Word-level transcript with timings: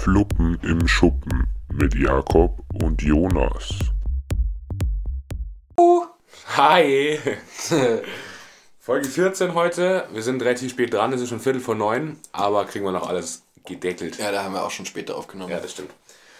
Fluppen 0.00 0.58
im 0.62 0.88
Schuppen 0.88 1.46
mit 1.70 1.94
Jakob 1.94 2.64
und 2.82 3.02
Jonas. 3.02 3.68
Hi! 6.56 7.18
Folge 8.80 9.06
14 9.06 9.52
heute. 9.52 10.06
Wir 10.10 10.22
sind 10.22 10.40
relativ 10.40 10.70
spät 10.70 10.94
dran, 10.94 11.12
es 11.12 11.20
ist 11.20 11.28
schon 11.28 11.40
Viertel 11.40 11.60
vor 11.60 11.74
neun, 11.74 12.16
aber 12.32 12.64
kriegen 12.64 12.86
wir 12.86 12.92
noch 12.92 13.10
alles 13.10 13.42
gedeckelt. 13.66 14.18
Ja, 14.18 14.32
da 14.32 14.42
haben 14.42 14.54
wir 14.54 14.64
auch 14.64 14.70
schon 14.70 14.86
später 14.86 15.18
aufgenommen. 15.18 15.50
Ja, 15.50 15.60
das 15.60 15.72
stimmt. 15.72 15.90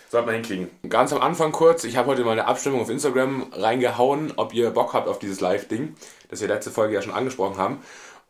Sollte 0.08 0.26
man 0.26 0.36
hinkriegen. 0.36 0.70
Ganz 0.88 1.12
am 1.12 1.20
Anfang 1.20 1.52
kurz, 1.52 1.84
ich 1.84 1.98
habe 1.98 2.08
heute 2.08 2.24
mal 2.24 2.32
eine 2.32 2.46
Abstimmung 2.46 2.80
auf 2.80 2.88
Instagram 2.88 3.52
reingehauen, 3.52 4.32
ob 4.36 4.54
ihr 4.54 4.70
Bock 4.70 4.94
habt 4.94 5.06
auf 5.06 5.18
dieses 5.18 5.40
Live-Ding, 5.40 5.94
das 6.30 6.40
wir 6.40 6.48
letzte 6.48 6.70
Folge 6.70 6.94
ja 6.94 7.02
schon 7.02 7.12
angesprochen 7.12 7.58
haben. 7.58 7.80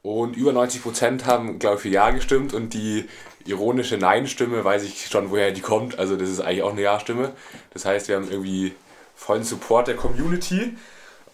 Und 0.02 0.36
über 0.36 0.52
90% 0.52 1.26
haben, 1.26 1.58
glaube 1.58 1.76
ich, 1.76 1.82
für 1.82 1.88
Ja 1.88 2.10
gestimmt 2.10 2.54
und 2.54 2.72
die 2.72 3.06
ironische 3.44 3.98
Nein-Stimme, 3.98 4.64
weiß 4.64 4.84
ich 4.84 5.06
schon, 5.06 5.30
woher 5.30 5.50
die 5.50 5.60
kommt. 5.60 5.98
Also 5.98 6.16
das 6.16 6.28
ist 6.28 6.40
eigentlich 6.40 6.62
auch 6.62 6.72
eine 6.72 6.82
Ja-Stimme. 6.82 7.32
Das 7.72 7.84
heißt, 7.84 8.08
wir 8.08 8.16
haben 8.16 8.30
irgendwie 8.30 8.74
vollen 9.14 9.44
Support 9.44 9.88
der 9.88 9.96
Community 9.96 10.76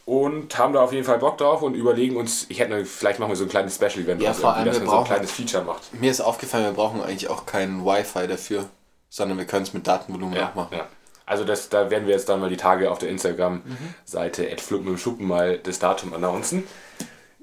und 0.04 0.56
haben 0.58 0.72
da 0.72 0.80
auf 0.80 0.92
jeden 0.92 1.04
Fall 1.04 1.18
Bock 1.18 1.38
drauf 1.38 1.62
und 1.62 1.74
überlegen 1.74 2.16
uns, 2.16 2.46
ich 2.48 2.60
hätte 2.60 2.84
vielleicht 2.84 3.18
machen 3.18 3.30
wir 3.30 3.36
so 3.36 3.44
ein 3.44 3.50
kleines 3.50 3.74
Special-Event, 3.76 4.22
Ja, 4.22 4.32
vor 4.32 4.54
allem, 4.54 4.66
dass 4.66 4.80
wir 4.80 4.86
man 4.86 4.90
so 4.90 4.98
ein 4.98 5.04
kleines 5.04 5.32
Feature 5.32 5.64
macht. 5.64 5.94
Mir 5.94 6.10
ist 6.10 6.20
aufgefallen, 6.20 6.64
wir 6.64 6.72
brauchen 6.72 7.02
eigentlich 7.02 7.28
auch 7.28 7.44
kein 7.46 7.84
Wi-Fi 7.84 8.26
dafür, 8.28 8.66
sondern 9.08 9.38
wir 9.38 9.46
können 9.46 9.64
es 9.64 9.74
mit 9.74 9.86
Datenvolumen 9.86 10.34
Ja, 10.36 10.50
auch 10.50 10.54
machen. 10.54 10.76
ja. 10.76 10.86
Also 11.26 11.44
das, 11.44 11.68
da 11.68 11.90
werden 11.90 12.06
wir 12.06 12.14
jetzt 12.14 12.28
dann 12.28 12.38
mal 12.38 12.48
die 12.48 12.56
Tage 12.56 12.88
auf 12.88 12.98
der 12.98 13.08
Instagram-Seite 13.08 14.42
mhm. 14.42 14.78
mit 14.78 14.86
dem 14.86 14.98
Schuppen 14.98 15.26
mal 15.26 15.58
das 15.58 15.80
Datum 15.80 16.14
announcen. 16.14 16.62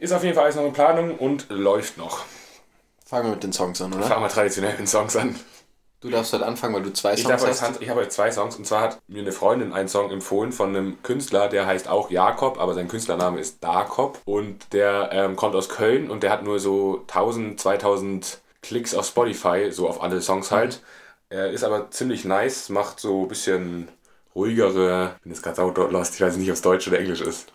Ist 0.04 0.12
auf 0.12 0.22
jeden 0.22 0.36
Fall 0.36 0.44
alles 0.44 0.58
noch 0.58 0.66
in 0.66 0.74
Planung 0.74 1.18
und 1.18 1.46
läuft 1.48 1.98
noch. 1.98 2.26
Fangen 3.06 3.28
wir 3.28 3.32
mit 3.36 3.44
den 3.44 3.54
Songs 3.54 3.82
an, 3.82 3.94
oder? 3.94 4.04
Fangen 4.04 4.22
wir 4.22 4.28
traditionell 4.28 4.72
mit 4.72 4.80
den 4.80 4.88
Songs 4.88 5.16
an. 5.16 5.40
Du 6.02 6.10
darfst 6.10 6.34
halt 6.34 6.44
anfangen, 6.44 6.76
weil 6.76 6.82
du 6.84 6.92
zwei 6.92 7.14
Ich, 7.14 7.22
Songs 7.22 7.42
darf 7.42 7.50
hast. 7.50 7.62
heute, 7.62 7.82
ich 7.82 7.88
habe 7.90 8.02
heute 8.02 8.10
zwei 8.10 8.30
Songs 8.30 8.58
und 8.58 8.68
zwar 8.68 8.82
hat 8.82 9.00
mir 9.08 9.22
eine 9.22 9.32
Freundin 9.32 9.72
einen 9.72 9.88
Song 9.88 10.12
empfohlen 10.12 10.52
von 10.52 10.76
einem 10.76 11.02
Künstler, 11.04 11.48
der 11.48 11.68
heißt 11.68 11.88
auch 11.88 12.12
Jakob, 12.12 12.60
aber 12.60 12.73
sein 12.73 12.90
Künstlername 12.90 13.40
ist 13.40 13.64
Dakob 13.64 14.20
und 14.26 14.73
der 14.73 15.08
ähm, 15.14 15.38
kommt 15.38 15.56
aus 15.56 15.70
Köln 15.70 16.12
und 16.12 16.22
der 16.22 16.32
hat 16.32 16.44
nur 16.44 16.60
so 16.60 17.06
1000, 17.08 17.58
2000 17.58 18.42
Klicks 18.62 18.94
auf 18.95 19.06
Spotify, 19.06 19.72
so 19.72 19.88
auf 19.88 20.04
alle 20.04 20.22
Songs 20.22 20.52
halt. 20.52 20.82
Er 21.30 21.50
ist 21.50 21.64
aber 21.64 21.92
ziemlich 21.92 22.26
nice, 22.26 22.67
macht 22.67 23.00
so 23.00 23.22
ein 23.22 23.30
bisschen 23.30 23.88
ruhigere, 24.36 25.14
ich 25.16 25.22
bin 25.23 25.32
jetzt 25.32 25.44
gerade 25.44 25.56
sau 25.56 25.70
lost, 25.70 26.16
ich 26.16 26.20
weiß 26.22 26.36
nicht, 26.36 26.50
ob 26.50 26.56
es 26.56 26.62
Deutsch 26.62 26.90
oder 26.90 27.00
Englisch 27.00 27.22
ist. 27.22 27.54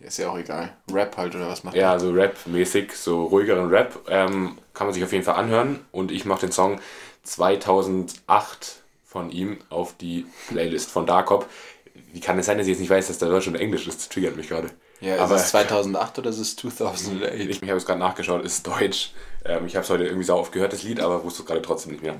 Ist 0.00 0.18
ja 0.18 0.30
auch 0.30 0.38
egal. 0.38 0.72
Rap 0.90 1.16
halt 1.16 1.34
oder 1.34 1.48
was 1.48 1.62
macht 1.62 1.76
Ja, 1.76 1.98
so 1.98 2.10
Rap-mäßig, 2.10 2.92
so 2.94 3.24
ruhigeren 3.24 3.68
Rap. 3.68 3.98
Ähm, 4.08 4.56
kann 4.72 4.86
man 4.86 4.94
sich 4.94 5.04
auf 5.04 5.12
jeden 5.12 5.24
Fall 5.24 5.34
anhören. 5.36 5.80
Und 5.92 6.10
ich 6.10 6.24
mache 6.24 6.40
den 6.40 6.52
Song 6.52 6.80
2008 7.22 8.82
von 9.04 9.30
ihm 9.30 9.58
auf 9.68 9.94
die 9.96 10.26
Playlist 10.48 10.90
von 10.90 11.06
Darkop. 11.06 11.46
Wie 12.12 12.20
kann 12.20 12.38
es 12.38 12.46
sein, 12.46 12.56
dass 12.58 12.66
ich 12.66 12.72
jetzt 12.72 12.80
nicht 12.80 12.90
weiß, 12.90 13.08
dass 13.08 13.18
der 13.18 13.28
Deutsch 13.28 13.46
und 13.46 13.56
Englisch 13.56 13.86
ist? 13.86 13.98
Das 13.98 14.08
triggert 14.08 14.36
mich 14.36 14.48
gerade. 14.48 14.70
Ja, 15.00 15.14
ist 15.16 15.20
Aber 15.20 15.36
es 15.36 15.50
2008 15.50 16.18
oder 16.18 16.30
ist 16.30 16.38
es 16.38 16.56
2008? 16.56 17.34
ich, 17.34 17.62
ich 17.62 17.68
habe 17.68 17.78
es 17.78 17.86
gerade 17.86 18.00
nachgeschaut, 18.00 18.44
ist 18.44 18.66
Deutsch. 18.66 19.12
Ähm, 19.44 19.66
ich 19.66 19.76
habe 19.76 19.84
es 19.84 19.90
heute 19.90 20.04
irgendwie 20.04 20.24
sau 20.24 20.38
oft 20.38 20.52
gehört, 20.52 20.72
das 20.72 20.82
Lied, 20.82 21.00
aber 21.00 21.24
wusste 21.24 21.42
es 21.42 21.46
gerade 21.46 21.62
trotzdem 21.62 21.92
nicht 21.92 22.02
mehr. 22.02 22.16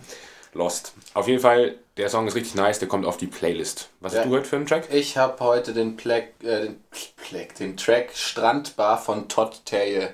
Lost. 0.52 0.92
Auf 1.14 1.28
jeden 1.28 1.40
Fall, 1.40 1.76
der 1.96 2.08
Song 2.08 2.26
ist 2.26 2.34
richtig 2.34 2.54
nice, 2.56 2.78
der 2.80 2.88
kommt 2.88 3.06
auf 3.06 3.16
die 3.16 3.26
Playlist. 3.28 3.88
Was 4.00 4.12
Ja. 4.14 4.20
hast 4.20 4.26
du 4.28 4.32
heute 4.34 4.44
für 4.44 4.56
einen 4.56 4.66
Track? 4.66 4.88
Ich 4.92 5.16
habe 5.16 5.42
heute 5.44 5.72
den, 5.72 5.96
Plack, 5.96 6.28
äh, 6.42 6.62
den, 6.62 6.84
Plack, 7.16 7.54
den 7.54 7.76
Track 7.76 8.10
Strandbar 8.14 8.98
von 8.98 9.28
Todd 9.28 9.60
Terje. 9.64 10.10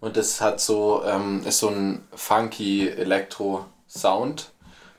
Und 0.00 0.16
das 0.16 0.40
hat 0.40 0.60
so, 0.60 1.02
ähm, 1.04 1.42
ist 1.46 1.58
so 1.58 1.68
ein 1.68 2.06
funky 2.14 2.88
Elektro-Sound, 2.88 4.50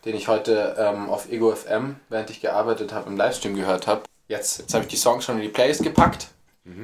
den 0.06 0.16
ich 0.16 0.28
heute 0.28 0.76
ähm, 0.78 1.10
auf 1.10 1.30
Ego 1.32 1.54
FM, 1.56 1.98
während 2.10 2.30
ich 2.30 2.42
gearbeitet 2.42 2.94
habe, 2.94 3.10
im 3.10 3.18
Livestream 3.18 3.56
gehört 3.56 3.88
habe. 3.88 4.04
Jetzt, 4.28 4.60
jetzt 4.60 4.74
habe 4.74 4.84
ich 4.86 4.90
die 4.90 4.98
Songs 4.98 5.26
schon 5.26 5.36
in 5.38 5.42
die 5.42 5.50
Playlist 5.50 5.84
gepackt, 5.84 6.28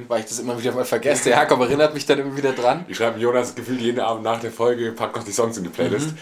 weil 0.08 0.20
ich 0.20 0.26
das 0.26 0.38
immer 0.38 0.60
wieder 0.60 0.72
mal 0.72 0.84
vergesse. 0.84 1.24
Der 1.30 1.38
Jakob 1.38 1.60
erinnert 1.60 1.94
mich 1.94 2.04
dann 2.04 2.18
immer 2.18 2.36
wieder 2.36 2.52
dran. 2.52 2.84
Ich 2.88 2.96
schreibe 2.98 3.18
Jonas 3.18 3.54
gefühlt 3.54 3.80
jeden 3.80 4.00
Abend 4.00 4.24
nach 4.24 4.40
der 4.40 4.50
Folge, 4.52 4.92
pack 4.92 5.16
noch 5.16 5.24
die 5.24 5.32
Songs 5.32 5.56
in 5.56 5.64
die 5.64 5.70
Playlist, 5.70 6.08
Mhm. 6.10 6.18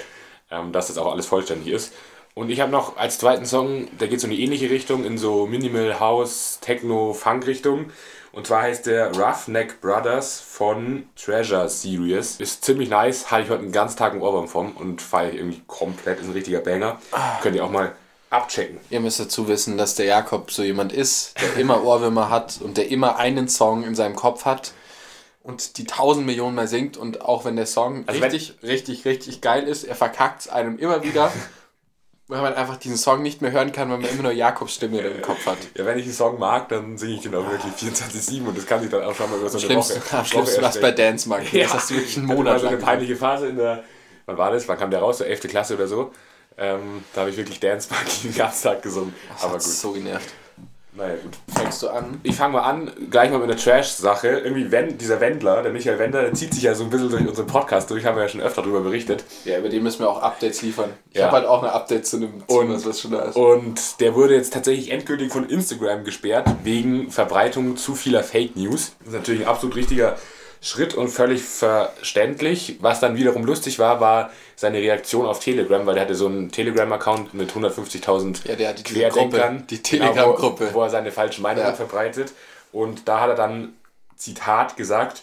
Ähm, 0.50 0.72
dass 0.72 0.88
das 0.88 0.98
auch 0.98 1.10
alles 1.10 1.26
vollständig 1.26 1.72
ist. 1.72 1.92
Und 2.34 2.50
ich 2.50 2.60
habe 2.60 2.70
noch 2.70 2.98
als 2.98 3.18
zweiten 3.18 3.46
Song, 3.46 3.88
der 3.98 4.08
geht 4.08 4.20
so 4.20 4.26
in 4.26 4.34
eine 4.34 4.40
ähnliche 4.42 4.68
Richtung, 4.68 5.04
in 5.04 5.16
so 5.16 5.46
Minimal 5.46 6.00
House, 6.00 6.58
Techno, 6.60 7.14
Funk 7.14 7.46
Richtung. 7.46 7.86
Und 8.30 8.46
zwar 8.46 8.62
heißt 8.62 8.84
der 8.84 9.16
Roughneck 9.16 9.80
Brothers 9.80 10.40
von 10.40 11.08
Treasure 11.16 11.70
Series. 11.70 12.36
Ist 12.38 12.62
ziemlich 12.62 12.90
nice, 12.90 13.30
hatte 13.30 13.44
ich 13.44 13.48
heute 13.48 13.62
einen 13.62 13.72
ganzen 13.72 13.96
Tag 13.96 14.12
im 14.12 14.20
Ohrwurm 14.20 14.48
vom 14.48 14.72
und 14.72 15.00
feiere 15.00 15.30
ich 15.30 15.38
irgendwie 15.38 15.62
komplett, 15.66 16.20
ist 16.20 16.26
ein 16.26 16.32
richtiger 16.32 16.60
Banger. 16.60 17.00
Ah. 17.12 17.38
Könnt 17.40 17.56
ihr 17.56 17.64
auch 17.64 17.70
mal 17.70 17.92
abchecken. 18.28 18.78
Ihr 18.90 19.00
müsst 19.00 19.18
dazu 19.18 19.48
wissen, 19.48 19.78
dass 19.78 19.94
der 19.94 20.04
Jakob 20.04 20.50
so 20.50 20.62
jemand 20.62 20.92
ist, 20.92 21.40
der 21.40 21.56
immer 21.56 21.82
Ohrwürmer 21.84 22.28
hat 22.28 22.60
und 22.60 22.76
der 22.76 22.90
immer 22.90 23.16
einen 23.16 23.48
Song 23.48 23.84
in 23.84 23.94
seinem 23.94 24.16
Kopf 24.16 24.44
hat 24.44 24.72
und 25.46 25.78
die 25.78 25.84
tausend 25.84 26.26
Millionen 26.26 26.54
Mal 26.54 26.68
singt 26.68 26.96
und 26.96 27.20
auch 27.22 27.44
wenn 27.44 27.56
der 27.56 27.66
Song 27.66 28.04
Also 28.06 28.20
wenn- 28.20 28.30
richtig, 28.30 28.54
richtig, 28.62 29.04
richtig 29.04 29.40
geil 29.40 29.64
ist, 29.68 29.84
er 29.84 29.94
verkackt 29.94 30.40
es 30.42 30.48
einem 30.48 30.78
immer 30.78 31.02
wieder, 31.02 31.32
weil 32.28 32.42
man 32.42 32.54
einfach 32.54 32.76
diesen 32.76 32.96
Song 32.96 33.22
nicht 33.22 33.40
mehr 33.42 33.52
hören 33.52 33.70
kann, 33.70 33.88
weil 33.90 33.98
man 33.98 34.10
immer 34.10 34.24
nur 34.24 34.32
Jakobs 34.32 34.74
Stimme 34.74 34.98
im 35.00 35.22
Kopf 35.22 35.46
hat. 35.46 35.58
Ja, 35.76 35.86
wenn 35.86 35.96
ich 35.98 36.04
einen 36.06 36.12
Song 36.14 36.38
mag, 36.40 36.68
dann 36.68 36.98
singe 36.98 37.14
ich 37.14 37.20
den 37.20 37.34
auch 37.36 37.48
wirklich 37.48 37.72
24-7 37.74 38.44
und 38.46 38.58
das 38.58 38.66
kann 38.66 38.80
sich 38.80 38.90
dann 38.90 39.04
auch 39.04 39.14
schon 39.14 39.30
mal 39.30 39.38
über 39.38 39.48
so 39.48 39.58
eine 39.58 39.76
Woche, 39.76 39.94
am 40.10 40.24
schlimmsten 40.24 40.56
Woche 40.56 40.62
was 40.62 40.80
bei. 40.80 40.90
Dance 40.90 41.28
Monkey. 41.28 41.60
Das 41.60 41.74
hast 41.74 41.90
du 41.90 41.94
wirklich 41.94 42.16
einen 42.16 42.26
Ich 42.26 42.30
hatte 42.32 42.42
mal 42.42 42.44
Monat 42.48 42.60
so 42.60 42.66
eine 42.66 42.76
lang. 42.76 42.84
peinliche 42.84 43.16
Phase 43.16 43.46
in 43.48 43.56
der, 43.56 43.84
wann 44.26 44.36
war 44.38 44.50
das? 44.50 44.66
Wann 44.66 44.78
kam 44.78 44.90
der 44.90 44.98
raus? 45.00 45.18
So 45.18 45.24
11. 45.24 45.42
Klasse 45.48 45.74
oder 45.74 45.86
so. 45.86 46.10
Ähm, 46.58 47.04
da 47.14 47.20
habe 47.20 47.30
ich 47.30 47.36
wirklich 47.36 47.60
Dance 47.60 47.88
Monkey 47.92 48.28
den 48.28 48.34
ganzen 48.36 48.62
Tag 48.64 48.82
gesungen. 48.82 49.14
Aber 49.40 49.52
Hat 49.54 49.62
gut, 49.62 49.62
so 49.62 49.92
genervt. 49.92 50.28
Naja 50.96 51.14
gut. 51.22 51.34
Fängst 51.54 51.82
du 51.82 51.88
an? 51.88 52.20
Ich 52.22 52.36
fange 52.36 52.54
mal 52.54 52.62
an, 52.62 52.90
gleich 53.10 53.30
mal 53.30 53.38
mit 53.38 53.50
einer 53.50 53.58
Trash-Sache. 53.58 54.28
Irgendwie 54.28 54.70
Wen, 54.72 54.96
dieser 54.98 55.20
Wendler, 55.20 55.62
der 55.62 55.72
Michael 55.72 55.98
Wendler, 55.98 56.22
der 56.22 56.34
zieht 56.34 56.54
sich 56.54 56.62
ja 56.62 56.74
so 56.74 56.84
ein 56.84 56.90
bisschen 56.90 57.10
durch 57.10 57.26
unseren 57.26 57.46
Podcast 57.46 57.90
durch, 57.90 58.04
haben 58.04 58.16
wir 58.16 58.22
ja 58.22 58.28
schon 58.28 58.40
öfter 58.40 58.62
darüber 58.62 58.80
berichtet. 58.80 59.24
Ja, 59.44 59.58
über 59.58 59.68
den 59.68 59.82
müssen 59.82 60.00
wir 60.00 60.08
auch 60.08 60.22
Updates 60.22 60.62
liefern. 60.62 60.90
Ich 61.10 61.18
Ja. 61.18 61.26
habe 61.26 61.36
halt 61.36 61.46
auch 61.46 61.62
eine 61.62 61.72
Update 61.72 62.06
zu 62.06 62.16
einem 62.16 62.42
Und- 62.46 62.72
was, 62.72 62.86
was 62.86 63.00
schon 63.00 63.10
da 63.12 63.20
ist. 63.22 63.36
Und 63.36 64.00
der 64.00 64.14
wurde 64.14 64.34
jetzt 64.34 64.52
tatsächlich 64.52 64.90
endgültig 64.90 65.32
von 65.32 65.48
Instagram 65.48 66.04
gesperrt, 66.04 66.46
wegen 66.64 67.10
Verbreitung 67.10 67.76
zu 67.76 67.94
vieler 67.94 68.22
Fake 68.22 68.56
News. 68.56 68.92
Das 69.00 69.08
ist 69.08 69.14
natürlich 69.14 69.42
ein 69.42 69.48
absolut 69.48 69.76
richtiger 69.76 70.16
Schritt 70.66 70.94
und 70.94 71.08
völlig 71.08 71.42
verständlich. 71.44 72.76
Was 72.80 72.98
dann 72.98 73.16
wiederum 73.16 73.44
lustig 73.44 73.78
war, 73.78 74.00
war 74.00 74.30
seine 74.56 74.78
Reaktion 74.78 75.24
auf 75.24 75.38
Telegram, 75.38 75.86
weil 75.86 75.94
der 75.94 76.02
hatte 76.04 76.14
so 76.16 76.26
einen 76.26 76.50
Telegram-Account 76.50 77.34
mit 77.34 77.52
150.000 77.52 78.48
Ja, 78.48 78.56
der 78.56 78.72
diese 78.72 78.84
Querdenkern, 78.94 79.58
Gruppe, 79.58 79.66
die 79.70 79.82
genau, 79.82 80.06
Telegram-Gruppe. 80.12 80.70
wo, 80.72 80.78
wo 80.78 80.82
er 80.82 80.90
seine 80.90 81.12
falschen 81.12 81.42
Meinungen 81.42 81.68
Ja. 81.68 81.72
verbreitet. 81.74 82.32
Und 82.72 83.06
da 83.06 83.20
hat 83.20 83.28
er 83.30 83.34
dann, 83.36 83.74
Zitat, 84.16 84.76
gesagt, 84.76 85.22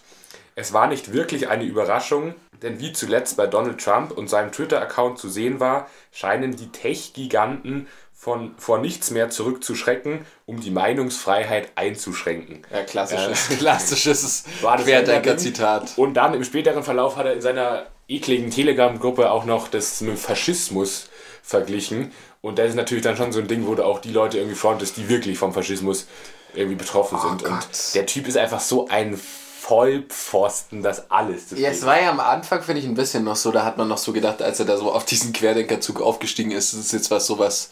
es 0.55 0.71
war 0.71 0.87
nicht 0.87 1.11
wirklich 1.11 1.49
eine 1.49 1.63
Überraschung, 1.65 2.35
denn 2.61 2.79
wie 2.79 2.93
zuletzt 2.93 3.35
bei 3.35 3.45
Donald 3.47 3.83
Trump 3.83 4.11
und 4.11 4.29
seinem 4.29 4.51
Twitter-Account 4.53 5.19
zu 5.19 5.27
sehen 5.27 5.59
war, 5.59 5.89
scheinen 6.13 6.55
die 6.55 6.71
Tech-Giganten 6.71 7.87
von, 8.23 8.55
vor 8.57 8.77
nichts 8.77 9.11
mehr 9.11 9.29
zurückzuschrecken, 9.29 10.25
um 10.45 10.61
die 10.61 10.71
Meinungsfreiheit 10.71 11.73
einzuschränken. 11.75 12.61
Ja, 12.71 12.83
klassisches, 12.83 13.49
klassisches 13.59 14.45
War 14.61 14.77
das 14.77 14.85
Querdenker-Zitat. 14.85 15.97
Und 15.97 16.13
dann 16.13 16.33
im 16.33 16.45
späteren 16.45 16.83
Verlauf 16.83 17.17
hat 17.17 17.25
er 17.25 17.33
in 17.33 17.41
seiner 17.41 17.87
ekligen 18.07 18.49
Telegram-Gruppe 18.49 19.29
auch 19.29 19.43
noch 19.43 19.67
das 19.67 19.99
mit 19.99 20.17
Faschismus 20.17 21.09
verglichen. 21.41 22.13
Und 22.39 22.59
das 22.59 22.69
ist 22.69 22.75
natürlich 22.75 23.03
dann 23.03 23.17
schon 23.17 23.33
so 23.33 23.41
ein 23.41 23.49
Ding, 23.49 23.67
wo 23.67 23.75
du 23.75 23.83
auch 23.83 23.99
die 23.99 24.11
Leute 24.11 24.37
irgendwie 24.37 24.55
frontest, 24.55 24.95
die 24.95 25.09
wirklich 25.09 25.37
vom 25.37 25.53
Faschismus 25.53 26.07
irgendwie 26.53 26.77
betroffen 26.77 27.19
sind. 27.19 27.43
Und 27.43 27.49
Gott. 27.49 27.93
der 27.93 28.05
Typ 28.05 28.29
ist 28.29 28.37
einfach 28.37 28.61
so 28.61 28.87
ein 28.87 29.19
Vollpfosten, 29.59 30.81
das 30.81 31.11
alles. 31.11 31.51
Ja, 31.57 31.71
es 31.71 31.85
war 31.85 32.01
ja 32.01 32.09
am 32.09 32.21
Anfang, 32.21 32.63
finde 32.63 32.79
ich, 32.79 32.87
ein 32.87 32.95
bisschen 32.95 33.25
noch 33.25 33.35
so, 33.35 33.51
da 33.51 33.65
hat 33.65 33.77
man 33.77 33.89
noch 33.89 33.97
so 33.97 34.13
gedacht, 34.13 34.41
als 34.41 34.61
er 34.61 34.65
da 34.65 34.77
so 34.77 34.93
auf 34.93 35.03
diesen 35.03 35.33
Querdenkerzug 35.33 35.99
aufgestiegen 36.01 36.51
ist, 36.51 36.71
das 36.71 36.79
ist 36.79 36.93
jetzt 36.93 37.11
was 37.11 37.27
sowas, 37.27 37.71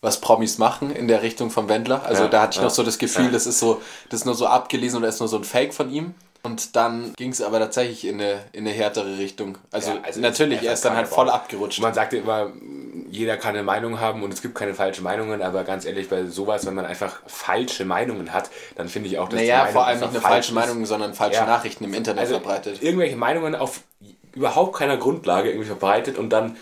was 0.00 0.20
Promis 0.20 0.58
machen 0.58 0.90
in 0.94 1.08
der 1.08 1.22
Richtung 1.22 1.50
vom 1.50 1.68
Wendler. 1.68 2.04
Also 2.04 2.24
Ja, 2.24 2.28
da 2.28 2.42
hatte 2.42 2.52
ich 2.52 2.56
ja, 2.58 2.64
noch 2.64 2.70
so 2.70 2.82
das 2.82 2.98
Gefühl, 2.98 3.26
ja. 3.26 3.30
das 3.32 3.46
ist 3.46 3.58
so, 3.58 3.80
das 4.10 4.20
ist 4.20 4.26
nur 4.26 4.34
so 4.34 4.46
abgelesen 4.46 4.98
oder 4.98 5.08
ist 5.08 5.20
nur 5.20 5.28
so 5.28 5.36
ein 5.38 5.44
Fake 5.44 5.74
von 5.74 5.90
ihm. 5.90 6.14
Und 6.44 6.76
dann 6.76 7.12
ging 7.16 7.32
es 7.32 7.42
aber 7.42 7.58
tatsächlich 7.58 8.06
in 8.06 8.20
eine, 8.20 8.40
in 8.52 8.60
eine 8.66 8.70
härtere 8.70 9.18
Richtung. 9.18 9.58
Also, 9.72 9.92
also 10.02 10.20
natürlich, 10.20 10.62
er 10.62 10.72
ist 10.72 10.84
dann 10.84 10.94
halt 10.94 11.08
voll 11.08 11.28
abgerutscht. 11.28 11.80
Man 11.80 11.92
sagt 11.94 12.12
ja 12.12 12.20
immer, 12.20 12.52
jeder 13.10 13.36
kann 13.36 13.54
eine 13.54 13.64
Meinung 13.64 13.98
haben 13.98 14.22
und 14.22 14.32
es 14.32 14.40
gibt 14.40 14.54
keine 14.54 14.72
falschen 14.74 15.02
Meinungen, 15.02 15.42
aber 15.42 15.64
ganz 15.64 15.84
ehrlich, 15.84 16.08
bei 16.08 16.26
sowas, 16.26 16.64
wenn 16.64 16.74
man 16.74 16.86
einfach 16.86 17.20
falsche 17.26 17.84
Meinungen 17.84 18.32
hat, 18.32 18.50
dann 18.76 18.88
finde 18.88 19.08
ich 19.08 19.18
auch, 19.18 19.28
dass 19.28 19.40
Naja, 19.40 19.66
vor 19.66 19.84
allem 19.84 19.98
nicht 19.98 20.10
eine 20.10 20.20
falsche. 20.20 20.54
Meinung, 20.54 20.86
sondern 20.86 21.12
falsche. 21.12 21.42
Nachrichten 21.44 21.84
im 21.84 21.92
Internet 21.92 22.20
also 22.20 22.34
verbreitet. 22.34 22.82
irgendwelche 22.82 23.16
Meinungen 23.16 23.56
auf 23.56 23.80
überhaupt 24.34 24.76
keiner 24.76 24.96
Grundlage 24.96 25.48
irgendwie 25.48 25.66
verbreitet 25.66 26.18
und 26.18 26.30
dann 26.30 26.56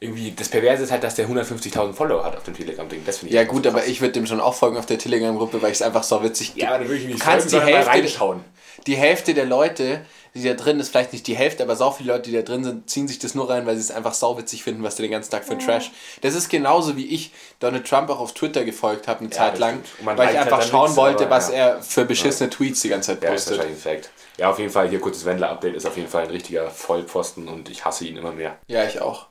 irgendwie, 0.00 0.30
das 0.32 0.48
Perverse 0.48 0.84
ist 0.84 0.92
halt, 0.92 1.02
dass 1.02 1.16
der 1.16 1.28
150.000 1.28 1.92
Follower 1.92 2.24
hat 2.24 2.36
auf 2.36 2.44
dem 2.44 2.54
Telegram-Ding. 2.54 3.02
Das 3.04 3.18
finde 3.18 3.30
ich 3.30 3.34
Ja 3.34 3.42
echt 3.42 3.50
gut, 3.50 3.64
krass. 3.64 3.74
aber 3.74 3.86
ich 3.86 4.00
würde 4.00 4.12
dem 4.12 4.26
schon 4.26 4.40
auch 4.40 4.54
folgen 4.54 4.76
auf 4.76 4.86
der 4.86 4.98
Telegram-Gruppe, 4.98 5.60
weil 5.60 5.70
ich 5.72 5.78
es 5.78 5.82
einfach 5.82 6.02
so 6.04 6.22
witzig 6.22 6.52
Ja, 6.54 6.68
aber 6.68 6.78
dann 6.78 6.88
würde 6.88 7.00
ich 7.00 7.06
nicht 7.06 7.20
Du 7.20 7.24
kannst 7.24 7.52
die 7.52 7.60
Hälfte, 7.60 7.90
reinschauen. 7.90 8.44
die 8.86 8.96
Hälfte 8.96 9.34
der 9.34 9.44
Leute, 9.46 10.00
die 10.34 10.44
da 10.44 10.54
drin 10.54 10.78
ist, 10.78 10.90
vielleicht 10.90 11.12
nicht 11.12 11.26
die 11.26 11.34
Hälfte, 11.36 11.64
aber 11.64 11.74
sau 11.74 11.90
viele 11.90 12.12
Leute, 12.12 12.30
die 12.30 12.36
da 12.36 12.42
drin 12.42 12.62
sind, 12.62 12.88
ziehen 12.88 13.08
sich 13.08 13.18
das 13.18 13.34
nur 13.34 13.50
rein, 13.50 13.66
weil 13.66 13.74
sie 13.74 13.80
es 13.80 13.90
einfach 13.90 14.14
sauwitzig 14.14 14.62
finden, 14.62 14.84
was 14.84 14.94
der 14.94 15.04
den 15.04 15.10
ganzen 15.10 15.32
Tag 15.32 15.44
für 15.44 15.54
ein 15.54 15.58
Trash. 15.58 15.90
Das 16.20 16.34
ist 16.36 16.48
genauso 16.48 16.96
wie 16.96 17.06
ich 17.06 17.32
Donald 17.58 17.84
Trump 17.88 18.08
auch 18.10 18.20
auf 18.20 18.34
Twitter 18.34 18.64
gefolgt 18.64 19.08
habe 19.08 19.20
eine 19.20 19.30
Zeit 19.30 19.54
das 19.54 19.58
lang, 19.58 19.80
weil 20.04 20.14
ich 20.30 20.36
halt 20.38 20.52
einfach 20.52 20.62
schauen 20.62 20.94
wollte, 20.94 21.24
aber 21.24 21.36
was 21.36 21.48
ja. 21.48 21.54
er 21.56 21.82
für 21.82 22.04
beschissene 22.04 22.50
Tweets 22.50 22.82
die 22.82 22.90
ganze 22.90 23.14
Zeit 23.14 23.24
Ja, 23.24 23.32
das 23.32 23.40
ist 23.40 23.46
postet. 23.48 23.58
wahrscheinlich 23.58 23.84
ein 23.86 23.96
Fact. 24.02 24.10
Ja, 24.36 24.50
auf 24.50 24.58
jeden 24.60 24.70
Fall, 24.70 24.88
hier 24.88 25.00
kurzes 25.00 25.24
Wendler-Update 25.24 25.74
ist 25.74 25.86
auf 25.86 25.96
jeden 25.96 26.08
Fall 26.08 26.22
ein 26.22 26.30
richtiger 26.30 26.70
Vollpfosten 26.70 27.48
und 27.48 27.68
ich 27.68 27.84
hasse 27.84 28.04
ihn 28.06 28.16
immer 28.16 28.30
mehr. 28.30 28.56
Ja, 28.68 28.84
ich 28.84 29.00
auch. 29.00 29.26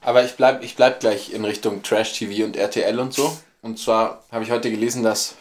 Aber 0.00 0.24
ich 0.24 0.36
bleib, 0.36 0.62
ich 0.62 0.76
bleib 0.76 1.00
gleich 1.00 1.32
in 1.32 1.44
Richtung 1.44 1.82
Trash-TV 1.82 2.44
und 2.44 2.56
RTL 2.56 2.98
und 2.98 3.12
so. 3.12 3.36
Und 3.62 3.78
zwar 3.78 4.24
habe 4.30 4.44
ich 4.44 4.50
heute 4.50 4.70
gelesen, 4.70 5.02
dass 5.02 5.34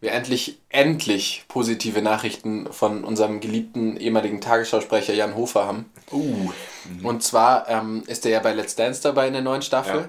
wir 0.00 0.12
endlich, 0.12 0.58
endlich 0.70 1.44
positive 1.48 2.00
Nachrichten 2.00 2.72
von 2.72 3.04
unserem 3.04 3.40
geliebten 3.40 3.96
ehemaligen 3.96 4.40
Tagesschausprecher 4.40 5.12
Jan 5.12 5.36
Hofer 5.36 5.66
haben. 5.66 5.90
Uh. 6.10 6.50
Und 7.02 7.22
zwar 7.22 7.68
ähm, 7.68 8.02
ist 8.06 8.24
er 8.24 8.32
ja 8.32 8.40
bei 8.40 8.52
Let's 8.54 8.76
Dance 8.76 9.02
dabei 9.02 9.26
in 9.26 9.34
der 9.34 9.42
neuen 9.42 9.62
Staffel. 9.62 10.00
Ja. 10.00 10.08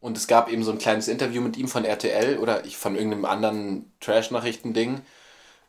Und 0.00 0.16
es 0.16 0.26
gab 0.26 0.50
eben 0.50 0.64
so 0.64 0.72
ein 0.72 0.78
kleines 0.78 1.08
Interview 1.08 1.40
mit 1.40 1.56
ihm 1.56 1.68
von 1.68 1.84
RTL 1.84 2.38
oder 2.38 2.64
ich 2.64 2.76
von 2.76 2.94
irgendeinem 2.94 3.24
anderen 3.24 3.92
Trash-Nachrichten-Ding, 4.00 5.02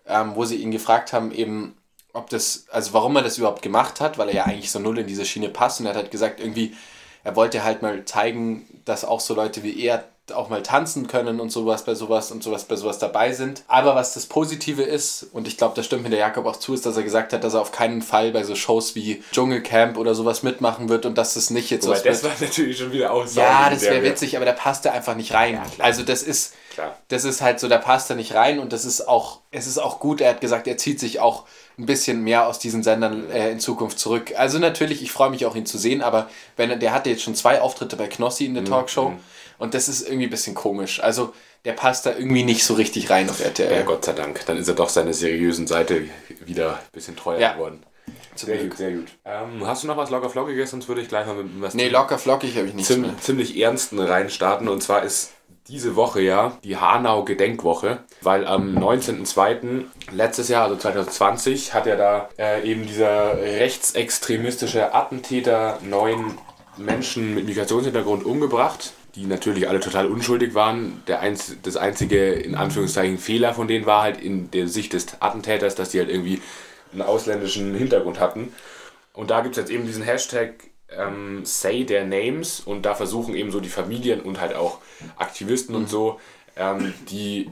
ähm, 0.08 0.32
wo 0.36 0.46
sie 0.46 0.58
ihn 0.58 0.72
gefragt 0.72 1.14
haben, 1.14 1.32
eben, 1.32 1.78
ob 2.14 2.30
das, 2.30 2.66
also 2.72 2.94
warum 2.94 3.16
er 3.16 3.22
das 3.24 3.38
überhaupt 3.38 3.62
gemacht 3.62 4.02
hat, 4.02 4.18
weil 4.18 4.30
er 4.30 4.36
ja 4.36 4.44
eigentlich 4.46 4.72
so 4.72 4.80
null 4.80 5.00
in 5.00 5.08
diese 5.08 5.26
Schiene 5.26 5.50
passt. 5.50 5.80
Und 5.80 5.88
er 5.88 5.92
hat 5.92 5.98
halt 5.98 6.12
gesagt, 6.12 6.40
irgendwie, 6.40 6.76
er 7.24 7.36
wollte 7.36 7.64
halt 7.64 7.82
mal 7.82 8.04
zeigen, 8.06 8.66
dass 8.86 9.06
auch 9.06 9.20
so 9.20 9.34
Leute 9.34 9.64
wie 9.64 9.82
er 9.84 10.04
auch 10.32 10.48
mal 10.48 10.64
tanzen 10.64 11.08
können 11.08 11.42
und 11.42 11.52
sowas 11.52 11.84
bei 11.84 11.96
sowas 11.96 12.32
und 12.32 12.44
sowas 12.44 12.64
bei 12.64 12.78
sowas 12.78 12.98
dabei 12.98 13.34
sind. 13.34 13.64
Aber 13.68 13.94
was 13.96 14.14
das 14.14 14.26
Positive 14.26 14.82
ist, 14.82 15.28
und 15.34 15.48
ich 15.50 15.58
glaube, 15.58 15.76
das 15.76 15.86
stimmt 15.86 16.04
mir 16.04 16.10
der 16.10 16.20
Jakob 16.20 16.46
auch 16.46 16.56
zu, 16.56 16.74
ist, 16.74 16.86
dass 16.86 16.96
er 16.96 17.04
gesagt 17.04 17.34
hat, 17.34 17.44
dass 17.44 17.56
er 17.56 17.62
auf 17.62 17.74
keinen 17.74 18.02
Fall 18.02 18.32
bei 18.32 18.44
so 18.44 18.56
Shows 18.56 18.96
wie 18.96 19.22
Dschungelcamp 19.34 19.98
oder 19.98 20.16
sowas 20.16 20.42
mitmachen 20.42 20.88
wird 20.88 21.06
und 21.06 21.18
dass 21.18 21.36
es 21.36 21.50
nicht 21.50 21.70
jetzt 21.70 21.86
Wobei, 21.86 21.96
was 21.96 22.04
das 22.04 22.24
wird. 22.24 22.40
war 22.40 22.48
natürlich 22.48 22.78
schon 22.78 22.94
wieder 22.94 23.12
auch 23.12 23.26
Ja, 23.34 23.70
das 23.70 23.82
wäre 23.82 24.02
witzig, 24.04 24.38
aber 24.38 24.46
der 24.46 24.54
passt 24.54 24.86
da 24.86 24.92
einfach 24.92 25.16
nicht 25.16 25.34
rein. 25.34 25.56
klar. 25.76 25.86
also 25.86 26.04
das 26.04 26.24
ist, 26.24 26.54
Klar. 26.74 26.98
das 27.10 27.26
ist 27.26 27.42
halt 27.42 27.60
so, 27.60 27.68
der 27.68 27.80
passt 27.80 28.10
da 28.10 28.16
nicht 28.16 28.34
rein 28.34 28.60
und 28.60 28.72
das 28.72 28.86
ist 28.86 29.06
auch, 29.08 29.42
es 29.52 29.68
ist 29.68 29.78
auch 29.78 30.00
gut, 30.00 30.22
er 30.22 30.30
hat 30.30 30.42
gesagt, 30.42 30.68
er 30.68 30.78
zieht 30.78 31.02
sich 31.02 31.20
auch 31.20 31.44
ein 31.78 31.86
bisschen 31.86 32.24
mehr 32.24 32.48
aus 32.48 32.60
diesen 32.60 32.82
Sendern 32.82 33.30
äh, 33.30 33.52
in 33.52 33.60
Zukunft 33.60 34.00
zurück. 34.00 34.34
Also 34.38 34.58
natürlich, 34.60 35.02
ich 35.02 35.12
freue 35.12 35.32
mich 35.32 35.46
auch 35.46 35.56
ihn 35.56 35.66
zu 35.66 35.78
sehen, 35.78 36.02
aber 36.02 36.30
wenn 36.56 36.70
er, 36.70 36.78
der 36.78 36.94
hatte 36.94 37.10
jetzt 37.10 37.24
schon 37.24 37.36
zwei 37.36 37.60
Auftritte 37.60 37.96
bei 37.98 38.08
Knossi 38.08 38.46
in 38.46 38.54
der 38.54 38.64
Talkshow 38.64 39.14
und 39.64 39.74
das 39.74 39.88
ist 39.88 40.08
irgendwie 40.08 40.26
ein 40.28 40.30
bisschen 40.30 40.54
komisch. 40.56 41.02
Also 41.02 41.34
der 41.66 41.74
passt 41.74 42.06
da 42.06 42.12
irgendwie 42.12 42.44
nicht 42.44 42.64
so 42.66 42.74
richtig 42.76 43.10
rein 43.10 43.30
auf 43.30 43.40
RTL. 43.44 43.72
Ja, 43.74 43.82
Gott 43.84 44.06
sei 44.06 44.14
Dank. 44.14 44.46
Dann 44.46 44.58
ist 44.58 44.68
er 44.68 44.76
doch 44.76 44.90
seiner 44.90 45.14
seriösen 45.14 45.66
Seite 45.66 46.04
wieder 46.46 46.74
ein 46.74 46.80
bisschen 46.92 47.16
treuer 47.16 47.40
Ja. 47.40 47.54
geworden. 47.54 47.82
Zum 48.36 48.48
Sehr 48.48 48.58
Glück. 48.58 48.70
gut, 48.72 48.78
sehr 48.78 48.92
gut. 48.92 49.08
Ähm, 49.26 49.66
hast 49.66 49.84
du 49.84 49.88
noch 49.88 49.96
was 49.98 50.10
locker 50.10 50.30
flockiges? 50.30 50.72
Sonst 50.72 50.88
würde 50.90 51.02
ich 51.02 51.08
gleich 51.08 51.26
mal 51.26 51.36
mit 51.36 51.62
was 51.62 51.74
Nee, 51.74 51.88
locker 51.90 52.18
flockig 52.18 52.58
habe 52.58 52.68
ich 52.68 52.74
nichts 52.74 52.90
ziem 52.92 53.02
mehr. 53.02 53.18
ziemlich 53.22 53.58
ernsten 53.58 54.00
reinstarten. 54.00 54.68
Und 54.68 54.82
zwar 54.84 55.04
ist 55.04 55.32
diese 55.70 55.96
Woche 55.96 56.20
ja 56.22 56.58
die 56.66 56.76
Hanau-Gedenkwoche, 56.76 58.00
weil 58.22 58.46
am 58.46 58.76
19.02. 58.78 59.86
letztes 60.12 60.50
Jahr, 60.50 60.64
also 60.64 60.76
2020, 60.76 61.74
hat 61.74 61.86
ja 61.86 61.96
da 61.96 62.30
äh, 62.38 62.70
eben 62.70 62.86
dieser 62.86 63.38
rechtsextremistische 63.38 64.94
Attentäter 64.94 65.80
neun 65.82 66.38
Menschen 66.76 67.34
mit 67.36 67.46
Migrationshintergrund 67.46 68.26
umgebracht, 68.26 68.92
die 69.16 69.26
natürlich 69.26 69.70
alle 69.70 69.80
total 69.80 70.08
unschuldig 70.08 70.54
waren. 70.54 71.04
Der 71.08 71.20
einz 71.20 71.56
das 71.62 71.78
einzige, 71.78 72.34
in 72.34 72.56
Anführungszeichen, 72.56 73.18
Fehler 73.18 73.54
von 73.54 73.68
denen 73.68 73.86
war 73.86 74.02
halt 74.02 74.20
in 74.20 74.50
der 74.52 74.68
Sicht 74.68 74.94
des 74.94 75.22
Attentäters, 75.22 75.76
dass 75.76 75.90
die 75.90 76.00
halt 76.00 76.10
irgendwie 76.10 76.42
einen 76.92 77.02
ausländischen 77.02 77.76
Hintergrund 77.76 78.20
hatten. 78.20 78.54
Und 79.14 79.30
da 79.30 79.42
gibt 79.42 79.56
es 79.56 79.62
jetzt 79.62 79.72
eben 79.72 79.86
diesen 79.86 80.04
Hashtag 80.04 80.56
ähm, 80.90 81.46
Say 81.46 81.84
Their 81.86 82.06
Names 82.06 82.60
und 82.60 82.84
da 82.84 82.96
versuchen 82.96 83.36
eben 83.36 83.52
so 83.52 83.60
die 83.60 83.70
Familien 83.70 84.22
und 84.22 84.42
halt 84.42 84.56
auch 84.56 84.80
Aktivisten 85.18 85.76
und 85.76 85.90
so, 85.90 86.20
ähm, 86.56 86.94
die 87.10 87.50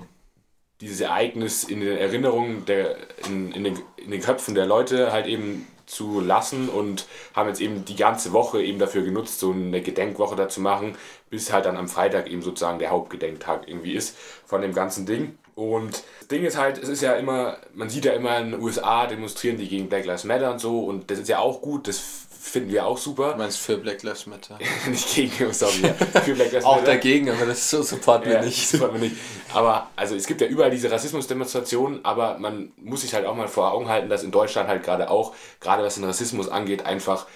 dieses 0.79 0.99
Ereignis 0.99 1.63
in 1.63 1.79
den 1.79 1.95
Erinnerungen 1.95 2.65
der, 2.65 2.95
in, 3.27 3.51
in, 3.51 3.63
den, 3.63 3.79
in 3.97 4.09
den 4.09 4.21
Köpfen 4.21 4.55
der 4.55 4.65
Leute 4.65 5.11
halt 5.11 5.27
eben 5.27 5.67
zu 5.91 6.21
lassen 6.21 6.69
und 6.69 7.05
haben 7.35 7.49
jetzt 7.49 7.61
eben 7.61 7.85
die 7.85 7.95
ganze 7.95 8.31
Woche 8.31 8.63
eben 8.63 8.79
dafür 8.79 9.03
genutzt, 9.03 9.39
so 9.39 9.51
eine 9.51 9.81
Gedenkwoche 9.81 10.35
da 10.35 10.47
zu 10.47 10.61
machen, 10.61 10.95
bis 11.29 11.51
halt 11.51 11.65
dann 11.65 11.77
am 11.77 11.88
Freitag 11.88 12.29
eben 12.29 12.41
sozusagen 12.41 12.79
der 12.79 12.89
Hauptgedenktag 12.89 13.67
irgendwie 13.67 13.93
ist 13.93 14.17
von 14.45 14.61
dem 14.61 14.73
ganzen 14.73 15.05
Ding. 15.05 15.38
Und 15.53 16.03
das 16.19 16.27
Ding 16.29 16.43
ist 16.43 16.57
halt, 16.57 16.77
es 16.77 16.88
ist 16.88 17.01
ja 17.01 17.13
immer, 17.13 17.57
man 17.73 17.89
sieht 17.89 18.05
ja 18.05 18.13
immer 18.13 18.38
in 18.39 18.51
den 18.51 18.61
USA 18.61 19.05
demonstrieren 19.05 19.57
die 19.57 19.67
gegen 19.67 19.89
Black 19.89 20.05
Lives 20.05 20.23
Matter 20.23 20.51
und 20.51 20.59
so 20.59 20.85
und 20.85 21.11
das 21.11 21.19
ist 21.19 21.27
ja 21.27 21.39
auch 21.39 21.61
gut, 21.61 21.88
das 21.88 22.27
finden 22.41 22.71
wir 22.71 22.85
auch 22.85 22.97
super. 22.97 23.33
Du 23.33 23.38
meinst 23.38 23.59
für 23.59 23.77
Black 23.77 24.01
Lives 24.03 24.25
Matter? 24.25 24.57
nicht 24.89 25.13
gegen, 25.15 25.53
sorry, 25.53 25.81
ja, 25.83 25.93
für 26.21 26.33
Black 26.33 26.51
Lives 26.51 26.65
Auch 26.65 26.77
Matter. 26.77 26.88
dagegen, 26.88 27.29
aber 27.29 27.45
das 27.45 27.69
so 27.69 27.83
supporten 27.83 28.27
wir 28.29 28.38
Ja, 28.38 28.41
nicht. 28.43 28.73
wir 28.79 28.88
nicht. 28.97 29.15
Aber 29.53 29.89
also 29.95 30.15
es 30.15 30.25
gibt 30.27 30.41
ja 30.41 30.47
überall 30.47 30.71
diese 30.71 30.89
Rassismusdemonstrationen, 30.91 32.03
aber 32.03 32.38
man 32.39 32.71
muss 32.77 33.01
sich 33.01 33.13
halt 33.13 33.25
auch 33.25 33.35
mal 33.35 33.47
vor 33.47 33.71
Augen 33.71 33.88
halten, 33.89 34.09
dass 34.09 34.23
in 34.23 34.31
Deutschland 34.31 34.67
halt 34.67 34.83
gerade 34.83 35.09
auch, 35.09 35.33
gerade 35.59 35.83
was 35.83 35.95
den 35.95 36.03
Rassismus 36.03 36.49
angeht, 36.49 36.85
einfach 36.85 37.27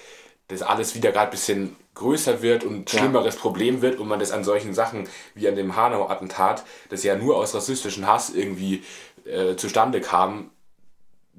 das 0.48 0.62
alles 0.62 0.96
wieder 0.96 1.12
gerade 1.12 1.28
ein 1.28 1.31
bisschen 1.31 1.75
größer 1.96 2.42
wird 2.42 2.63
und 2.63 2.92
Ja. 2.92 3.00
schlimmeres 3.00 3.36
Problem 3.36 3.81
wird 3.81 4.00
und 4.00 4.07
man 4.07 4.19
das 4.19 4.31
an 4.31 4.44
solchen 4.44 4.74
Sachen 4.74 5.07
wie 5.34 5.48
an 5.48 5.56
dem 5.56 5.75
Hanau-Attentat, 5.75 6.63
das 6.90 7.04
ja 7.04 7.16
nur 7.16 7.38
aus 7.38 7.56
rassistischen 7.56 8.06
Hass 8.07 8.30
irgendwie 8.31 8.84
äh, 9.25 9.56
zustande 9.56 10.02
kam, 10.02 10.52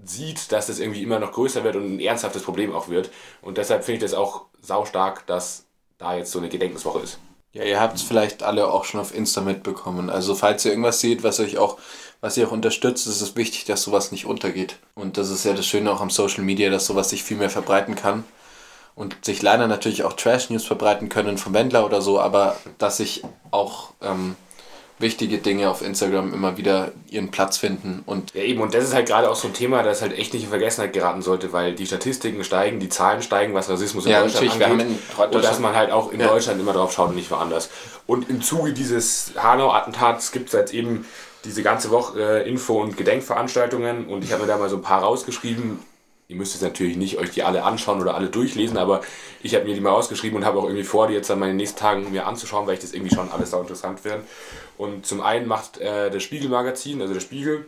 sieht, 0.05 0.53
dass 0.53 0.67
das 0.67 0.79
irgendwie 0.79 1.03
immer 1.03 1.19
noch 1.19 1.33
größer 1.33 1.65
wird 1.65 1.77
und 1.77 1.97
ein 1.97 2.01
ernsthaftes 2.01 2.43
Problem 2.43 2.75
auch 2.75 2.89
wird. 2.89 3.11
Und 3.43 3.59
deshalb 3.59 3.85
finde 3.85 3.97
ich 3.97 4.11
das 4.11 4.19
auch 4.19 4.47
saustark, 4.61 5.27
dass 5.27 5.65
da 5.99 6.17
jetzt 6.17 6.33
so 6.33 6.39
eine 6.39 6.49
Gedenkniswoche 6.49 7.01
ist. 7.01 7.19
Ja, 7.53 7.65
ihr 7.65 7.81
habt 7.81 7.97
es 7.97 8.03
vielleicht 8.03 8.43
alle 8.43 8.69
auch 8.69 8.85
schon 8.85 9.01
auf 9.01 9.15
Insta 9.15 9.41
mitbekommen. 9.41 10.11
Also 10.11 10.35
falls 10.35 10.65
ihr 10.65 10.73
irgendwas 10.73 11.01
seht, 11.01 11.23
was 11.23 11.41
euch 11.41 11.57
auch, 11.57 11.79
was 12.21 12.37
ihr 12.37 12.47
auch 12.47 12.53
unterstützt, 12.53 13.07
ist 13.07 13.23
es 13.23 13.35
wichtig, 13.35 13.65
dass 13.65 13.83
sowas 13.83 14.13
nicht 14.13 14.27
untergeht. 14.27 14.79
Und 14.95 15.17
das 15.17 15.31
ist 15.31 15.45
ja 15.45 15.55
das 15.55 15.67
Schöne 15.67 15.91
auch 15.91 16.03
am 16.03 16.11
Social 16.11 16.45
Media, 16.45 16.69
dass 16.69 16.87
sowas 16.87 17.09
sich 17.09 17.25
viel 17.25 17.39
mehr 17.39 17.49
verbreiten 17.49 17.95
kann. 17.95 18.25
Und 18.95 19.25
sich 19.25 19.41
leider 19.43 19.69
natürlich 19.69 20.05
auch 20.05 20.15
Trash-News 20.15 20.65
verbreiten 20.65 21.09
können 21.09 21.39
vom 21.39 21.55
Wendler 21.55 21.85
oder 21.85 22.01
so, 22.01 22.19
aber 22.21 22.57
dass 22.79 22.99
sich 22.99 23.23
auch 23.51 23.93
ähm, 24.03 24.37
wichtige 24.99 25.39
Dinge 25.39 25.69
auf 25.69 25.83
Instagram 25.83 26.33
immer 26.33 26.57
wieder 26.57 26.93
ihren 27.11 27.31
Platz 27.31 27.59
finden. 27.59 28.03
Und 28.07 28.33
Ja, 28.35 28.43
eben, 28.43 28.61
und 28.63 28.73
das 28.75 28.85
ist 28.85 28.95
halt 28.95 29.07
gerade 29.09 29.31
auch 29.31 29.37
so 29.37 29.49
ein 29.49 29.53
Thema, 29.55 29.83
das 29.83 30.01
halt 30.01 30.17
echt 30.19 30.33
nicht 30.33 30.45
in 30.45 30.49
Vergessenheit 30.49 30.93
geraten 30.95 31.21
sollte, 31.23 31.53
weil 31.53 31.75
die 31.75 31.87
Statistiken 31.87 32.43
steigen, 32.45 32.81
die 32.81 32.89
Zahlen 32.89 33.21
steigen, 33.23 33.53
was 33.53 33.69
Rassismus 33.69 34.07
in 34.07 34.13
Ja, 34.13 34.23
Deutschland 34.23 34.63
angeht. 34.63 34.87
in 34.87 34.93
und 34.95 34.99
dass 35.19 35.31
Deutschland- 35.31 35.61
man 35.61 35.75
halt 35.77 35.91
auch 35.91 36.13
in 36.13 36.21
Ja. 36.21 36.29
Deutschland 36.29 36.61
immer 36.61 36.73
drauf 36.73 36.93
schaut 36.93 37.11
und 37.11 37.17
nicht 37.17 37.31
woanders. 37.31 37.69
Und 38.07 38.31
im 38.31 38.41
Zuge 38.41 38.73
dieses 38.73 39.33
Hanau-Attentats 39.37 40.33
gibt 40.33 40.47
es 40.49 40.53
jetzt 40.55 40.73
eben 40.73 41.05
diese 41.45 41.63
ganze 41.63 41.91
Woche 41.91 42.19
äh, 42.45 42.49
Info- 42.49 42.81
und 42.81 42.97
Gedenkveranstaltungen 42.97 44.07
und 44.07 44.25
ich 44.25 44.33
habe 44.33 44.43
mir 44.43 44.49
da 44.49 44.57
mal 44.57 44.69
so 44.71 44.77
ein 44.77 44.83
paar 44.83 45.03
rausgeschrieben. 45.03 45.79
Ihr 46.29 46.37
müsst 46.37 46.55
jetzt 46.55 46.63
natürlich 46.63 46.97
nicht 46.97 47.19
euch 47.19 47.31
die 47.31 47.45
alle 47.45 47.63
anschauen 47.63 48.01
oder 48.01 48.15
alle 48.17 48.29
durchlesen, 48.29 48.79
aber 48.79 49.03
ich 49.43 49.55
habe 49.55 49.65
mir 49.65 49.75
die 49.75 49.81
mal 49.81 49.93
ausgeschrieben 49.93 50.37
und 50.37 50.45
habe 50.45 50.59
auch 50.59 50.65
irgendwie 50.65 50.83
vor, 50.83 51.07
die 51.07 51.15
jetzt 51.15 51.31
dann 51.31 51.39
mal 51.39 51.47
in 51.47 51.53
den 51.53 51.59
nächsten 51.59 51.79
Tagen 51.79 52.11
mir 52.11 52.27
anzuschauen, 52.27 52.67
weil 52.67 52.75
ich 52.75 52.81
das 52.81 52.93
irgendwie 52.93 53.15
schon 53.15 53.31
alles 53.31 53.51
sau 53.51 53.61
interessant 53.61 54.01
finde. 54.01 54.25
Und 54.77 55.07
zum 55.07 55.21
einen 55.21 55.47
macht 55.47 55.79
äh, 55.79 56.11
das 56.11 56.23
Spiegel-Magazin, 56.23 57.01
also 57.01 57.15
der 57.15 57.21
Spiegel, 57.21 57.67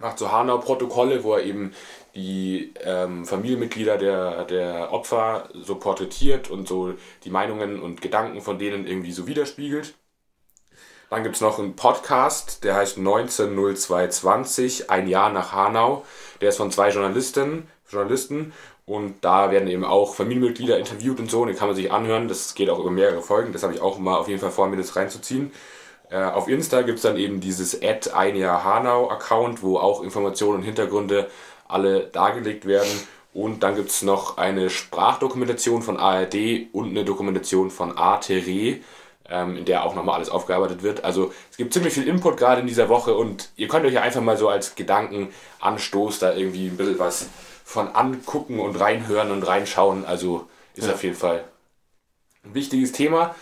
macht 0.00 0.18
so 0.18 0.30
Hanau-Protokolle, 0.30 1.24
wo 1.24 1.34
er 1.34 1.44
eben 1.44 1.72
die 2.14 2.72
ähm, 2.82 3.24
Familienmitglieder 3.24 3.96
der, 3.96 4.44
der 4.44 4.92
Opfer 4.92 5.48
so 5.54 5.76
porträtiert 5.76 6.50
und 6.50 6.68
so 6.68 6.94
die 7.24 7.30
Meinungen 7.30 7.80
und 7.80 8.02
Gedanken 8.02 8.40
von 8.40 8.58
denen 8.58 8.86
irgendwie 8.86 9.12
so 9.12 9.26
widerspiegelt. 9.26 9.94
Dann 11.10 11.22
gibt 11.22 11.36
es 11.36 11.40
noch 11.40 11.58
einen 11.58 11.74
Podcast, 11.74 12.64
der 12.64 12.74
heißt 12.74 12.98
190220, 12.98 14.90
ein 14.90 15.08
Jahr 15.08 15.30
nach 15.30 15.52
Hanau. 15.52 16.04
Der 16.40 16.50
ist 16.50 16.58
von 16.58 16.70
zwei 16.70 16.90
Journalisten, 16.90 17.66
Journalisten 17.90 18.52
und 18.84 19.16
da 19.22 19.50
werden 19.50 19.68
eben 19.68 19.84
auch 19.84 20.14
Familienmitglieder 20.14 20.78
interviewt 20.78 21.18
und 21.18 21.30
so. 21.30 21.42
Und 21.42 21.48
den 21.48 21.56
kann 21.56 21.68
man 21.68 21.76
sich 21.76 21.92
anhören. 21.92 22.28
Das 22.28 22.54
geht 22.54 22.70
auch 22.70 22.78
über 22.78 22.90
mehrere 22.90 23.22
Folgen. 23.22 23.52
Das 23.52 23.62
habe 23.62 23.74
ich 23.74 23.80
auch 23.80 23.98
mal 23.98 24.16
auf 24.16 24.28
jeden 24.28 24.40
Fall 24.40 24.50
vor, 24.50 24.66
mir 24.66 24.76
das 24.76 24.96
reinzuziehen. 24.96 25.52
Äh, 26.10 26.22
auf 26.22 26.48
Insta 26.48 26.82
gibt 26.82 26.96
es 26.96 27.02
dann 27.02 27.16
eben 27.16 27.40
dieses 27.40 27.82
Ad 27.82 28.10
ein 28.12 28.34
Jahr 28.36 28.64
Hanau 28.64 29.10
Account, 29.10 29.62
wo 29.62 29.78
auch 29.78 30.02
Informationen 30.02 30.58
und 30.58 30.62
Hintergründe 30.62 31.30
alle 31.68 32.04
dargelegt 32.06 32.66
werden. 32.66 32.88
Und 33.34 33.62
dann 33.62 33.76
gibt 33.76 33.90
es 33.90 34.02
noch 34.02 34.38
eine 34.38 34.70
Sprachdokumentation 34.70 35.82
von 35.82 35.98
ARD 35.98 36.68
und 36.72 36.88
eine 36.88 37.04
Dokumentation 37.04 37.70
von 37.70 37.96
ATRE, 37.96 38.78
in 39.30 39.64
der 39.64 39.84
auch 39.84 39.94
nochmal 39.94 40.16
alles 40.16 40.30
aufgearbeitet 40.30 40.82
wird. 40.82 41.04
Also 41.04 41.32
es 41.50 41.56
gibt 41.56 41.72
ziemlich 41.74 41.92
viel 41.94 42.08
Input 42.08 42.36
gerade 42.38 42.60
in 42.62 42.66
dieser 42.66 42.88
Woche 42.88 43.14
und 43.14 43.50
ihr 43.56 43.68
könnt 43.68 43.84
euch 43.84 43.92
ja 43.92 44.02
einfach 44.02 44.22
mal 44.22 44.36
so 44.36 44.48
als 44.48 44.74
Gedankenanstoß 44.74 46.18
da 46.18 46.34
irgendwie 46.34 46.68
ein 46.68 46.76
bisschen 46.76 46.98
was 46.98 47.26
von 47.64 47.88
angucken 47.88 48.58
und 48.60 48.76
reinhören 48.80 49.30
und 49.30 49.42
reinschauen. 49.42 50.04
Also 50.06 50.46
ist 50.74 50.86
Ja. 50.86 50.94
auf 50.94 51.02
jeden 51.02 51.16
Fall 51.16 51.44
Ein 52.44 52.54
wichtiges 52.54 52.92
Thema. 52.92 53.34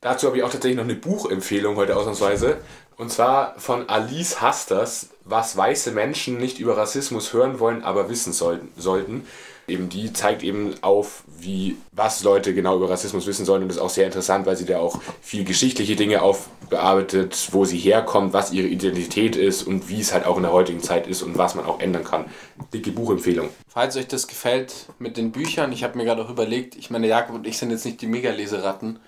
Dazu 0.00 0.26
habe 0.26 0.36
ich 0.38 0.42
auch 0.42 0.50
tatsächlich 0.50 0.76
noch 0.76 0.84
eine 0.84 0.94
Buchempfehlung 0.94 1.76
heute 1.76 1.96
ausnahmsweise. 1.96 2.58
Und 2.96 3.10
zwar 3.10 3.58
von 3.58 3.88
Alice 3.88 4.40
Hasters, 4.40 5.08
was 5.24 5.56
weiße 5.56 5.90
Menschen 5.90 6.38
nicht 6.38 6.58
über 6.60 6.76
Rassismus 6.76 7.32
hören 7.32 7.58
wollen, 7.58 7.82
aber 7.82 8.08
wissen 8.08 8.32
sollten. 8.32 8.72
sollten. 8.76 9.26
Eben 9.66 9.88
die 9.88 10.12
zeigt 10.12 10.42
eben 10.42 10.74
auf, 10.82 11.24
wie, 11.38 11.76
was 11.92 12.22
Leute 12.22 12.54
genau 12.54 12.76
über 12.76 12.90
Rassismus 12.90 13.26
wissen 13.26 13.44
sollen. 13.44 13.62
Und 13.62 13.70
ist 13.70 13.78
auch 13.78 13.90
sehr 13.90 14.06
interessant, 14.06 14.46
weil 14.46 14.56
sie 14.56 14.66
da 14.66 14.78
auch 14.78 15.00
viel 15.22 15.44
geschichtliche 15.44 15.96
Dinge 15.96 16.22
aufbearbeitet, 16.22 17.48
wo 17.52 17.64
sie 17.64 17.78
herkommt, 17.78 18.32
was 18.32 18.52
ihre 18.52 18.68
Identität 18.68 19.36
ist 19.36 19.62
und 19.62 19.88
wie 19.88 20.00
es 20.00 20.12
halt 20.12 20.26
auch 20.26 20.36
in 20.36 20.42
der 20.42 20.52
heutigen 20.52 20.82
Zeit 20.82 21.06
ist 21.06 21.22
und 21.22 21.38
was 21.38 21.54
man 21.54 21.64
auch 21.64 21.80
ändern 21.80 22.04
kann. 22.04 22.26
Dicke 22.72 22.90
Buchempfehlung. 22.90 23.48
Falls 23.68 23.96
euch 23.96 24.06
das 24.06 24.26
gefällt 24.26 24.86
mit 24.98 25.16
den 25.16 25.32
Büchern, 25.32 25.72
ich 25.72 25.82
habe 25.82 25.96
mir 25.96 26.04
gerade 26.04 26.24
auch 26.24 26.30
überlegt, 26.30 26.76
ich 26.76 26.90
meine, 26.90 27.08
Jakob 27.08 27.36
und 27.36 27.46
ich 27.46 27.58
sind 27.58 27.70
jetzt 27.70 27.84
nicht 27.84 28.00
die 28.00 28.06
Mega-Leseratten. 28.06 28.98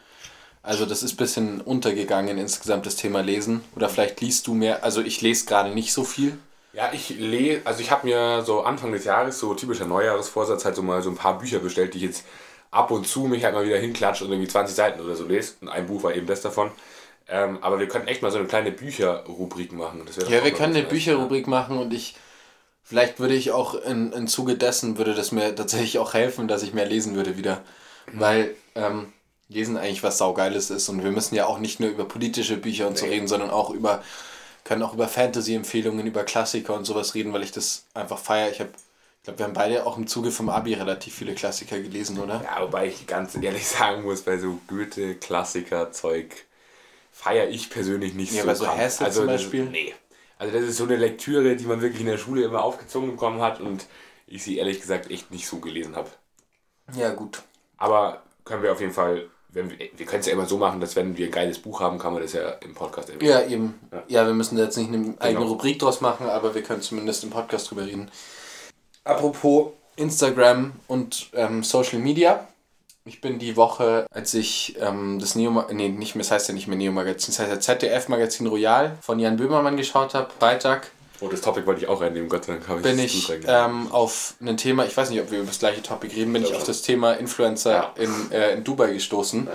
Also 0.67 0.85
das 0.85 1.05
ist 1.05 1.13
ein 1.13 1.17
bisschen 1.19 1.61
untergegangen 1.61 2.39
insgesamt 2.39 2.87
das 2.87 2.97
Thema 2.97 3.21
Lesen. 3.21 3.61
Oder 3.77 3.89
vielleicht 3.89 4.21
liest 4.21 4.49
du 4.49 4.55
mehr. 4.55 4.83
Also 4.83 5.01
ich 5.01 5.21
lese 5.21 5.47
gerade 5.47 5.71
nicht 5.71 5.93
so 5.93 6.03
viel. 6.03 6.39
Ja, 6.76 6.90
ich 6.92 7.09
lese, 7.09 7.62
also 7.64 7.80
ich 7.80 7.90
habe 7.90 8.06
mir 8.06 8.42
so 8.42 8.61
Anfang 8.61 8.92
des 8.92 9.04
Jahres, 9.04 9.38
so 9.38 9.54
typischer 9.54 9.87
Neujahresvorsatz, 9.87 10.66
halt 10.66 10.76
so 10.76 10.83
mal 10.83 11.00
so 11.00 11.09
ein 11.09 11.16
paar 11.16 11.38
Bücher 11.38 11.59
bestellt, 11.59 11.95
die 11.95 11.99
ich 11.99 12.04
jetzt 12.04 12.25
ab 12.71 12.90
und 12.90 13.09
zu 13.09 13.21
mich 13.21 13.45
halt 13.45 13.54
mal 13.54 13.64
wieder 13.64 13.78
hinklatsche 13.78 14.25
und 14.26 14.30
irgendwie 14.30 14.49
20 14.49 14.76
Seiten 14.76 15.00
oder 15.00 15.16
so 15.16 15.25
lese. 15.25 15.54
Und 15.62 15.71
ein 15.71 15.87
Buch 15.87 16.02
war 16.02 16.14
eben 16.14 16.26
das 16.26 16.42
davon. 16.42 16.71
Ähm, 17.28 17.59
aber 17.62 17.78
wir 17.78 17.88
können 17.88 18.06
echt 18.09 18.21
mal 18.21 18.30
so 18.30 18.37
eine 18.37 18.47
kleine 18.47 18.73
Bücherrubrik 18.73 19.73
machen. 19.73 20.04
ja, 20.28 20.45
wir 20.45 20.50
können 20.50 20.76
eine 20.76 20.85
Bücherrubrik 20.85 21.47
machen 21.47 21.78
und 21.78 21.95
ich, 21.95 22.14
vielleicht 22.85 23.21
würde 23.21 23.35
ich 23.35 23.52
auch 23.52 23.75
in, 23.75 24.12
in 24.12 24.28
Zuge 24.28 24.56
dessen, 24.56 24.99
würde 24.99 25.14
das 25.14 25.33
mir 25.33 25.54
tatsächlich 25.54 25.99
auch 25.99 26.12
helfen, 26.12 26.47
dass 26.47 26.62
ich 26.62 26.75
mehr 26.75 26.87
lesen 26.87 27.14
würde 27.14 27.38
wieder. 27.38 27.62
Mhm. 28.12 28.21
Weil, 28.21 28.54
ähm, 28.75 29.12
Lesen 29.49 29.76
eigentlich 29.76 30.02
was 30.02 30.18
Saugeiles 30.18 30.71
ist 30.71 30.88
und 30.88 31.04
wir 31.04 31.12
müssen 31.12 31.37
ja 31.37 31.47
auch 31.47 31.61
nicht 31.61 31.78
nur 31.78 31.88
über 31.88 32.04
politische 32.04 32.56
Bücher 32.56 32.88
und 32.88 32.95
nee. 32.95 32.99
so 32.99 33.06
reden, 33.06 33.28
sondern 33.28 33.50
auch 33.50 33.71
über, 33.71 34.02
können 34.67 34.83
auch 34.83 34.95
über 34.95 35.07
Fantasy-Empfehlungen, 35.07 36.07
über 36.07 36.25
Klassiker 36.25 36.75
und 36.75 36.85
sowas 36.85 37.15
reden, 37.15 37.33
weil 37.33 37.45
ich 37.45 37.53
das 37.53 37.87
einfach 37.95 38.19
feiere. 38.19 38.51
Ich 38.51 38.59
habe 38.59 38.71
ich 38.73 39.23
glaube, 39.23 39.39
wir 39.39 39.47
haben 39.47 39.55
beide 39.55 39.87
auch 39.87 39.97
im 39.97 40.07
Zuge 40.07 40.31
vom 40.31 40.49
Abi 40.49 40.75
relativ 40.75 41.15
viele 41.15 41.35
Klassiker 41.35 41.81
gelesen, 41.81 42.19
oder? 42.21 42.43
Ja, 42.45 42.63
wobei 42.63 42.87
ich 42.87 43.07
ganz 43.07 43.37
ehrlich 43.41 43.67
sagen 43.67 44.03
muss, 44.03 44.23
bei 44.23 44.39
so 44.39 44.61
Goethe-Klassiker-Zeug 44.69 46.33
feiere 47.13 47.49
ich 47.49 47.71
persönlich 47.71 48.15
nicht 48.15 48.33
ja, 48.33 48.43
so. 48.43 48.49
Ja, 48.49 48.53
bei 48.53 48.55
so 48.55 48.69
Hesse 48.69 49.05
also, 49.05 49.21
zum 49.21 49.27
Beispiel? 49.29 49.65
Das, 49.65 49.73
nee. 49.73 49.95
Also 50.39 50.53
das 50.53 50.69
ist 50.69 50.77
so 50.77 50.85
eine 50.85 50.97
Lektüre, 50.97 51.57
die 51.57 51.65
man 51.65 51.81
wirklich 51.81 52.01
in 52.01 52.07
der 52.07 52.19
Schule 52.19 52.45
immer 52.45 52.63
aufgezogen 52.63 53.13
bekommen 53.13 53.41
hat 53.41 53.61
und 53.61 53.87
ich 54.27 54.43
sie 54.43 54.59
ehrlich 54.59 54.81
gesagt 54.81 55.11
echt 55.11 55.31
nicht 55.31 55.47
so 55.47 55.59
gelesen 55.59 55.97
habe. 55.97 56.11
Ja, 56.97 57.13
gut. 57.13 57.43
Aber 57.79 58.23
können 58.45 58.63
wir 58.63 58.73
auf 58.73 58.81
jeden 58.81 58.93
Fall 58.93 59.29
wenn 59.49 59.71
wir, 59.71 59.79
wir 59.97 60.07
können 60.07 60.21
es 60.21 60.26
ja 60.26 60.33
immer 60.33 60.47
so 60.47 60.59
machen, 60.59 60.81
dass 60.81 60.97
wenn 60.97 61.17
wir 61.17 61.26
ein 61.26 61.33
geiles 61.33 61.59
Buch 61.59 61.81
haben, 61.81 61.99
kann 61.99 62.12
man 62.12 62.23
das 62.23 62.33
ja 62.33 62.50
im 62.62 62.75
Podcast 62.75 63.11
erwähnen. 63.11 63.31
Ja, 63.31 63.43
eben. 63.43 63.75
Ja. 63.93 64.03
ja, 64.09 64.26
wir 64.26 64.35
müssen 64.35 64.59
jetzt 64.59 64.76
nicht 64.76 64.88
eine 64.88 65.15
eigene 65.19 65.41
genau. 65.41 65.53
Rubrik 65.53 65.79
draus 65.79 66.00
machen, 66.00 66.29
aber 66.29 66.55
wir 66.55 66.62
können 66.62 66.83
zumindest 66.83 67.25
im 67.25 67.31
Podcast 67.31 67.71
drüber 67.71 67.87
reden. 67.87 68.11
Apropos 69.05 69.69
Instagram 69.97 70.73
und 70.88 71.31
ähm, 71.33 71.62
Social 71.62 71.99
Media. 71.99 72.47
Ich 73.05 73.21
bin 73.21 73.38
die 73.38 73.57
Woche, 73.57 74.07
als 74.11 74.35
ich 74.35 74.76
ähm, 74.81 75.21
das 75.21 75.37
Neo, 75.37 75.65
nee, 75.73 75.88
nicht 75.88 76.17
mehr, 76.17 76.25
das 76.25 76.33
heißt 76.33 76.49
ja 76.49 76.55
nicht 76.55 76.67
mehr 76.67 76.76
Neo 76.76 76.91
Magazin, 76.91 77.33
das 77.33 77.38
heißt 77.38 77.50
ja 77.50 77.61
ZDF 77.61 78.09
Magazin 78.09 78.49
Royal 78.49 78.99
von 79.00 79.21
Jan 79.21 79.37
Böhmermann 79.37 79.76
geschaut 79.76 80.12
habe, 80.15 80.29
Freitag, 80.38 80.91
Oh, 81.21 81.29
das 81.29 81.41
Topic 81.41 81.67
wollte 81.67 81.83
ich 81.83 81.89
auch 81.89 82.01
reinnehmen, 82.01 82.29
Gott 82.29 82.45
sei 82.45 82.55
Dank 82.55 82.69
habe 82.69 82.81
ich 82.81 82.85
Bin 82.85 82.99
ich 82.99 83.33
ähm, 83.47 83.91
auf 83.91 84.35
ein 84.41 84.57
Thema, 84.57 84.85
ich 84.85 84.97
weiß 84.97 85.11
nicht, 85.11 85.21
ob 85.21 85.31
wir 85.31 85.39
über 85.39 85.47
das 85.47 85.59
gleiche 85.59 85.83
Topic 85.83 86.15
reden, 86.15 86.33
bin 86.33 86.45
ich 86.45 86.55
auf 86.55 86.65
das 86.65 86.83
Thema 86.83 87.15
Influencer 87.15 87.73
ja. 87.73 87.95
in, 87.97 88.33
äh, 88.33 88.53
in 88.53 88.65
Dubai 88.65 88.93
gestoßen. 88.93 89.47
Ja. 89.47 89.53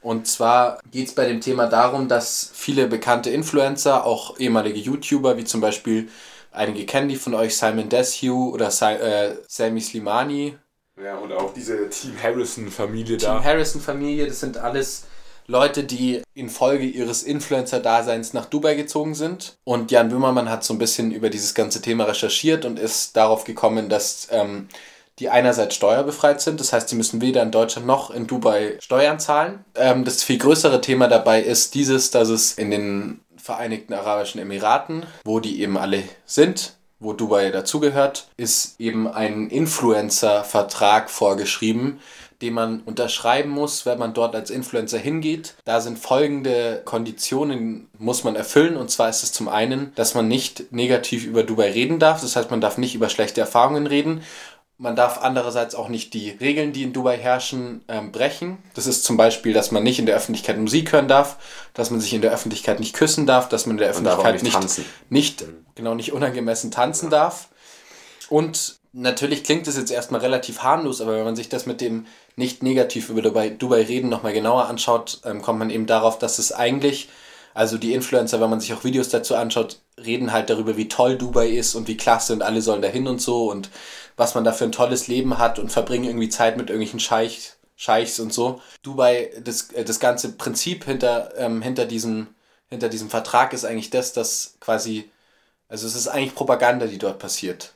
Und 0.00 0.26
zwar 0.26 0.80
geht 0.90 1.08
es 1.08 1.14
bei 1.14 1.26
dem 1.26 1.40
Thema 1.40 1.66
darum, 1.66 2.08
dass 2.08 2.50
viele 2.54 2.86
bekannte 2.86 3.30
Influencer, 3.30 4.04
auch 4.04 4.38
ehemalige 4.38 4.78
YouTuber, 4.78 5.36
wie 5.36 5.44
zum 5.44 5.60
Beispiel 5.60 6.08
einige 6.50 6.86
kennen 6.86 7.08
die 7.08 7.16
von 7.16 7.34
euch, 7.34 7.56
Simon 7.56 7.88
Desue 7.88 8.50
oder 8.50 8.70
si 8.70 8.84
äh, 8.84 9.36
Sammy 9.46 9.80
Slimani. 9.80 10.56
Ja, 11.02 11.16
und 11.18 11.32
auch 11.32 11.52
diese 11.52 11.88
Team 11.90 12.14
Harrison-Familie 12.20 13.18
da. 13.18 13.34
Team 13.34 13.44
Harrison-Familie, 13.44 14.26
das 14.26 14.40
sind 14.40 14.56
alles 14.56 15.04
Leute, 15.50 15.82
die 15.82 16.22
infolge 16.34 16.84
ihres 16.84 17.22
Influencer-Daseins 17.22 18.34
nach 18.34 18.44
Dubai 18.44 18.74
gezogen 18.74 19.14
sind. 19.14 19.56
Und 19.64 19.90
Jan 19.90 20.10
Böhmermann 20.10 20.50
hat 20.50 20.62
so 20.62 20.74
ein 20.74 20.78
bisschen 20.78 21.10
über 21.10 21.30
dieses 21.30 21.54
ganze 21.54 21.80
Thema 21.80 22.04
recherchiert 22.04 22.66
und 22.66 22.78
ist 22.78 23.16
darauf 23.16 23.44
gekommen, 23.44 23.88
dass 23.88 24.28
ähm, 24.30 24.68
die 25.18 25.30
einerseits 25.30 25.74
steuerbefreit 25.74 26.42
sind. 26.42 26.60
Das 26.60 26.74
heißt, 26.74 26.90
sie 26.90 26.96
müssen 26.96 27.22
weder 27.22 27.42
in 27.42 27.50
Deutschland 27.50 27.86
noch 27.86 28.10
in 28.10 28.26
Dubai 28.26 28.76
Steuern 28.80 29.18
zahlen. 29.18 29.64
Ähm, 29.74 30.04
das 30.04 30.22
viel 30.22 30.38
größere 30.38 30.82
Thema 30.82 31.08
dabei 31.08 31.42
ist 31.42 31.74
dieses, 31.74 32.10
dass 32.10 32.28
es 32.28 32.52
in 32.52 32.70
den 32.70 33.20
Vereinigten 33.36 33.94
Arabischen 33.94 34.42
Emiraten, 34.42 35.06
wo 35.24 35.40
die 35.40 35.62
eben 35.62 35.78
alle 35.78 36.02
sind, 36.26 36.74
wo 37.00 37.14
Dubai 37.14 37.50
dazugehört, 37.50 38.28
ist 38.36 38.78
eben 38.78 39.08
ein 39.08 39.48
Influencer-Vertrag 39.48 41.08
vorgeschrieben, 41.08 42.00
den 42.42 42.54
man 42.54 42.80
unterschreiben 42.80 43.50
muss, 43.50 43.84
wenn 43.84 43.98
man 43.98 44.14
dort 44.14 44.34
als 44.34 44.50
Influencer 44.50 44.98
hingeht. 44.98 45.54
Da 45.64 45.80
sind 45.80 45.98
folgende 45.98 46.82
Konditionen, 46.84 47.88
muss 47.98 48.22
man 48.22 48.36
erfüllen. 48.36 48.76
Und 48.76 48.90
zwar 48.90 49.08
ist 49.08 49.22
es 49.22 49.32
zum 49.32 49.48
einen, 49.48 49.92
dass 49.96 50.14
man 50.14 50.28
nicht 50.28 50.72
negativ 50.72 51.24
über 51.24 51.42
Dubai 51.42 51.72
reden 51.72 51.98
darf. 51.98 52.20
Das 52.20 52.36
heißt, 52.36 52.50
man 52.50 52.60
darf 52.60 52.78
nicht 52.78 52.94
über 52.94 53.08
schlechte 53.08 53.40
Erfahrungen 53.40 53.86
reden. 53.86 54.22
Man 54.80 54.94
darf 54.94 55.18
andererseits 55.22 55.74
auch 55.74 55.88
nicht 55.88 56.14
die 56.14 56.30
Regeln, 56.30 56.72
die 56.72 56.84
in 56.84 56.92
Dubai 56.92 57.18
herrschen, 57.18 57.82
ähm, 57.88 58.12
brechen. 58.12 58.58
Das 58.74 58.86
ist 58.86 59.02
zum 59.02 59.16
Beispiel, 59.16 59.52
dass 59.52 59.72
man 59.72 59.82
nicht 59.82 59.98
in 59.98 60.06
der 60.06 60.14
Öffentlichkeit 60.14 60.56
Musik 60.56 60.92
hören 60.92 61.08
darf, 61.08 61.38
dass 61.74 61.90
man 61.90 62.00
sich 62.00 62.14
in 62.14 62.22
der 62.22 62.30
Öffentlichkeit 62.30 62.78
nicht 62.78 62.94
küssen 62.94 63.26
darf, 63.26 63.48
dass 63.48 63.66
man 63.66 63.74
in 63.74 63.78
der 63.78 63.90
Öffentlichkeit 63.90 64.40
nicht, 64.44 64.60
nicht, 64.60 64.80
nicht, 65.08 65.44
genau, 65.74 65.96
nicht 65.96 66.12
unangemessen 66.12 66.70
tanzen 66.70 67.10
darf. 67.10 67.48
Und 68.28 68.77
natürlich 68.98 69.44
klingt 69.44 69.66
es 69.68 69.76
jetzt 69.76 69.90
erstmal 69.90 70.20
relativ 70.20 70.62
harmlos, 70.62 71.00
aber 71.00 71.16
wenn 71.16 71.24
man 71.24 71.36
sich 71.36 71.48
das 71.48 71.66
mit 71.66 71.80
dem 71.80 72.06
nicht 72.36 72.62
negativ 72.62 73.08
über 73.08 73.22
Dubai, 73.22 73.50
Dubai 73.50 73.82
reden 73.82 74.08
nochmal 74.08 74.32
genauer 74.32 74.66
anschaut, 74.66 75.20
ähm, 75.24 75.40
kommt 75.40 75.58
man 75.60 75.70
eben 75.70 75.86
darauf, 75.86 76.18
dass 76.18 76.38
es 76.38 76.52
eigentlich, 76.52 77.08
also 77.54 77.78
die 77.78 77.94
Influencer, 77.94 78.40
wenn 78.40 78.50
man 78.50 78.60
sich 78.60 78.74
auch 78.74 78.84
Videos 78.84 79.08
dazu 79.08 79.36
anschaut, 79.36 79.80
reden 80.04 80.32
halt 80.32 80.50
darüber, 80.50 80.76
wie 80.76 80.88
toll 80.88 81.16
Dubai 81.16 81.48
ist 81.48 81.74
und 81.74 81.88
wie 81.88 81.96
klasse 81.96 82.32
und 82.32 82.42
alle 82.42 82.60
sollen 82.60 82.82
dahin 82.82 83.06
und 83.06 83.20
so 83.20 83.50
und 83.50 83.70
was 84.16 84.34
man 84.34 84.44
da 84.44 84.52
für 84.52 84.64
ein 84.64 84.72
tolles 84.72 85.06
Leben 85.06 85.38
hat 85.38 85.58
und 85.58 85.70
verbringen 85.70 86.04
irgendwie 86.04 86.28
Zeit 86.28 86.56
mit 86.56 86.68
irgendwelchen 86.70 87.00
Scheich, 87.00 87.52
Scheichs 87.76 88.18
und 88.18 88.32
so. 88.32 88.60
Dubai, 88.82 89.30
das, 89.44 89.70
äh, 89.72 89.84
das 89.84 90.00
ganze 90.00 90.32
Prinzip 90.32 90.84
hinter, 90.84 91.32
ähm, 91.36 91.62
hinter, 91.62 91.86
diesem, 91.86 92.28
hinter 92.68 92.88
diesem 92.88 93.10
Vertrag 93.10 93.52
ist 93.52 93.64
eigentlich 93.64 93.90
das, 93.90 94.12
dass 94.12 94.56
quasi, 94.60 95.10
also 95.68 95.86
es 95.86 95.94
ist 95.94 96.08
eigentlich 96.08 96.34
Propaganda, 96.34 96.86
die 96.86 96.98
dort 96.98 97.18
passiert 97.20 97.74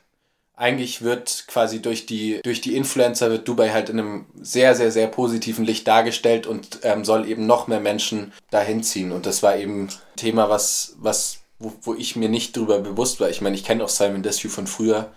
eigentlich 0.55 1.01
wird 1.01 1.45
quasi 1.47 1.81
durch 1.81 2.05
die, 2.05 2.41
durch 2.43 2.61
die 2.61 2.75
Influencer 2.75 3.29
wird 3.31 3.47
Dubai 3.47 3.71
halt 3.71 3.89
in 3.89 3.99
einem 3.99 4.25
sehr, 4.39 4.75
sehr, 4.75 4.91
sehr 4.91 5.07
positiven 5.07 5.65
Licht 5.65 5.87
dargestellt 5.87 6.45
und 6.45 6.79
ähm, 6.83 7.03
soll 7.05 7.27
eben 7.27 7.47
noch 7.47 7.67
mehr 7.67 7.79
Menschen 7.79 8.31
dahin 8.51 8.83
ziehen. 8.83 9.11
Und 9.11 9.25
das 9.25 9.41
war 9.41 9.57
eben 9.57 9.89
Thema, 10.15 10.49
was, 10.49 10.95
was, 10.99 11.39
wo, 11.57 11.73
wo 11.81 11.93
ich 11.95 12.15
mir 12.15 12.29
nicht 12.29 12.55
drüber 12.55 12.79
bewusst 12.79 13.19
war. 13.19 13.29
Ich 13.29 13.41
meine, 13.41 13.55
ich 13.55 13.63
kenne 13.63 13.83
auch 13.83 13.89
Simon 13.89 14.21
Desue 14.21 14.49
von 14.49 14.67
früher 14.67 15.11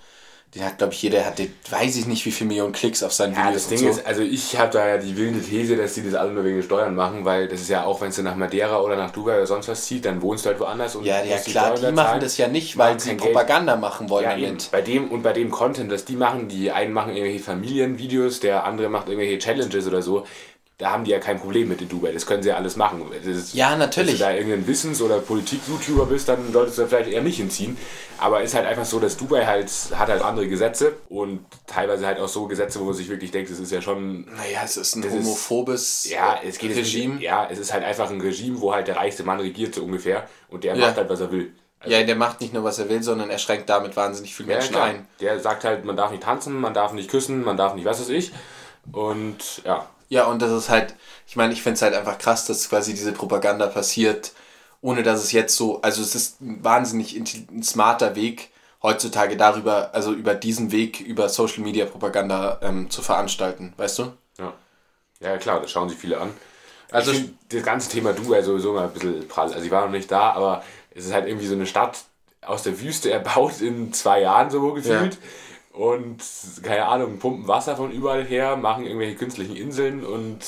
den 0.54 0.64
hat, 0.64 0.78
glaube 0.78 0.94
ich, 0.94 1.02
jeder 1.02 1.24
hat, 1.26 1.40
weiß 1.70 1.96
ich 1.96 2.06
nicht, 2.06 2.24
wie 2.24 2.30
viele 2.30 2.48
Millionen 2.48 2.72
Klicks 2.72 3.02
auf 3.02 3.12
seinen 3.12 3.34
ja, 3.34 3.48
Videos. 3.48 3.62
Das 3.62 3.68
Ding 3.68 3.78
so. 3.78 3.88
ist, 3.88 4.06
also 4.06 4.22
ich 4.22 4.56
habe 4.56 4.72
da 4.72 4.88
ja 4.88 4.96
die 4.96 5.16
wilde 5.16 5.40
These, 5.40 5.76
dass 5.76 5.94
die 5.94 6.04
das 6.04 6.14
alle 6.14 6.32
nur 6.32 6.44
wegen 6.44 6.62
Steuern 6.62 6.94
machen, 6.94 7.24
weil 7.24 7.48
das 7.48 7.60
ist 7.60 7.68
ja 7.68 7.84
auch, 7.84 8.00
wenn 8.00 8.10
du 8.10 8.22
nach 8.22 8.36
Madeira 8.36 8.80
oder 8.80 8.96
nach 8.96 9.10
Dubai 9.10 9.36
oder 9.36 9.46
sonst 9.46 9.68
was 9.68 9.84
zieht, 9.84 10.04
dann 10.04 10.22
wohnst 10.22 10.44
du 10.44 10.50
halt 10.50 10.60
woanders 10.60 10.96
und 10.96 11.04
Ja, 11.04 11.22
ja 11.22 11.36
klar, 11.38 11.74
die, 11.74 11.84
die 11.84 11.92
machen 11.92 12.20
das 12.20 12.38
ja 12.38 12.48
nicht, 12.48 12.78
weil 12.78 12.98
sie 12.98 13.14
Propaganda 13.14 13.72
Geld. 13.72 13.80
machen 13.82 14.08
wollen 14.08 14.24
ja, 14.24 14.30
damit. 14.30 14.70
Bei 14.70 14.82
dem 14.82 15.10
und 15.10 15.22
bei 15.22 15.32
dem 15.32 15.50
Content, 15.50 15.90
das 15.90 16.04
die 16.04 16.16
machen, 16.16 16.48
die 16.48 16.70
einen 16.70 16.92
machen 16.92 17.14
irgendwelche 17.14 17.42
Familienvideos, 17.42 18.40
der 18.40 18.64
andere 18.64 18.88
macht 18.88 19.08
irgendwelche 19.08 19.38
Challenges 19.38 19.86
oder 19.86 20.00
so 20.00 20.26
da 20.78 20.90
haben 20.90 21.04
die 21.04 21.10
ja 21.10 21.18
kein 21.18 21.40
Problem 21.40 21.68
mit 21.68 21.80
in 21.80 21.88
Dubai. 21.88 22.12
Das 22.12 22.26
können 22.26 22.42
sie 22.42 22.50
ja 22.50 22.56
alles 22.56 22.76
machen. 22.76 23.10
Ist, 23.10 23.54
ja, 23.54 23.76
natürlich. 23.76 24.12
Wenn 24.12 24.18
du 24.18 24.24
da 24.24 24.32
irgendein 24.32 24.66
Wissens- 24.66 25.00
oder 25.00 25.20
Politik-YouTuber 25.20 26.04
bist, 26.04 26.28
dann 26.28 26.52
solltest 26.52 26.76
du 26.76 26.82
da 26.82 26.88
vielleicht 26.88 27.10
eher 27.10 27.22
nicht 27.22 27.38
hinziehen. 27.38 27.78
Aber 28.18 28.42
ist 28.42 28.54
halt 28.54 28.66
einfach 28.66 28.84
so, 28.84 29.00
dass 29.00 29.16
Dubai 29.16 29.46
halt 29.46 29.70
hat 29.94 30.08
halt 30.08 30.20
andere 30.20 30.48
Gesetze 30.48 30.92
und 31.08 31.46
teilweise 31.66 32.06
halt 32.06 32.18
auch 32.18 32.28
so 32.28 32.46
Gesetze, 32.46 32.78
wo 32.80 32.84
man 32.84 32.94
sich 32.94 33.08
wirklich 33.08 33.30
denkt, 33.30 33.50
das 33.50 33.58
ist 33.58 33.72
ja 33.72 33.80
schon. 33.80 34.26
Naja, 34.26 34.60
es 34.64 34.76
ist 34.76 34.96
ein 34.96 35.10
homophobes 35.10 36.04
ist, 36.04 36.12
ja, 36.12 36.38
es 36.46 36.58
geht 36.58 36.76
Regime. 36.76 37.14
Nicht, 37.14 37.24
ja, 37.24 37.48
es 37.50 37.58
ist 37.58 37.72
halt 37.72 37.82
einfach 37.82 38.10
ein 38.10 38.20
Regime, 38.20 38.60
wo 38.60 38.74
halt 38.74 38.86
der 38.86 38.96
reichste 38.96 39.24
Mann 39.24 39.40
regiert, 39.40 39.74
so 39.74 39.82
ungefähr. 39.82 40.28
Und 40.48 40.64
der 40.64 40.76
ja. 40.76 40.86
macht 40.86 40.98
halt, 40.98 41.08
was 41.08 41.20
er 41.20 41.32
will. 41.32 41.52
Also, 41.80 41.94
ja, 41.94 42.02
der 42.04 42.16
macht 42.16 42.42
nicht 42.42 42.52
nur, 42.52 42.64
was 42.64 42.78
er 42.78 42.90
will, 42.90 43.02
sondern 43.02 43.30
er 43.30 43.38
schränkt 43.38 43.70
damit 43.70 43.96
wahnsinnig 43.96 44.34
viele 44.34 44.48
Menschen 44.48 44.74
ja, 44.74 44.84
ein. 44.84 45.06
Der 45.20 45.40
sagt 45.40 45.64
halt, 45.64 45.86
man 45.86 45.96
darf 45.96 46.10
nicht 46.10 46.22
tanzen, 46.22 46.54
man 46.60 46.74
darf 46.74 46.92
nicht 46.92 47.10
küssen, 47.10 47.42
man 47.44 47.56
darf 47.56 47.74
nicht 47.74 47.86
was 47.86 48.00
weiß 48.00 48.10
ich. 48.10 48.32
Und 48.92 49.62
ja, 49.64 49.86
ja, 50.08 50.26
und 50.26 50.40
das 50.42 50.52
ist 50.52 50.68
halt, 50.68 50.94
ich 51.26 51.36
meine, 51.36 51.52
ich 51.52 51.62
finde 51.62 51.74
es 51.74 51.82
halt 51.82 51.94
einfach 51.94 52.18
krass, 52.18 52.46
dass 52.46 52.68
quasi 52.68 52.94
diese 52.94 53.12
Propaganda 53.12 53.66
passiert, 53.66 54.32
ohne 54.80 55.02
dass 55.02 55.22
es 55.22 55.32
jetzt 55.32 55.56
so, 55.56 55.80
also 55.82 56.02
es 56.02 56.14
ist 56.14 56.40
ein 56.40 56.62
wahnsinnig 56.62 57.16
ein 57.16 57.62
smarter 57.62 58.14
Weg, 58.14 58.50
heutzutage 58.82 59.36
darüber, 59.36 59.94
also 59.94 60.12
über 60.12 60.34
diesen 60.34 60.70
Weg, 60.70 61.00
über 61.00 61.28
Social 61.28 61.62
Media 61.62 61.86
Propaganda 61.86 62.60
ähm, 62.62 62.90
zu 62.90 63.02
veranstalten, 63.02 63.72
weißt 63.76 63.98
du? 63.98 64.12
Ja. 64.38 64.52
Ja, 65.20 65.38
klar, 65.38 65.60
das 65.60 65.70
schauen 65.70 65.88
sich 65.88 65.98
viele 65.98 66.20
an. 66.20 66.30
Also 66.90 67.10
ich 67.10 67.18
find 67.18 67.34
das 67.48 67.62
ganze 67.62 67.90
Thema 67.90 68.12
Dubai 68.12 68.42
sowieso 68.42 68.72
mal 68.72 68.84
ein 68.84 68.92
bisschen 68.92 69.26
prall. 69.26 69.52
Also 69.52 69.64
ich 69.64 69.70
war 69.70 69.84
noch 69.86 69.90
nicht 69.90 70.10
da, 70.10 70.32
aber 70.32 70.62
es 70.94 71.06
ist 71.06 71.12
halt 71.12 71.26
irgendwie 71.26 71.46
so 71.46 71.54
eine 71.54 71.66
Stadt 71.66 72.04
aus 72.42 72.62
der 72.62 72.80
Wüste 72.80 73.10
erbaut 73.10 73.60
in 73.60 73.92
zwei 73.92 74.20
Jahren 74.20 74.50
so 74.50 74.72
gefühlt. 74.72 75.14
Ja. 75.14 75.20
Und 75.76 76.22
keine 76.62 76.86
Ahnung, 76.86 77.18
pumpen 77.18 77.46
Wasser 77.48 77.76
von 77.76 77.92
überall 77.92 78.24
her, 78.24 78.56
machen 78.56 78.86
irgendwelche 78.86 79.14
künstlichen 79.14 79.54
Inseln 79.54 80.06
und 80.06 80.38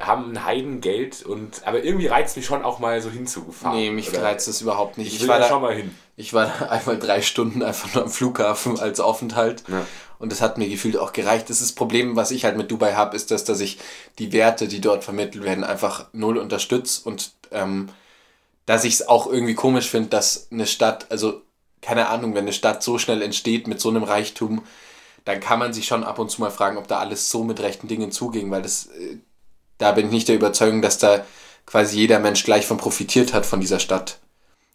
haben 0.00 0.32
ein 0.32 0.44
Heidengeld 0.44 1.24
und 1.24 1.64
aber 1.64 1.84
irgendwie 1.84 2.08
reizt 2.08 2.36
mich 2.36 2.46
schon 2.46 2.64
auch 2.64 2.80
mal 2.80 3.00
so 3.00 3.08
hinzugefahren. 3.08 3.76
Nee, 3.76 3.90
mich 3.90 4.10
oder? 4.10 4.24
reizt 4.24 4.48
das 4.48 4.60
überhaupt 4.60 4.98
nicht. 4.98 5.14
Ich, 5.14 5.22
ich 5.22 5.28
war 5.28 5.38
da 5.38 5.46
schon 5.46 5.62
mal 5.62 5.74
hin. 5.74 5.94
Ich 6.16 6.34
war 6.34 6.46
da 6.46 6.66
einmal 6.70 6.98
drei 6.98 7.22
Stunden 7.22 7.62
einfach 7.62 7.94
nur 7.94 8.04
am 8.04 8.10
Flughafen 8.10 8.80
als 8.80 8.98
Aufenthalt. 8.98 9.62
Ja. 9.68 9.86
Und 10.18 10.32
das 10.32 10.40
hat 10.40 10.58
mir 10.58 10.68
gefühlt 10.68 10.96
auch 10.96 11.12
gereicht. 11.12 11.48
Das, 11.50 11.60
ist 11.60 11.70
das 11.70 11.74
Problem, 11.76 12.16
was 12.16 12.32
ich 12.32 12.44
halt 12.44 12.56
mit 12.56 12.68
Dubai 12.68 12.94
habe, 12.94 13.14
ist, 13.14 13.30
dass, 13.30 13.44
dass 13.44 13.60
ich 13.60 13.78
die 14.18 14.32
Werte, 14.32 14.66
die 14.66 14.80
dort 14.80 15.04
vermittelt 15.04 15.44
werden, 15.44 15.62
einfach 15.62 16.06
null 16.12 16.38
unterstütze 16.38 17.08
und 17.08 17.30
ähm, 17.52 17.88
dass 18.66 18.82
ich 18.82 18.94
es 18.94 19.08
auch 19.08 19.28
irgendwie 19.28 19.54
komisch 19.54 19.88
finde, 19.88 20.08
dass 20.08 20.48
eine 20.50 20.66
Stadt, 20.66 21.06
also 21.10 21.42
keine 21.80 22.08
Ahnung, 22.08 22.34
wenn 22.34 22.44
eine 22.44 22.52
Stadt 22.52 22.82
so 22.82 22.98
schnell 22.98 23.22
entsteht 23.22 23.66
mit 23.66 23.80
so 23.80 23.88
einem 23.88 24.02
Reichtum, 24.02 24.62
dann 25.24 25.40
kann 25.40 25.58
man 25.58 25.72
sich 25.72 25.86
schon 25.86 26.04
ab 26.04 26.18
und 26.18 26.30
zu 26.30 26.40
mal 26.40 26.50
fragen, 26.50 26.78
ob 26.78 26.88
da 26.88 26.98
alles 26.98 27.30
so 27.30 27.44
mit 27.44 27.60
rechten 27.60 27.88
Dingen 27.88 28.12
zuging, 28.12 28.50
weil 28.50 28.62
das, 28.62 28.86
äh, 28.86 29.18
da 29.78 29.92
bin 29.92 30.06
ich 30.06 30.12
nicht 30.12 30.28
der 30.28 30.36
Überzeugung, 30.36 30.82
dass 30.82 30.98
da 30.98 31.24
quasi 31.66 31.98
jeder 31.98 32.18
Mensch 32.18 32.44
gleich 32.44 32.66
von 32.66 32.78
profitiert 32.78 33.34
hat 33.34 33.44
von 33.44 33.60
dieser 33.60 33.78
Stadt. 33.78 34.18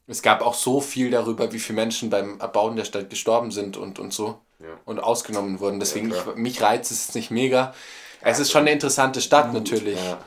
Es 0.06 0.22
gab 0.22 0.42
auch 0.42 0.54
so 0.54 0.82
viel 0.82 1.10
darüber, 1.10 1.54
wie 1.54 1.60
viele 1.60 1.78
Menschen 1.78 2.10
beim 2.10 2.40
Erbauen 2.40 2.76
der 2.76 2.86
Stadt 2.86 3.10
gestorben 3.10 3.52
sind 3.52 3.78
und, 3.78 4.00
und 4.00 4.14
so 4.14 4.40
ja. 4.60 4.68
und 4.86 5.00
ausgenommen 5.00 5.60
wurden. 5.60 5.80
Deswegen, 5.80 6.12
ja, 6.12 6.18
ich, 6.18 6.36
mich 6.36 6.62
reizt 6.62 6.92
es 6.92 7.16
nicht 7.16 7.32
mega. 7.32 7.74
Es 8.22 8.40
ist 8.40 8.52
schon 8.52 8.62
eine 8.62 8.72
interessante 8.72 9.22
Stadt 9.22 9.52
Gut, 9.52 9.56
natürlich. 9.56 9.98
Ja. 9.98 10.20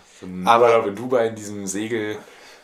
aber 0.45 0.85
wenn 0.85 0.97
Dubai 0.97 1.29
in 1.29 1.35
diesem 1.35 1.67
Segel 1.67 2.19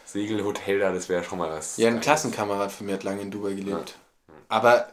Segelhotel 0.04 0.80
da, 0.80 0.92
das 0.92 1.08
wäre 1.08 1.24
schon 1.24 1.38
mal 1.38 1.50
was. 1.50 1.76
Ja, 1.76 1.88
ein 1.88 2.00
Klassenkamerad 2.00 2.70
von 2.70 2.86
mir 2.86 2.94
hat 2.94 3.02
lange 3.02 3.22
in 3.22 3.30
Dubai 3.30 3.54
gelebt. 3.54 3.96
Aber 4.52 4.88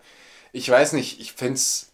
ich 0.54 0.70
weiß 0.70 0.94
nicht, 0.94 1.20
ich 1.20 1.34
finde 1.34 1.56
es. 1.56 1.86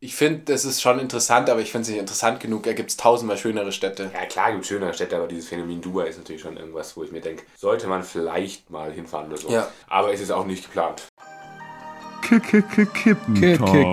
Ich 0.00 0.14
finde, 0.14 0.42
das 0.44 0.64
ist 0.64 0.80
schon 0.80 1.00
interessant, 1.00 1.50
aber 1.50 1.58
ich 1.60 1.72
finde 1.72 1.82
es 1.82 1.88
nicht 1.88 1.98
interessant 1.98 2.38
genug. 2.38 2.62
Da 2.62 2.72
gibt 2.72 2.90
es 2.90 2.96
tausendmal 2.96 3.36
schönere 3.36 3.72
Städte. 3.72 4.12
Ja, 4.14 4.26
klar 4.26 4.52
gibt 4.52 4.62
es 4.62 4.68
schönere 4.68 4.94
Städte, 4.94 5.16
aber 5.16 5.26
dieses 5.26 5.48
Phänomen 5.48 5.80
Dubai 5.80 6.06
ist 6.06 6.18
natürlich 6.18 6.40
schon 6.40 6.56
irgendwas, 6.56 6.96
wo 6.96 7.02
ich 7.02 7.10
mir 7.10 7.20
denke, 7.20 7.42
sollte 7.56 7.88
man 7.88 8.04
vielleicht 8.04 8.70
mal 8.70 8.92
hinfahren 8.92 9.26
oder 9.26 9.38
so. 9.38 9.50
Ja. 9.50 9.68
Aber 9.88 10.12
es 10.12 10.20
ist 10.20 10.30
auch 10.30 10.46
nicht 10.46 10.66
geplant. 10.66 11.02
Kippentalk. 12.22 13.88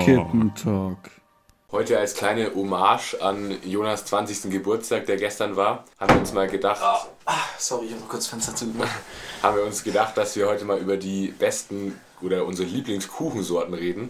Heute 1.71 1.97
als 1.97 2.13
kleine 2.13 2.53
Hommage 2.53 3.15
an 3.19 3.57
Jonas 3.63 4.05
20. 4.05 4.51
Geburtstag, 4.51 5.07
der 5.07 5.17
gestern 5.17 5.55
war, 5.55 5.85
haben 5.99 6.13
wir 6.13 6.19
uns 6.19 6.33
mal 6.33 6.47
gedacht. 6.47 6.81
Oh, 7.25 7.31
sorry, 7.57 7.87
ich 7.87 7.93
habe 7.93 8.03
kurz 8.07 8.27
Fenster 8.27 8.55
zu 8.55 8.67
gemacht. 8.67 8.91
Haben 9.41 9.57
wir 9.57 9.63
uns 9.63 9.83
gedacht, 9.83 10.15
dass 10.15 10.35
wir 10.35 10.47
heute 10.47 10.65
mal 10.65 10.77
über 10.77 10.97
die 10.97 11.29
besten 11.29 11.99
oder 12.25 12.45
unsere 12.45 12.67
Lieblingskuchensorten 12.67 13.73
reden. 13.73 14.09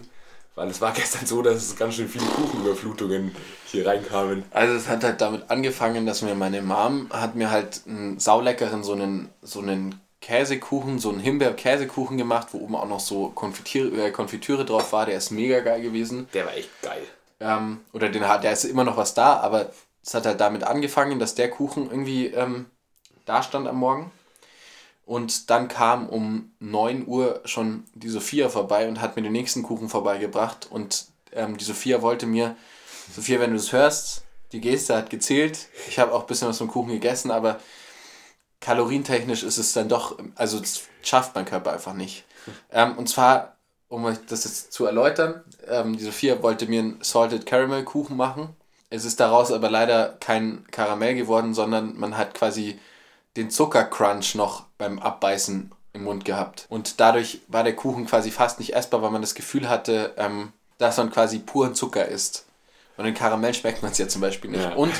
Weil 0.54 0.68
es 0.68 0.80
war 0.80 0.92
gestern 0.94 1.26
so, 1.26 1.42
dass 1.42 1.56
es 1.56 1.76
ganz 1.76 1.94
schön 1.94 2.08
viele 2.08 2.24
Kuchenüberflutungen 2.24 3.34
hier 3.66 3.86
reinkamen. 3.86 4.44
Also 4.50 4.74
es 4.74 4.88
hat 4.88 5.04
halt 5.04 5.20
damit 5.20 5.50
angefangen, 5.50 6.06
dass 6.06 6.22
mir 6.22 6.34
meine 6.34 6.62
Mom 6.62 7.08
hat 7.10 7.34
mir 7.34 7.50
halt 7.50 7.82
einen 7.86 8.18
sauleckeren, 8.18 8.82
so 8.82 8.92
einen, 8.92 9.28
so 9.42 9.60
einen 9.60 10.00
Käsekuchen, 10.20 10.98
so 10.98 11.10
einen 11.10 11.20
Himbeer-Käsekuchen 11.20 12.16
gemacht, 12.16 12.48
wo 12.52 12.58
oben 12.58 12.74
auch 12.74 12.88
noch 12.88 13.00
so 13.00 13.28
Konfitüre, 13.28 14.06
äh, 14.06 14.10
Konfitüre 14.10 14.64
drauf 14.64 14.92
war. 14.92 15.06
Der 15.06 15.18
ist 15.18 15.30
mega 15.30 15.60
geil 15.60 15.82
gewesen. 15.82 16.28
Der 16.32 16.46
war 16.46 16.56
echt 16.56 16.70
geil. 16.82 17.02
Ähm, 17.38 17.80
oder 17.92 18.08
den 18.08 18.26
hat, 18.26 18.42
der 18.42 18.52
ist 18.52 18.64
immer 18.64 18.84
noch 18.84 18.96
was 18.96 19.12
da, 19.12 19.36
aber 19.36 19.70
es 20.02 20.14
hat 20.14 20.24
halt 20.24 20.40
damit 20.40 20.64
angefangen, 20.64 21.18
dass 21.18 21.34
der 21.34 21.50
Kuchen 21.50 21.90
irgendwie 21.90 22.26
ähm, 22.28 22.66
da 23.26 23.42
stand 23.42 23.68
am 23.68 23.76
Morgen. 23.76 24.10
Und 25.06 25.48
dann 25.50 25.68
kam 25.68 26.08
um 26.08 26.52
9 26.58 27.06
Uhr 27.06 27.40
schon 27.44 27.84
die 27.94 28.08
Sophia 28.08 28.50
vorbei 28.50 28.88
und 28.88 29.00
hat 29.00 29.16
mir 29.16 29.22
den 29.22 29.32
nächsten 29.32 29.62
Kuchen 29.62 29.88
vorbeigebracht. 29.88 30.66
Und 30.70 31.06
ähm, 31.32 31.56
die 31.56 31.64
Sophia 31.64 32.02
wollte 32.02 32.26
mir, 32.26 32.56
Sophia, 33.14 33.40
wenn 33.40 33.52
du 33.52 33.56
das 33.56 33.72
hörst, 33.72 34.24
die 34.52 34.60
Geste 34.60 34.96
hat 34.96 35.08
gezählt. 35.08 35.68
Ich 35.88 35.98
habe 35.98 36.12
auch 36.12 36.22
ein 36.22 36.26
bisschen 36.26 36.48
was 36.48 36.58
vom 36.58 36.68
Kuchen 36.68 36.90
gegessen, 36.90 37.30
aber 37.30 37.60
kalorientechnisch 38.60 39.42
ist 39.42 39.58
es 39.58 39.72
dann 39.72 39.88
doch, 39.88 40.18
also 40.34 40.60
schafft 41.02 41.34
mein 41.34 41.44
Körper 41.44 41.72
einfach 41.72 41.94
nicht. 41.94 42.24
Ähm, 42.70 42.98
und 42.98 43.08
zwar 43.08 43.56
um 43.88 44.04
euch 44.04 44.18
das 44.28 44.44
jetzt 44.44 44.72
zu 44.72 44.86
erläutern, 44.86 45.42
ähm, 45.68 45.96
die 45.96 46.04
Sophia 46.04 46.42
wollte 46.42 46.66
mir 46.66 46.80
einen 46.80 46.98
Salted 47.02 47.46
Caramel 47.46 47.84
Kuchen 47.84 48.16
machen. 48.16 48.48
Es 48.90 49.04
ist 49.04 49.20
daraus 49.20 49.52
aber 49.52 49.70
leider 49.70 50.16
kein 50.20 50.64
Karamell 50.70 51.14
geworden, 51.14 51.54
sondern 51.54 51.96
man 51.96 52.16
hat 52.16 52.34
quasi 52.34 52.78
den 53.36 53.50
Zuckercrunch 53.50 54.34
noch 54.34 54.64
beim 54.78 54.98
Abbeißen 54.98 55.72
im 55.92 56.04
Mund 56.04 56.24
gehabt. 56.24 56.66
Und 56.68 57.00
dadurch 57.00 57.40
war 57.48 57.64
der 57.64 57.74
Kuchen 57.74 58.06
quasi 58.06 58.30
fast 58.30 58.58
nicht 58.58 58.74
essbar, 58.74 59.02
weil 59.02 59.10
man 59.10 59.22
das 59.22 59.34
Gefühl 59.34 59.68
hatte, 59.68 60.14
ähm, 60.16 60.52
dass 60.78 60.96
man 60.96 61.10
quasi 61.10 61.38
puren 61.38 61.74
Zucker 61.74 62.06
isst. 62.06 62.44
Und 62.96 63.04
den 63.04 63.14
Karamell 63.14 63.54
schmeckt 63.54 63.82
man 63.82 63.92
es 63.92 63.98
ja 63.98 64.08
zum 64.08 64.20
Beispiel 64.20 64.50
nicht. 64.50 64.64
Ja. 64.64 64.74
Und 64.74 64.92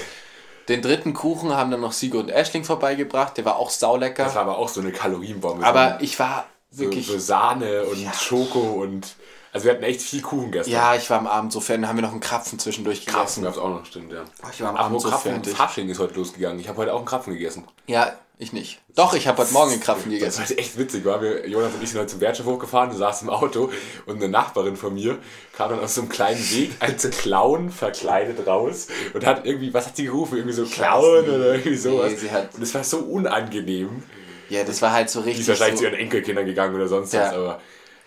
den 0.69 0.83
dritten 0.83 1.15
Kuchen 1.15 1.55
haben 1.55 1.71
dann 1.71 1.81
noch 1.81 1.93
Siege 1.93 2.19
und 2.19 2.31
Ashling 2.31 2.65
vorbeigebracht. 2.65 3.37
Der 3.37 3.45
war 3.45 3.57
auch 3.57 3.71
saulecker. 3.71 4.25
Das 4.25 4.35
war 4.35 4.43
aber 4.43 4.59
auch 4.59 4.69
so 4.69 4.81
eine 4.81 4.93
Kalorienbombe. 4.93 5.65
Aber 5.65 5.99
ich 6.01 6.19
war 6.19 6.47
wirklich. 6.71 7.07
So, 7.07 7.15
so 7.15 7.19
Sahne 7.19 7.85
und 7.85 8.03
ja. 8.03 8.13
Schoko 8.13 8.83
und. 8.83 9.15
Also 9.53 9.65
wir 9.65 9.73
hatten 9.73 9.85
echt 9.85 10.03
viel 10.03 10.21
Kuchen 10.21 10.53
gestern. 10.53 10.75
Ja, 10.75 10.95
ich 10.97 11.09
war 11.09 11.19
am 11.19 11.27
Abend 11.27 11.51
so 11.51 11.61
fertig. 11.61 11.87
haben 11.87 11.97
wir 11.97 12.03
noch 12.03 12.11
einen 12.11 12.21
Krapfen 12.21 12.59
zwischendurch 12.59 13.01
gegessen. 13.01 13.17
Krapfen 13.17 13.43
gab 13.43 13.55
es 13.55 13.59
auch 13.59 13.71
noch, 13.71 13.87
stimmt, 13.87 14.13
ja. 14.13 14.23
Ich 14.53 14.61
war 14.61 14.69
am 14.69 14.77
Abend 14.77 15.01
so 15.01 15.09
Krapfen, 15.09 15.33
fertig. 15.33 15.55
Fasching 15.55 15.89
ist 15.89 15.99
heute 15.99 16.13
losgegangen. 16.15 16.61
Ich 16.61 16.69
habe 16.69 16.77
heute 16.77 16.93
auch 16.93 16.99
einen 16.99 17.07
Krapfen 17.07 17.33
gegessen. 17.33 17.65
Ja, 17.87 18.13
ich 18.39 18.53
nicht. 18.53 18.81
Doch, 18.95 19.15
ich 19.15 19.27
habe 19.27 19.39
heute 19.39 19.53
Morgen 19.53 19.73
einen 19.73 19.81
Krapfen 19.81 20.11
gegessen. 20.11 20.43
Das 20.43 20.51
war 20.51 20.59
echt 20.59 20.79
witzig, 20.79 21.05
weil 21.05 21.21
wir, 21.23 21.49
Jonas 21.49 21.73
und 21.75 21.83
ich 21.83 21.91
sind 21.91 22.01
heute 22.01 22.13
zum 22.13 22.21
Wertschiff 22.21 22.47
hochgefahren, 22.47 22.91
du 22.91 22.97
saßt 22.97 23.23
im 23.23 23.31
Auto 23.31 23.71
und 24.07 24.17
eine 24.17 24.29
Nachbarin 24.29 24.77
von 24.77 24.95
mir 24.95 25.19
kam 25.53 25.71
dann 25.71 25.81
aus 25.81 25.95
so 25.95 26.03
einem 26.03 26.11
kleinen 26.11 26.39
Weg 26.51 26.73
als 26.81 27.09
Clown 27.11 27.71
verkleidet 27.71 28.47
raus 28.47 28.89
und 29.15 29.25
hat 29.25 29.47
irgendwie, 29.47 29.73
was 29.73 29.87
hat 29.87 29.97
sie 29.97 30.05
gerufen? 30.05 30.37
Irgendwie 30.37 30.55
so 30.55 30.65
Clown 30.65 31.25
oder 31.25 31.55
irgendwie 31.55 31.77
sowas. 31.77 32.13
Nee, 32.23 32.29
und 32.55 32.63
es 32.63 32.75
war 32.75 32.85
so 32.85 32.99
unangenehm. 32.99 34.03
Ja, 34.49 34.65
das 34.65 34.83
war 34.83 34.93
halt 34.93 35.11
so 35.11 35.21
richtig. 35.21 35.37
Die 35.37 35.43
ist 35.43 35.49
wahrscheinlich 35.49 35.81
so 35.81 35.87
zu 35.87 35.91
ihren 35.91 35.99
Enkelkindern 35.99 36.47
gegangen 36.47 36.75
oder 36.75 36.89
sonst 36.89 37.13
ja. 37.13 37.23
was, 37.23 37.33
aber 37.33 37.61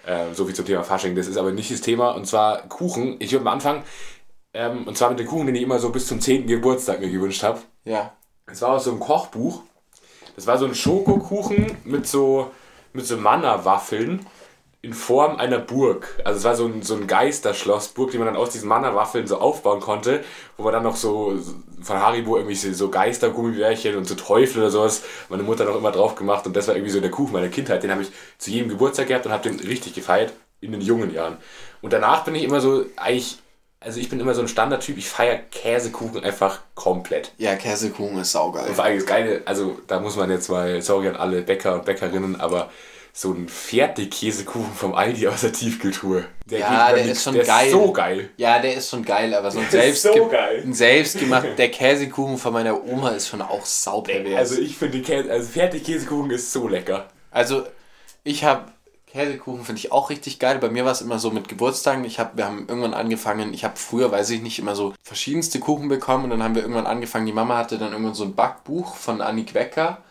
äh, 0.06 0.34
so 0.34 0.46
viel 0.46 0.56
zum 0.56 0.66
Thema 0.66 0.84
Fasching. 0.84 1.16
Das 1.16 1.28
ist 1.28 1.38
aber 1.38 1.52
nicht 1.52 1.72
das 1.72 1.82
Thema. 1.82 2.12
Und 2.12 2.26
zwar 2.26 2.68
Kuchen. 2.70 3.18
Ich 3.20 3.32
würde 3.32 3.44
mal 3.44 3.54
anfangen. 3.54 3.84
Ähm, 4.54 4.88
und 4.88 4.98
zwar 4.98 5.10
mit 5.10 5.20
dem 5.20 5.28
Kuchen, 5.28 5.48
den 5.48 5.56
ich 5.56 5.62
immer 5.62 5.80
so 5.80 5.90
bis 5.90 6.08
zum 6.08 6.22
10. 6.22 6.48
Geburtstag 6.48 7.00
mir 7.00 7.10
gewünscht 7.10 7.44
habe. 7.44 7.60
Ja. 7.84 8.14
Das 8.48 8.62
war 8.62 8.70
aus 8.70 8.86
so 8.86 8.92
einem 8.92 9.00
Kochbuch. 9.00 9.64
Das 10.40 10.48
war 10.48 10.58
so 10.58 10.66
ein 10.66 10.74
Schokokuchen 10.74 11.76
mit 11.84 12.08
so, 12.08 12.50
mit 12.94 13.06
so 13.06 13.18
Manna-Waffeln 13.18 14.26
in 14.82 14.94
Form 14.94 15.36
einer 15.36 15.60
Burg. 15.60 16.18
Also 16.24 16.38
es 16.38 16.44
war 16.46 16.56
so 16.56 16.66
ein, 16.66 16.82
so 16.82 16.96
ein 16.96 17.08
Geisterschlossburg, 17.08 18.12
die 18.12 18.18
man 18.18 18.28
dann 18.28 18.38
aus 18.38 18.52
diesen 18.52 18.70
Mana-Waffeln 18.70 19.28
so 19.28 19.40
aufbauen 19.40 19.82
konnte, 19.82 20.24
wo 20.56 20.64
man 20.64 20.72
dann 20.72 20.84
noch 20.84 20.96
so 20.96 21.38
von 21.82 21.98
Haribo 21.98 22.38
irgendwie 22.38 22.56
so 22.56 22.90
Geistergummibärchen 22.90 23.98
und 23.98 24.06
so 24.06 24.16
Teufel 24.16 24.62
oder 24.62 24.72
sowas, 24.72 25.04
meine 25.28 25.44
Mutter 25.44 25.66
noch 25.66 25.76
immer 25.76 25.92
drauf 25.92 26.16
gemacht 26.16 26.48
und 26.48 26.56
das 26.56 26.70
war 26.70 26.76
irgendwie 26.76 26.94
so 26.94 27.02
der 27.02 27.12
Kuchen 27.12 27.34
meiner 27.34 27.50
Kindheit. 27.50 27.84
Den 27.84 27.92
habe 27.92 28.04
ich 28.04 28.12
zu 28.38 28.50
jedem 28.50 28.70
Geburtstag 28.70 29.10
gehabt 29.10 29.26
und 29.26 29.34
habe 29.34 29.50
den 29.50 29.60
richtig 29.60 29.94
gefeiert 29.94 30.32
in 30.62 30.72
den 30.72 30.80
jungen 30.80 31.14
Jahren. 31.14 31.36
Und 31.82 31.92
danach 31.92 32.24
bin 32.24 32.36
ich 32.36 32.44
immer 32.44 32.62
so, 32.62 32.86
eigentlich, 32.96 33.40
also 33.82 34.00
ich 34.00 34.10
bin 34.10 34.20
immer 34.20 34.34
so 34.34 34.42
ein 34.42 34.48
Standardtyp, 34.48 34.98
ich 34.98 35.08
feiere 35.08 35.38
Käsekuchen 35.52 36.24
einfach 36.24 36.60
komplett. 36.76 37.32
Ja, 37.38 37.56
Käsekuchen 37.56 38.20
ist 38.20 38.34
saugeil. 38.34 38.68
Und 38.68 38.76
vor 38.76 38.84
allem 38.84 38.98
das 38.98 39.06
Geile, 39.06 39.42
also 39.46 39.80
da 39.88 40.00
muss 40.00 40.18
man 40.18 40.30
jetzt 40.30 40.50
mal, 40.50 40.82
sorry 40.82 41.08
an 41.08 41.16
alle 41.16 41.42
Bäcker 41.42 41.76
und 41.76 41.86
Bäckerinnen, 41.86 42.40
aber 42.42 42.70
so 43.14 43.32
ein 43.32 43.48
Fertigkäsekuchen 43.50 44.74
vom 44.74 44.94
Aldi 44.94 45.28
aus 45.28 45.42
der 45.42 45.52
Tiefkultur. 45.52 46.26
Der 46.46 46.60
ja, 46.60 46.94
der 46.94 47.06
ist 47.06 47.24
schon 47.24 47.34
der 47.34 47.46
geil. 47.46 47.68
Ist 47.68 47.72
so 47.72 47.92
geil. 47.92 48.30
Ja, 48.38 48.60
der 48.60 48.76
ist 48.76 48.90
schon 48.90 49.04
geil, 49.04 49.34
aber 49.34 49.50
so 49.50 49.60
ein, 49.60 49.68
selbst 49.72 50.04
so 50.04 50.32
selbstgemachter 50.72 51.56
der 51.56 51.70
Käsekuchen 51.70 52.38
von 52.38 52.54
meiner 52.54 52.84
Oma 52.84 53.10
ist 53.10 53.30
schon 53.30 53.42
auch 53.42 53.66
saupervers. 53.66 54.38
Also 54.38 54.62
ich 54.62 54.78
finde 54.78 55.02
Käse, 55.02 55.32
also 55.32 55.50
Fertigkäsekuchen 55.50 56.32
ist 56.32 56.52
so 56.52 56.68
lecker. 56.68 57.08
Also 57.32 57.64
ich 58.24 58.44
habe 58.44 58.72
Käsekuchen 59.12 59.66
finde 59.66 59.80
ich 59.80 59.92
auch 59.92 60.10
richtig 60.10 60.40
geil. 60.40 60.60
Bei 60.60 60.70
mir 60.70 60.86
war 60.86 60.92
es 60.92 61.02
immer 61.02 61.20
so 61.20 61.32
mit 61.32 61.48
Geburtstagen. 61.48 62.06
Ich 62.06 62.20
hab, 62.20 62.38
wir 62.38 62.46
haben 62.46 62.68
irgendwann 62.68 62.94
angefangen, 62.94 63.54
ich 63.54 63.64
habe 63.64 63.76
früher, 63.76 64.12
weiß 64.12 64.30
ich 64.30 64.42
nicht, 64.42 64.60
immer 64.60 64.76
so 64.76 64.94
verschiedenste 65.04 65.60
Kuchen 65.60 65.90
bekommen 65.90 66.26
und 66.26 66.30
dann 66.30 66.44
haben 66.44 66.56
wir 66.56 66.62
irgendwann 66.62 66.88
angefangen, 66.88 67.26
die 67.26 67.34
Mama 67.34 67.58
hatte 67.58 67.78
dann 67.78 67.92
irgendwann 67.92 68.14
so 68.14 68.24
ein 68.24 68.36
Backbuch 68.36 68.96
von 68.96 69.22
Annik 69.22 69.54
Wecker 69.54 70.04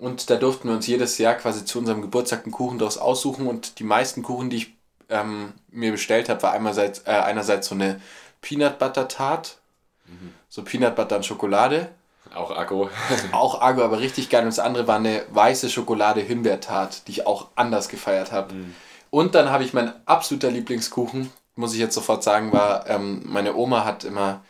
und 0.00 0.30
da 0.30 0.36
durften 0.36 0.68
wir 0.68 0.74
uns 0.74 0.86
jedes 0.86 1.18
Jahr 1.18 1.34
quasi 1.34 1.64
zu 1.66 1.78
unserem 1.78 2.00
Geburtstag 2.00 2.44
einen 2.44 2.52
Kuchen 2.52 2.78
daraus 2.78 2.96
aussuchen. 2.96 3.46
Und 3.46 3.78
die 3.78 3.84
meisten 3.84 4.22
Kuchen, 4.22 4.48
die 4.48 4.56
ich 4.56 4.74
ähm, 5.10 5.52
mir 5.68 5.92
bestellt 5.92 6.30
habe, 6.30 6.42
war 6.42 6.52
einerseits, 6.52 7.00
äh, 7.00 7.10
einerseits 7.10 7.68
so 7.68 7.74
eine 7.74 8.00
Peanut 8.40 8.78
Butter 8.78 9.08
Tart. 9.08 9.58
Mhm. 10.06 10.32
So 10.48 10.62
Peanut 10.62 10.96
Butter 10.96 11.16
und 11.16 11.26
Schokolade. 11.26 11.90
Auch 12.34 12.56
Agro. 12.56 12.90
auch 13.32 13.60
Agro, 13.60 13.82
aber 13.82 14.00
richtig 14.00 14.30
geil. 14.30 14.42
Und 14.42 14.48
das 14.48 14.58
andere 14.58 14.86
war 14.86 14.96
eine 14.96 15.24
weiße 15.30 15.68
Schokolade 15.68 16.20
Himbeertart, 16.20 17.08
die 17.08 17.12
ich 17.12 17.26
auch 17.26 17.48
anders 17.56 17.88
gefeiert 17.88 18.32
habe. 18.32 18.54
Mhm. 18.54 18.74
Und 19.10 19.34
dann 19.34 19.50
habe 19.50 19.64
ich 19.64 19.72
mein 19.72 19.92
absoluter 20.06 20.50
Lieblingskuchen, 20.50 21.32
muss 21.56 21.74
ich 21.74 21.80
jetzt 21.80 21.94
sofort 21.94 22.22
sagen, 22.22 22.52
war, 22.52 22.88
ähm, 22.88 23.22
meine 23.24 23.56
Oma 23.56 23.84
hat 23.84 24.04
immer 24.04 24.42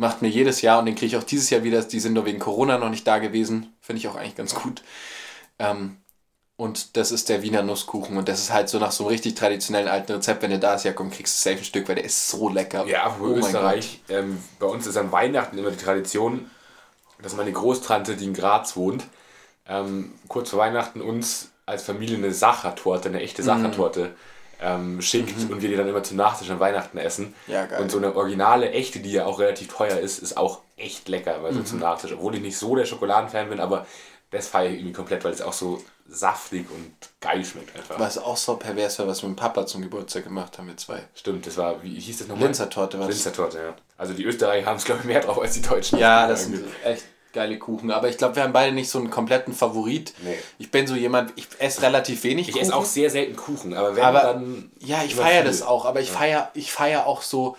Macht 0.00 0.22
mir 0.22 0.28
jedes 0.28 0.62
Jahr 0.62 0.78
und 0.78 0.86
den 0.86 0.94
kriege 0.94 1.06
ich 1.06 1.16
auch 1.16 1.26
dieses 1.26 1.50
Jahr 1.50 1.64
wieder. 1.64 1.82
Die 1.82 1.98
sind 1.98 2.12
nur 2.12 2.24
wegen 2.24 2.38
Corona 2.38 2.78
noch 2.78 2.88
nicht 2.88 3.04
da 3.04 3.18
gewesen. 3.18 3.74
Finde 3.80 3.98
ich 3.98 4.06
auch 4.06 4.14
eigentlich 4.14 4.36
ganz 4.36 4.54
gut. 4.54 4.84
Ähm, 5.58 5.96
und 6.56 6.96
das 6.96 7.10
ist 7.10 7.28
der 7.28 7.42
Wiener 7.42 7.64
Nusskuchen. 7.64 8.16
Und 8.16 8.28
das 8.28 8.38
ist 8.38 8.52
halt 8.52 8.68
so 8.68 8.78
nach 8.78 8.92
so 8.92 9.02
einem 9.02 9.10
richtig 9.10 9.34
traditionellen 9.34 9.88
alten 9.88 10.12
Rezept. 10.12 10.40
Wenn 10.40 10.50
der 10.50 10.60
da 10.60 10.74
ist, 10.74 10.84
ja 10.84 10.92
komm, 10.92 11.10
kriegst 11.10 11.44
du 11.44 11.50
safe 11.50 11.62
ein 11.62 11.64
Stück, 11.64 11.88
weil 11.88 11.96
der 11.96 12.04
ist 12.04 12.28
so 12.28 12.48
lecker. 12.48 12.86
Ja, 12.86 13.16
Oh 13.20 13.26
Österreich, 13.26 14.00
ähm, 14.08 14.40
bei 14.60 14.66
uns 14.66 14.86
ist 14.86 14.96
an 14.96 15.10
Weihnachten 15.10 15.58
immer 15.58 15.72
die 15.72 15.84
Tradition, 15.84 16.48
dass 17.22 17.36
meine 17.36 17.52
Großtante, 17.52 18.16
die 18.16 18.24
in 18.26 18.34
Graz 18.34 18.76
wohnt, 18.76 19.04
ähm, 19.68 20.12
kurz 20.28 20.50
vor 20.50 20.60
Weihnachten 20.60 21.00
uns 21.00 21.50
als 21.66 21.82
Familie 21.82 22.16
eine 22.16 22.32
Sachertorte, 22.32 23.08
eine 23.08 23.18
Mhm. 23.18 23.24
echte 23.24 23.42
Sachertorte 23.42 24.14
ähm, 24.60 25.00
schickt 25.02 25.50
und 25.50 25.62
wir 25.62 25.68
die 25.68 25.76
dann 25.76 25.88
immer 25.88 26.02
zum 26.02 26.16
Nachtisch 26.16 26.50
an 26.50 26.58
Weihnachten 26.58 26.98
essen. 26.98 27.34
Ja, 27.46 27.66
geil. 27.66 27.80
Und 27.80 27.90
so 27.90 27.98
eine 27.98 28.16
originale, 28.16 28.70
echte, 28.70 28.98
die 29.00 29.12
ja 29.12 29.24
auch 29.26 29.38
relativ 29.38 29.68
teuer 29.68 29.98
ist, 29.98 30.18
ist 30.18 30.36
auch 30.36 30.60
echt 30.76 31.08
lecker, 31.08 31.42
weil 31.42 31.52
so 31.52 31.60
Mhm. 31.60 31.66
zum 31.66 31.78
Nachtisch, 31.80 32.12
obwohl 32.12 32.34
ich 32.34 32.40
nicht 32.40 32.56
so 32.58 32.74
der 32.74 32.84
Schokoladenfan 32.86 33.50
bin, 33.50 33.60
aber 33.60 33.86
das 34.30 34.48
feiere 34.48 34.70
ich 34.70 34.76
irgendwie 34.76 34.92
komplett, 34.92 35.24
weil 35.24 35.32
es 35.32 35.42
auch 35.42 35.52
so 35.52 35.82
saftig 36.08 36.66
und 36.70 36.94
geil 37.20 37.44
schmeckt 37.44 37.76
einfach. 37.76 37.98
Was 37.98 38.18
auch 38.18 38.36
so 38.36 38.56
pervers 38.56 38.98
war, 38.98 39.06
was 39.06 39.22
wir 39.22 39.28
mit 39.28 39.38
Papa 39.38 39.66
zum 39.66 39.82
Geburtstag 39.82 40.24
gemacht 40.24 40.58
haben, 40.58 40.68
wir 40.68 40.76
zwei. 40.76 41.02
Stimmt, 41.14 41.46
das 41.46 41.56
war, 41.56 41.82
wie 41.82 41.98
hieß 41.98 42.18
das 42.18 42.28
nochmal? 42.28 42.46
Linzertorte 42.46 42.98
war 42.98 43.06
das. 43.06 43.16
Linzertorte, 43.16 43.58
ja. 43.58 43.74
Also 43.96 44.14
die 44.14 44.24
Österreicher 44.24 44.66
haben 44.66 44.76
es, 44.76 44.84
glaube 44.84 45.00
ich, 45.00 45.06
mehr 45.06 45.20
drauf 45.20 45.40
als 45.40 45.54
die 45.54 45.62
Deutschen. 45.62 45.98
Ja, 45.98 46.26
das 46.26 46.44
sind 46.44 46.64
echt 46.84 47.04
geile 47.32 47.58
Kuchen. 47.58 47.90
Aber 47.90 48.08
ich 48.08 48.16
glaube, 48.16 48.36
wir 48.36 48.42
haben 48.42 48.52
beide 48.52 48.74
nicht 48.74 48.90
so 48.90 48.98
einen 48.98 49.10
kompletten 49.10 49.54
Favorit. 49.54 50.14
Nee. 50.22 50.38
Ich 50.58 50.70
bin 50.70 50.86
so 50.86 50.94
jemand, 50.94 51.32
ich 51.36 51.46
esse 51.58 51.82
relativ 51.82 52.24
wenig 52.24 52.48
Ich 52.48 52.60
esse 52.60 52.74
auch 52.74 52.84
sehr 52.84 53.10
selten 53.10 53.36
Kuchen, 53.36 53.74
aber 53.74 53.96
wenn 53.96 54.02
aber 54.02 54.20
dann. 54.20 54.70
ja, 54.80 55.02
ich 55.04 55.14
feiere 55.14 55.44
das 55.44 55.62
auch, 55.62 55.84
aber 55.84 56.00
ich 56.00 56.10
feiere 56.10 56.50
ich 56.54 56.72
feier 56.72 57.06
auch 57.06 57.22
so 57.22 57.56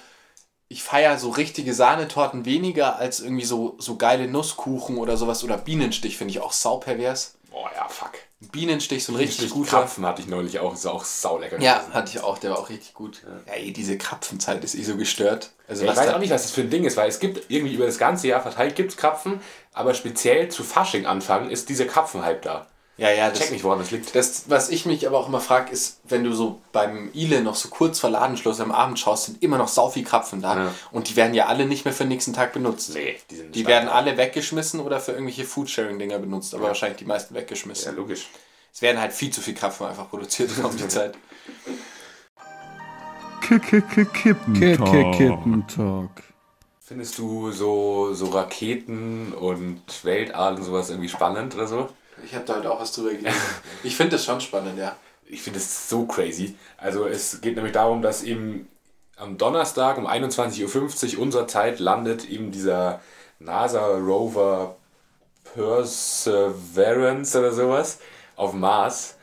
ich 0.70 0.84
feiere 0.84 1.18
so 1.18 1.32
richtige 1.32 1.74
Sahnetorten 1.74 2.46
weniger 2.46 2.98
als 2.98 3.20
irgendwie 3.20 3.46
so, 3.46 3.76
so 3.80 3.98
geile 3.98 4.28
Nusskuchen 4.28 4.98
oder 4.98 5.18
sowas 5.18 5.44
oder 5.44 5.58
Bienenstich 5.58 6.16
finde 6.16 6.32
ich 6.32 6.40
auch 6.40 6.54
saupervers. 6.54 7.36
Boah, 7.50 7.72
ja, 7.76 7.88
fuck. 7.90 8.12
Bienenstich, 8.52 9.04
so 9.04 9.12
ein 9.12 9.16
richtig 9.16 9.40
Richtig 9.40 9.54
guter. 9.54 9.72
Krapfen 9.72 10.06
hatte 10.06 10.22
ich 10.22 10.28
neulich 10.28 10.60
auch, 10.60 10.74
ist 10.74 10.86
auch 10.86 11.04
saulecker. 11.04 11.60
Ja, 11.60 11.80
gewesen. 11.80 11.94
hatte 11.94 12.12
ich 12.16 12.24
auch, 12.24 12.38
der 12.38 12.52
war 12.52 12.60
auch 12.60 12.70
richtig 12.70 12.94
gut. 12.94 13.24
Ja, 13.48 13.54
ey, 13.54 13.74
diese 13.74 13.98
Krapfenzeit 13.98 14.64
ist 14.64 14.76
eh 14.76 14.84
so 14.84 14.96
gestört. 14.96 15.50
Also 15.68 15.84
Ja, 15.84 15.92
ich 15.92 15.98
weiß 15.98 16.14
auch 16.14 16.20
nicht, 16.20 16.30
was 16.30 16.44
das 16.44 16.52
für 16.52 16.62
ein 16.62 16.70
Ding 16.70 16.86
ist, 16.86 16.96
weil 16.96 17.10
es 17.10 17.20
gibt 17.20 17.50
irgendwie 17.50 17.74
über 17.74 17.88
das 17.88 17.98
ganze 17.98 18.28
Jahr 18.28 18.42
verteilt 18.42 18.76
gibt's 18.76 18.96
Krapfen, 18.96 19.42
aber 19.74 19.96
speziell 19.96 20.50
zu 20.50 20.64
Fasching 20.64 21.08
anfangen 21.08 21.50
ist 21.50 21.68
dieser 21.68 21.86
Krapfenhype 21.86 22.42
da. 22.42 22.68
Ja, 23.00 23.10
ja, 23.12 23.28
Ich 23.28 23.34
das, 23.34 23.40
check 23.42 23.52
nicht, 23.52 23.64
woran 23.64 23.80
das 23.80 23.92
liegt. 23.92 24.14
Das, 24.16 24.44
was 24.48 24.70
ich 24.70 24.86
mich 24.86 25.08
aber 25.08 25.18
auch 25.18 25.28
immer 25.28 25.40
frage, 25.40 25.72
ist, 25.72 26.00
wenn 26.08 26.24
du 26.24 26.34
so 26.34 26.60
beim 26.72 27.10
Ile 27.14 27.42
noch 27.42 27.56
so 27.56 27.70
kurz 27.70 28.00
vor 28.00 28.10
Ladenschluss 28.10 28.60
am 28.60 28.72
Abend 28.72 29.00
schaust, 29.00 29.26
sind 29.26 29.42
immer 29.42 29.58
noch 29.58 29.68
sau 29.70 29.90
viel 29.90 30.04
Krapfen 30.04 30.42
da. 30.42 30.56
Ja. 30.58 30.76
Und 30.92 31.10
die 31.10 31.16
werden 31.16 31.34
ja 31.34 31.46
alle 31.48 31.66
nicht 31.66 31.86
mehr 31.86 31.94
für 31.94 32.04
den 32.04 32.10
nächsten 32.10 32.34
Tag 32.34 32.54
benutzt. 32.54 32.94
Nee, 32.94 33.18
die 33.32 33.36
sind 33.38 33.56
Die 33.56 33.60
nicht 33.60 33.68
werden 33.68 33.88
da. 33.88 33.94
alle 33.94 34.18
weggeschmissen 34.18 34.80
oder 34.82 35.00
für 35.00 35.14
irgendwelche 35.14 35.46
Foodsharing-Dinger 35.46 36.20
benutzt, 36.20 36.54
aber 36.54 36.66
wahrscheinlich 36.68 36.98
die 37.00 37.06
meisten 37.06 37.34
Ja, 37.34 37.42
weggeschmissen. 37.42 37.96
logisch. 37.96 38.28
Es 38.74 38.82
werden 38.82 39.00
halt 39.02 39.14
viel 39.14 39.32
zu 39.32 39.42
viel 39.42 39.56
Krapfen 39.56 39.88
einfach 39.88 40.10
produziert 40.10 40.52
um 40.64 40.76
die 40.78 40.88
Zeit. 40.90 41.16
Kippentalk. 43.42 45.16
Kippentalk. 45.18 46.24
Findest 46.82 47.18
du 47.18 47.52
so, 47.52 48.14
so 48.14 48.28
Raketen 48.28 49.34
und 49.34 49.82
Weltall 50.04 50.56
und 50.56 50.64
sowas 50.64 50.90
irgendwie 50.90 51.10
spannend 51.10 51.56
oder 51.56 51.68
so? 51.68 51.90
Ich 52.26 52.36
habe 52.36 52.46
da 52.46 52.56
heute 52.56 52.72
auch 52.72 52.80
was 52.80 52.92
drüber 52.92 53.12
gelesen. 53.12 53.40
Ich 53.84 53.96
finde 53.96 54.18
das 54.18 54.26
schon 54.26 54.42
spannend, 54.42 54.78
ja. 54.78 54.96
ich 55.28 55.42
finde 55.42 55.60
es 55.60 55.90
so 55.90 56.06
crazy. 56.06 56.56
Also 56.78 57.06
es 57.06 57.42
geht 57.42 57.56
nämlich 57.56 57.74
darum, 57.74 58.02
dass 58.02 58.24
eben 58.24 58.68
am 59.16 59.38
Donnerstag 59.38 59.98
um 59.98 60.08
21.50 60.08 61.16
Uhr 61.16 61.22
unserer 61.22 61.48
Zeit 61.48 61.80
landet 61.80 62.30
eben 62.30 62.52
dieser 62.52 63.02
NASA 63.40 63.86
Rover 63.86 64.76
Perseverance 65.54 67.38
oder 67.38 67.52
sowas 67.52 68.00
auf 68.36 68.54
Mars. 68.54 69.18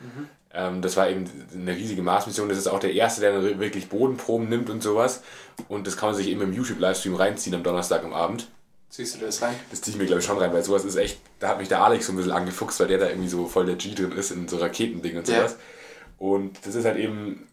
Ähm, 0.53 0.81
das 0.81 0.97
war 0.97 1.09
eben 1.09 1.25
eine 1.53 1.75
riesige 1.75 2.01
Mars-Mission. 2.01 2.49
Das 2.49 2.57
ist 2.57 2.67
auch 2.67 2.79
der 2.79 2.93
erste, 2.93 3.21
der 3.21 3.59
wirklich 3.59 3.89
Bodenproben 3.89 4.49
nimmt 4.49 4.69
und 4.69 4.81
sowas. 4.81 5.21
Und 5.67 5.87
das 5.87 5.97
kann 5.97 6.09
man 6.09 6.15
sich 6.15 6.27
eben 6.27 6.41
im 6.41 6.53
YouTube-Livestream 6.53 7.15
reinziehen 7.15 7.55
am 7.55 7.63
Donnerstag 7.63 8.03
am 8.03 8.13
Abend. 8.13 8.47
Siehst 8.89 9.15
du 9.15 9.19
das 9.19 9.41
rein? 9.41 9.55
Das 9.69 9.81
ziehe 9.81 9.93
ich 9.93 9.99
mir, 9.99 10.05
glaube 10.07 10.21
ich, 10.21 10.25
schon 10.25 10.37
rein, 10.37 10.53
weil 10.53 10.63
sowas 10.63 10.85
ist 10.85 10.95
echt, 10.95 11.19
da 11.39 11.49
hat 11.49 11.59
mich 11.59 11.67
der 11.67 11.83
Alex 11.83 12.05
so 12.07 12.13
ein 12.13 12.15
bisschen 12.15 12.31
angefuchst, 12.31 12.79
weil 12.79 12.87
der 12.87 12.97
da 12.97 13.09
irgendwie 13.09 13.27
so 13.29 13.45
voll 13.47 13.65
der 13.65 13.75
G 13.75 13.93
drin 13.93 14.11
ist 14.13 14.31
in 14.31 14.47
so 14.47 14.57
Raketending 14.57 15.17
und 15.17 15.27
Ja. 15.27 15.39
sowas. 15.47 15.57
Und 16.17 16.57
das 16.65 16.73
ist 16.75 16.85
halt 16.85 16.97
eben, 16.97 17.47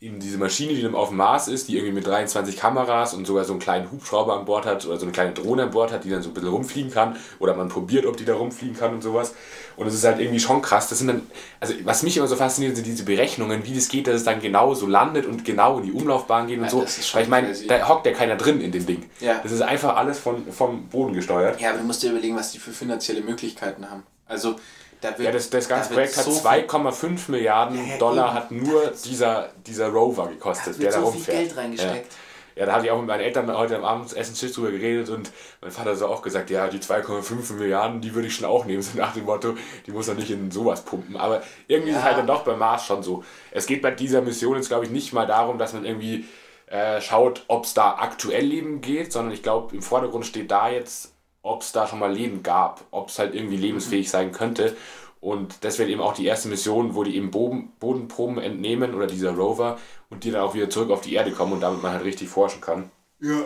eben 0.00 0.20
diese 0.20 0.38
Maschine, 0.38 0.74
die 0.74 0.82
dann 0.82 0.94
auf 0.94 1.08
dem 1.08 1.16
Mars 1.16 1.48
ist, 1.48 1.68
die 1.68 1.74
irgendwie 1.74 1.94
mit 1.94 2.06
23 2.06 2.56
Kameras 2.56 3.14
und 3.14 3.26
sogar 3.26 3.44
so 3.44 3.52
einen 3.52 3.60
kleinen 3.60 3.90
Hubschrauber 3.90 4.38
an 4.38 4.44
Bord 4.44 4.64
hat 4.64 4.86
oder 4.86 4.96
so 4.96 5.02
eine 5.04 5.12
kleine 5.12 5.32
Drohne 5.32 5.64
an 5.64 5.70
Bord 5.72 5.90
hat, 5.90 6.04
die 6.04 6.10
dann 6.10 6.22
so 6.22 6.30
ein 6.30 6.34
bisschen 6.34 6.50
rumfliegen 6.50 6.92
kann 6.92 7.16
oder 7.40 7.54
man 7.54 7.68
probiert, 7.68 8.06
ob 8.06 8.16
die 8.16 8.24
da 8.24 8.34
rumfliegen 8.34 8.76
kann 8.76 8.94
und 8.94 9.02
sowas. 9.02 9.34
Und 9.76 9.88
es 9.88 9.94
ist 9.94 10.04
halt 10.04 10.20
irgendwie 10.20 10.38
schon 10.38 10.62
krass. 10.62 10.88
Das 10.88 10.98
sind 10.98 11.08
dann, 11.08 11.22
also 11.58 11.74
was 11.82 12.04
mich 12.04 12.16
immer 12.16 12.28
so 12.28 12.36
fasziniert, 12.36 12.76
sind 12.76 12.86
diese 12.86 13.04
Berechnungen, 13.04 13.64
wie 13.64 13.74
das 13.74 13.88
geht, 13.88 14.06
dass 14.06 14.14
es 14.14 14.24
dann 14.24 14.40
genau 14.40 14.72
so 14.74 14.86
landet 14.86 15.26
und 15.26 15.44
genau 15.44 15.78
in 15.78 15.86
die 15.86 15.92
Umlaufbahn 15.92 16.46
geht 16.46 16.58
und 16.58 16.64
Ja, 16.64 16.70
so. 16.70 16.84
Weil 17.14 17.22
ich 17.24 17.28
meine, 17.28 17.52
da 17.66 17.88
hockt 17.88 18.06
ja 18.06 18.12
keiner 18.12 18.36
drin 18.36 18.60
in 18.60 18.70
dem 18.70 18.86
Ding. 18.86 19.04
Ja. 19.18 19.40
Das 19.42 19.50
ist 19.50 19.62
einfach 19.62 19.96
alles 19.96 20.20
von, 20.20 20.52
vom 20.52 20.86
Boden 20.86 21.12
gesteuert. 21.12 21.60
Ja, 21.60 21.70
aber 21.70 21.78
du 21.78 21.84
musst 21.84 22.04
dir 22.04 22.10
überlegen, 22.10 22.36
was 22.36 22.52
die 22.52 22.58
für 22.58 22.70
finanzielle 22.70 23.20
Möglichkeiten 23.20 23.90
haben. 23.90 24.04
Also, 24.26 24.56
da 25.00 25.10
wird, 25.10 25.20
Ja, 25.20 25.30
das, 25.32 25.50
das 25.50 25.68
ganze 25.68 25.90
da 25.90 25.94
Projekt 25.94 26.16
hat 26.16 26.24
so 26.24 26.30
viel- 26.32 26.40
2,5 26.42 27.30
Milliarden 27.30 27.76
Ja, 27.78 27.92
ja, 27.92 27.98
Dollar 27.98 28.26
eben. 28.28 28.34
hat 28.34 28.50
nur 28.50 28.92
dieser, 29.04 29.48
dieser 29.66 29.88
Rover 29.88 30.28
gekostet, 30.28 30.76
Da 30.76 30.80
der 30.82 30.90
da 30.92 31.00
so 31.00 31.06
viel 31.06 31.14
rumfährt. 31.16 31.36
Geld 31.38 31.56
reingesteckt. 31.56 32.12
Ja. 32.56 32.60
ja, 32.60 32.66
da 32.66 32.72
hatte 32.72 32.86
ich 32.86 32.90
auch 32.90 32.98
mit 32.98 33.06
meinen 33.06 33.20
Eltern 33.20 33.56
heute 33.56 33.76
am 33.76 33.84
Abendessenstisch 33.84 34.52
drüber 34.52 34.70
geredet 34.72 35.08
und 35.10 35.30
mein 35.60 35.70
Vater 35.70 35.90
hat 35.90 35.98
so 35.98 36.06
auch 36.08 36.22
gesagt, 36.22 36.50
ja, 36.50 36.66
die 36.68 36.78
2,5 36.80 37.52
Milliarden, 37.54 38.00
die 38.00 38.14
würde 38.14 38.26
ich 38.28 38.34
schon 38.34 38.46
auch 38.46 38.64
nehmen, 38.64 38.82
so 38.82 38.98
nach 38.98 39.14
dem 39.14 39.24
Motto, 39.24 39.54
die 39.86 39.90
muss 39.92 40.08
er 40.08 40.14
nicht 40.14 40.30
in 40.30 40.50
sowas 40.50 40.82
pumpen. 40.84 41.16
Aber 41.16 41.42
irgendwie 41.68 41.92
ist 41.92 41.98
es 41.98 42.02
halt 42.02 42.18
dann 42.18 42.26
doch 42.26 42.42
beim 42.44 42.58
Mars 42.58 42.84
schon 42.84 43.02
so. 43.02 43.22
Es 43.52 43.66
geht 43.66 43.82
bei 43.82 43.90
dieser 43.92 44.20
Mission 44.22 44.56
jetzt, 44.56 44.68
glaube 44.68 44.84
ich, 44.84 44.90
nicht 44.90 45.12
mal 45.12 45.26
darum, 45.26 45.58
dass 45.58 45.72
man 45.72 45.84
irgendwie 45.84 46.26
äh, 46.66 47.00
schaut, 47.00 47.44
ob 47.48 47.64
es 47.64 47.72
da 47.72 47.94
aktuell 47.98 48.44
Leben 48.44 48.80
geht, 48.82 49.10
sondern 49.12 49.32
ich 49.32 49.42
glaube, 49.42 49.74
im 49.74 49.80
Vordergrund 49.80 50.26
steht 50.26 50.50
da 50.50 50.68
jetzt, 50.68 51.14
ob 51.48 51.62
es 51.62 51.72
da 51.72 51.86
schon 51.86 51.98
mal 51.98 52.12
Leben 52.12 52.42
gab, 52.42 52.84
ob 52.90 53.08
es 53.08 53.18
halt 53.18 53.34
irgendwie 53.34 53.56
lebensfähig 53.56 54.10
sein 54.10 54.32
könnte. 54.32 54.76
Und 55.20 55.64
das 55.64 55.78
wird 55.78 55.88
eben 55.88 56.00
auch 56.00 56.14
die 56.14 56.26
erste 56.26 56.48
Mission, 56.48 56.94
wo 56.94 57.02
die 57.02 57.16
eben 57.16 57.30
Boden, 57.30 57.72
Bodenproben 57.80 58.38
entnehmen 58.38 58.94
oder 58.94 59.06
dieser 59.06 59.32
Rover 59.32 59.78
und 60.10 60.22
die 60.22 60.30
dann 60.30 60.42
auch 60.42 60.54
wieder 60.54 60.70
zurück 60.70 60.90
auf 60.90 61.00
die 61.00 61.14
Erde 61.14 61.32
kommen 61.32 61.54
und 61.54 61.60
damit 61.60 61.82
man 61.82 61.92
halt 61.92 62.04
richtig 62.04 62.28
forschen 62.28 62.60
kann. 62.60 62.90
Ja. 63.20 63.42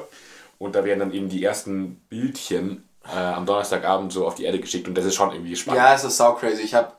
Und 0.58 0.74
da 0.74 0.84
werden 0.84 1.00
dann 1.00 1.12
eben 1.12 1.28
die 1.28 1.42
ersten 1.42 1.96
Bildchen 2.08 2.88
äh, 3.04 3.16
am 3.16 3.46
Donnerstagabend 3.46 4.12
so 4.12 4.26
auf 4.26 4.34
die 4.34 4.44
Erde 4.44 4.60
geschickt 4.60 4.86
und 4.86 4.96
das 4.96 5.06
ist 5.06 5.14
schon 5.14 5.32
irgendwie 5.32 5.56
spannend. 5.56 5.78
Ja, 5.78 5.94
es 5.94 6.04
ist 6.04 6.16
sau 6.16 6.34
crazy. 6.34 6.62
Ich 6.62 6.74
habe 6.74 6.92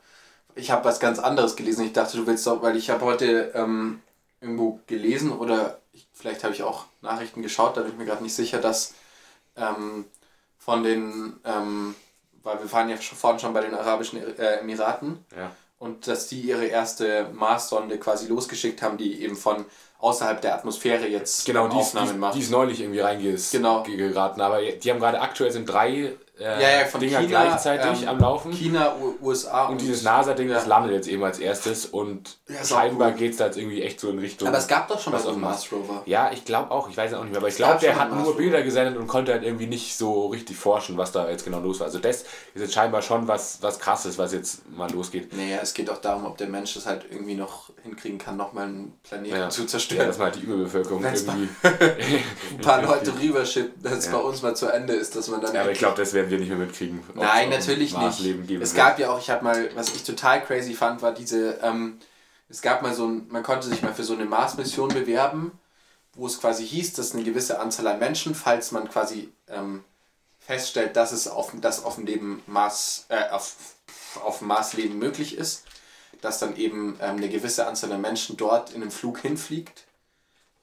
ich 0.56 0.72
hab 0.72 0.84
was 0.86 1.00
ganz 1.00 1.20
anderes 1.20 1.56
gelesen. 1.56 1.86
Ich 1.86 1.94
dachte, 1.94 2.18
du 2.18 2.26
willst 2.26 2.48
doch, 2.48 2.62
weil 2.62 2.76
ich 2.76 2.89
habe 2.89 3.06
heute 3.06 3.52
ähm, 3.54 4.02
irgendwo 4.42 4.80
gelesen 4.88 5.32
oder 5.32 5.80
ich, 5.92 6.08
vielleicht 6.13 6.44
habe 6.44 6.54
ich 6.54 6.63
auch 6.63 6.86
Nachrichten 7.02 7.42
geschaut, 7.42 7.78
da 7.78 7.82
bin 7.82 7.92
ich 7.92 7.98
mir 7.98 8.06
gerade 8.06 8.24
nicht 8.24 8.36
sicher, 8.36 8.60
dass 8.60 8.96
ähm, 9.56 10.06
von 10.63 10.84
den, 10.84 11.34
ähm, 11.45 11.95
weil 12.43 12.60
wir 12.60 12.71
waren 12.71 12.89
ja 12.89 12.99
schon 13.02 13.17
vorhin 13.17 13.39
schon 13.39 13.54
bei 13.54 13.62
den 13.62 13.73
Arabischen 13.73 14.19
äh, 14.38 14.60
Emiraten 14.60 15.26
Ja. 15.36 15.52
und 15.80 16.08
dass 16.08 16.28
die 16.28 16.39
ihre 16.41 16.65
erste 16.65 17.28
Marssonde 17.34 17.97
quasi 17.97 18.28
losgeschickt 18.28 18.82
haben, 18.82 18.97
die 18.97 19.21
eben 19.23 19.36
von 19.36 19.65
außerhalb 19.99 20.41
der 20.41 20.56
Atmosphäre 20.56 21.08
jetzt 21.08 21.45
Genau, 21.45 21.67
die 21.67 21.78
ist, 21.80 21.88
Aufnahmen 21.88 22.13
die, 22.13 22.17
macht. 22.17 22.36
die 22.36 22.39
ist 22.39 22.52
neulich 22.52 22.82
irgendwie 22.82 22.99
Genau. 23.52 23.80
reingeraten, 23.82 24.41
aber 24.41 24.62
die 24.62 24.91
haben 24.91 24.99
gerade 24.99 25.21
aktuell 25.21 25.52
sind 25.52 25.65
drei 25.65 26.13
äh, 26.39 26.43
Ja, 26.43 26.80
ja, 26.80 26.86
von 26.86 27.00
Dinger 27.00 27.19
China, 27.22 27.43
gleichzeitig 27.46 28.04
ähm, 28.04 28.08
am 28.10 28.19
Laufen. 28.19 28.52
China, 28.52 28.96
USA 29.22 29.67
Und 29.67 29.82
dieses 29.82 30.04
NASA-Ding, 30.04 30.50
das 30.50 30.63
ja. 30.63 30.69
landet 30.69 30.93
jetzt 30.93 31.08
eben 31.08 31.24
als 31.24 31.39
erstes 31.39 31.86
und 31.86 32.38
Ja, 32.48 32.63
scheinbar 32.63 33.10
cool. 33.12 33.17
geht 33.17 33.32
es 33.32 33.38
da 33.38 33.46
jetzt 33.48 33.58
irgendwie 33.58 33.82
echt 33.84 34.00
so 34.00 34.10
in 34.10 34.19
Richtung. 34.19 34.48
Aber 34.48 34.58
es 34.58 34.67
gab 34.67 34.88
doch 34.88 35.00
schon 35.00 35.12
mal 35.13 35.17
was 35.17 35.24
so 35.24 35.30
auf 35.30 35.36
einen 35.36 35.43
dem 35.43 35.50
Mars 35.50 35.72
Rover. 35.72 36.02
Ja, 36.06 36.32
ich 36.32 36.43
glaube 36.46 36.72
auch, 36.72 36.89
ich 36.89 36.98
weiß 36.98 37.12
es 37.12 37.17
auch 37.17 37.22
nicht 37.24 37.32
mehr, 37.32 37.39
aber 37.39 37.48
ich 37.50 37.56
glaube, 37.56 37.80
der 37.80 38.00
hat 38.00 38.12
nur 38.13 38.36
Bilder 38.36 38.62
gesendet 38.63 38.98
und 38.98 39.08
konnte 39.08 39.32
halt 39.34 39.43
irgendwie 39.43 39.67
nicht 39.67 39.96
so 39.98 40.28
richtig 40.28 40.58
forschen, 40.58 40.98
was 40.98 41.12
da 41.12 41.30
jetzt 41.30 41.46
genau 41.46 41.60
los 41.60 41.80
war. 41.80 41.88
Also 41.88 42.00
das 42.00 42.17
ist 42.22 42.26
jetzt 42.56 42.74
scheinbar 42.74 43.02
schon 43.02 43.28
was, 43.28 43.60
was 43.62 43.80
krasses, 43.80 44.17
was 44.17 44.34
jetzt 44.34 44.69
mal 44.69 44.91
losgeht. 44.91 45.34
Naja, 45.36 45.58
es 45.62 45.74
geht 45.74 45.89
auch 45.89 45.98
darum, 46.00 46.26
ob 46.26 46.38
der 46.38 46.48
Mensch 46.48 46.76
es 46.76 46.86
halt 46.86 47.06
irgendwie 47.10 47.36
noch 47.36 47.69
hinkriegen 47.84 48.17
kann, 48.17 48.38
nochmal 48.38 48.65
einen 48.65 48.93
Planeten 49.04 49.36
Ja. 49.36 49.50
zu 49.50 49.62
Ja, 49.62 49.67
zerstören. 49.67 50.08
dass 50.08 50.17
man 50.17 50.26
halt 50.32 50.36
die 50.38 50.41
Überbevölkerung 50.46 51.04
Wenn's 51.04 51.24
irgendwie. 51.24 51.50
ein 51.63 52.62
paar 52.62 52.82
Leute 52.84 53.13
rüberschippen, 53.19 53.84
dass 53.84 53.93
es 53.93 54.06
Ja. 54.08 54.13
bei 54.13 54.17
uns 54.19 54.41
mal 54.41 54.56
zu 54.56 54.67
Ende 54.67 54.93
ist, 54.93 55.15
dass 55.15 55.28
man 55.28 55.41
dann. 55.41 55.54
Ja, 55.54 55.62
aber 55.62 55.72
ich 55.72 55.80
glaube, 55.80 55.98
das 55.98 56.13
werden 56.23 56.31
wir 56.31 56.39
nicht 56.39 56.49
mehr 56.49 56.57
mitkriegen. 56.57 57.03
Nein, 57.15 57.49
natürlich 57.49 57.97
nicht. 57.97 58.51
Es 58.62 58.73
gab 58.73 58.99
ja 58.99 59.12
auch, 59.12 59.19
ich 59.19 59.29
habe 59.29 59.43
mal, 59.43 59.69
was 59.75 59.93
ich 59.95 60.03
total 60.03 60.43
crazy 60.43 60.73
fand, 60.73 61.01
war 61.01 61.13
diese, 61.13 61.59
ähm, 61.62 61.99
es 62.49 62.62
gab 62.62 62.81
mal 62.81 62.93
so 62.93 63.07
ein, 63.07 63.27
man 63.29 63.43
konnte 63.43 63.67
sich 63.67 63.81
mal 63.81 63.93
für 63.93 64.03
so 64.03 64.13
eine 64.13 64.25
Mars-Mission 64.25 64.89
bewerben, 64.89 65.51
wo 66.15 66.27
es 66.27 66.39
quasi 66.39 66.65
hieß, 66.65 66.93
dass 66.93 67.13
eine 67.13 67.23
gewisse 67.23 67.59
Anzahl 67.59 67.88
an 67.88 67.99
Menschen, 67.99 68.36
falls 68.36 68.71
man 68.71 68.89
quasi 68.89 69.31
ähm, 69.47 69.83
feststellt, 70.39 70.95
dass 70.95 71.12
es 71.12 71.27
auf, 71.27 71.51
dass 71.59 71.83
auf 71.83 71.95
dem 71.95 72.05
Leben 72.05 72.43
Mars, 72.47 73.05
äh, 73.09 73.29
auf, 73.29 73.55
auf 74.23 74.39
dem 74.39 74.47
Mars 74.47 74.73
Leben 74.73 74.99
möglich 74.99 75.38
ist, 75.38 75.65
dass 76.21 76.39
dann 76.39 76.55
eben 76.55 76.97
ähm, 77.01 77.17
eine 77.17 77.29
gewisse 77.29 77.67
Anzahl 77.67 77.91
an 77.91 78.01
Menschen 78.01 78.38
dort 78.38 78.71
in 78.71 78.81
einem 78.81 78.91
Flug 78.91 79.19
hinfliegt. 79.19 79.86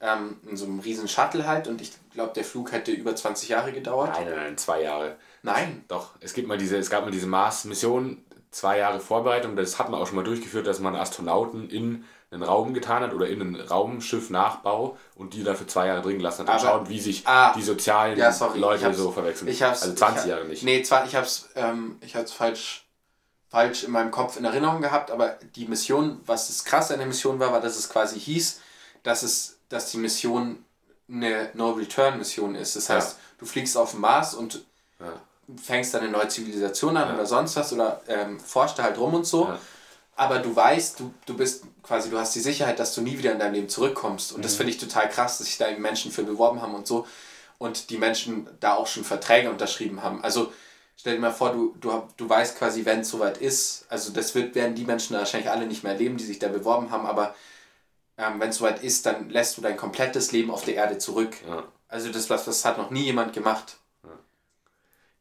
Ähm, 0.02 0.40
in 0.48 0.56
so 0.56 0.64
einem 0.64 0.80
riesen 0.80 1.08
Shuttle 1.08 1.46
halt 1.46 1.68
und 1.68 1.82
ich 1.82 1.92
glaube, 2.14 2.32
der 2.32 2.44
Flug 2.44 2.72
hätte 2.72 2.90
über 2.90 3.14
20 3.14 3.50
Jahre 3.50 3.70
gedauert. 3.72 4.12
Nein, 4.14 4.24
nein, 4.24 4.36
nein, 4.36 4.58
zwei 4.58 4.82
Jahre. 4.82 5.16
Nein. 5.42 5.84
Doch, 5.88 6.10
es 6.20 6.34
gibt 6.34 6.48
mal 6.48 6.58
diese, 6.58 6.76
es 6.76 6.90
gab 6.90 7.04
mal 7.04 7.10
diese 7.10 7.26
Mars-Mission, 7.26 8.22
zwei 8.50 8.78
Jahre 8.78 9.00
Vorbereitung, 9.00 9.56
das 9.56 9.78
hat 9.78 9.88
man 9.90 10.00
auch 10.00 10.06
schon 10.06 10.16
mal 10.16 10.24
durchgeführt, 10.24 10.66
dass 10.66 10.80
man 10.80 10.94
Astronauten 10.96 11.68
in 11.70 12.04
einen 12.32 12.42
Raum 12.44 12.74
getan 12.74 13.02
hat 13.02 13.12
oder 13.12 13.26
in 13.28 13.40
einen 13.40 13.56
Raumschiff-Nachbau 13.60 14.96
und 15.16 15.34
die 15.34 15.42
dafür 15.42 15.66
zwei 15.66 15.86
Jahre 15.88 16.02
drin 16.02 16.18
gelassen 16.18 16.46
hat 16.46 16.54
und 16.54 16.60
schauen, 16.66 16.88
wie 16.88 17.00
sich 17.00 17.26
Ah. 17.26 17.52
die 17.54 17.62
sozialen 17.62 18.16
Ja, 18.18 18.30
sorry. 18.32 18.58
Leute 18.58 18.92
so 18.94 19.10
verwechseln. 19.10 19.48
Ich 19.48 19.62
hab's, 19.62 19.82
also 19.82 19.94
20 19.94 20.24
ich, 20.24 20.30
Jahre 20.30 20.44
nicht. 20.44 20.62
Nee, 20.62 20.82
zwar, 20.82 21.04
ich 21.06 21.16
hab's, 21.16 21.48
ähm, 21.56 21.96
ich 22.00 22.14
hab's 22.14 22.32
falsch, 22.32 22.86
falsch 23.48 23.82
in 23.84 23.90
meinem 23.90 24.10
Kopf 24.12 24.36
in 24.36 24.44
Erinnerung 24.44 24.80
gehabt, 24.80 25.10
aber 25.10 25.38
die 25.56 25.66
Mission, 25.66 26.20
was 26.26 26.46
das 26.48 26.64
krasse 26.64 26.92
an 26.92 27.00
der 27.00 27.08
Mission 27.08 27.40
war, 27.40 27.50
war, 27.52 27.60
dass 27.60 27.76
es 27.76 27.88
quasi 27.88 28.20
hieß, 28.20 28.60
dass 29.02 29.22
es, 29.24 29.58
dass 29.68 29.90
die 29.90 29.96
Mission 29.98 30.64
eine 31.08 31.50
No-Return-Mission 31.54 32.54
ist. 32.54 32.76
Das 32.76 32.86
Ja. 32.88 32.94
heißt, 32.96 33.16
du 33.38 33.46
fliegst 33.46 33.76
auf 33.76 33.90
den 33.92 34.00
Mars 34.00 34.34
und 34.34 34.64
Ja. 35.00 35.14
Fängst 35.56 35.94
dann 35.94 36.02
eine 36.02 36.10
neue 36.10 36.28
Zivilisation 36.28 36.96
an 36.96 37.08
Ja. 37.08 37.14
oder 37.14 37.26
sonst 37.26 37.56
was 37.56 37.72
oder 37.72 38.00
ähm, 38.08 38.38
forscht 38.40 38.78
da 38.78 38.82
halt 38.84 38.98
rum 38.98 39.14
und 39.14 39.26
so. 39.26 39.46
Ja. 39.46 39.58
Aber 40.16 40.38
du 40.38 40.54
weißt, 40.54 41.00
du, 41.00 41.14
du 41.26 41.34
bist 41.36 41.64
quasi, 41.82 42.10
du 42.10 42.18
hast 42.18 42.34
die 42.34 42.40
Sicherheit, 42.40 42.78
dass 42.78 42.94
du 42.94 43.00
nie 43.00 43.16
wieder 43.18 43.32
in 43.32 43.38
deinem 43.38 43.54
Leben 43.54 43.68
zurückkommst. 43.68 44.30
Mhm. 44.32 44.36
Und 44.36 44.44
das 44.44 44.54
finde 44.56 44.72
ich 44.72 44.78
total 44.78 45.08
krass, 45.08 45.38
dass 45.38 45.46
sich 45.46 45.56
da 45.58 45.68
eben 45.68 45.80
Menschen 45.82 46.12
für 46.12 46.24
beworben 46.24 46.60
haben 46.60 46.74
und 46.74 46.86
so. 46.86 47.06
Und 47.58 47.90
die 47.90 47.98
Menschen 47.98 48.48
da 48.60 48.74
auch 48.74 48.86
schon 48.86 49.04
Verträge 49.04 49.50
unterschrieben 49.50 50.02
haben. 50.02 50.22
Also 50.22 50.52
stell 50.96 51.14
dir 51.14 51.20
mal 51.20 51.30
vor, 51.32 51.52
du, 51.52 51.74
du, 51.80 52.02
du 52.16 52.28
weißt 52.28 52.58
quasi, 52.58 52.84
wenn 52.84 53.00
es 53.00 53.08
soweit 53.10 53.38
ist, 53.38 53.86
also 53.88 54.12
das 54.12 54.34
wird, 54.34 54.54
werden 54.54 54.74
die 54.74 54.84
Menschen 54.84 55.14
da 55.14 55.20
wahrscheinlich 55.20 55.50
alle 55.50 55.66
nicht 55.66 55.82
mehr 55.82 55.92
erleben, 55.92 56.16
die 56.18 56.24
sich 56.24 56.38
da 56.38 56.48
beworben 56.48 56.90
haben, 56.90 57.06
aber 57.06 57.34
ähm, 58.18 58.38
wenn 58.40 58.50
es 58.50 58.56
soweit 58.56 58.82
ist, 58.82 59.06
dann 59.06 59.30
lässt 59.30 59.56
du 59.56 59.62
dein 59.62 59.76
komplettes 59.78 60.32
Leben 60.32 60.50
auf 60.50 60.64
der 60.64 60.74
Erde 60.74 60.98
zurück. 60.98 61.36
Ja. 61.48 61.64
Also 61.88 62.10
das, 62.10 62.28
was- 62.30 62.44
das 62.44 62.64
hat 62.66 62.76
noch 62.78 62.90
nie 62.90 63.04
jemand 63.04 63.32
gemacht. 63.32 63.76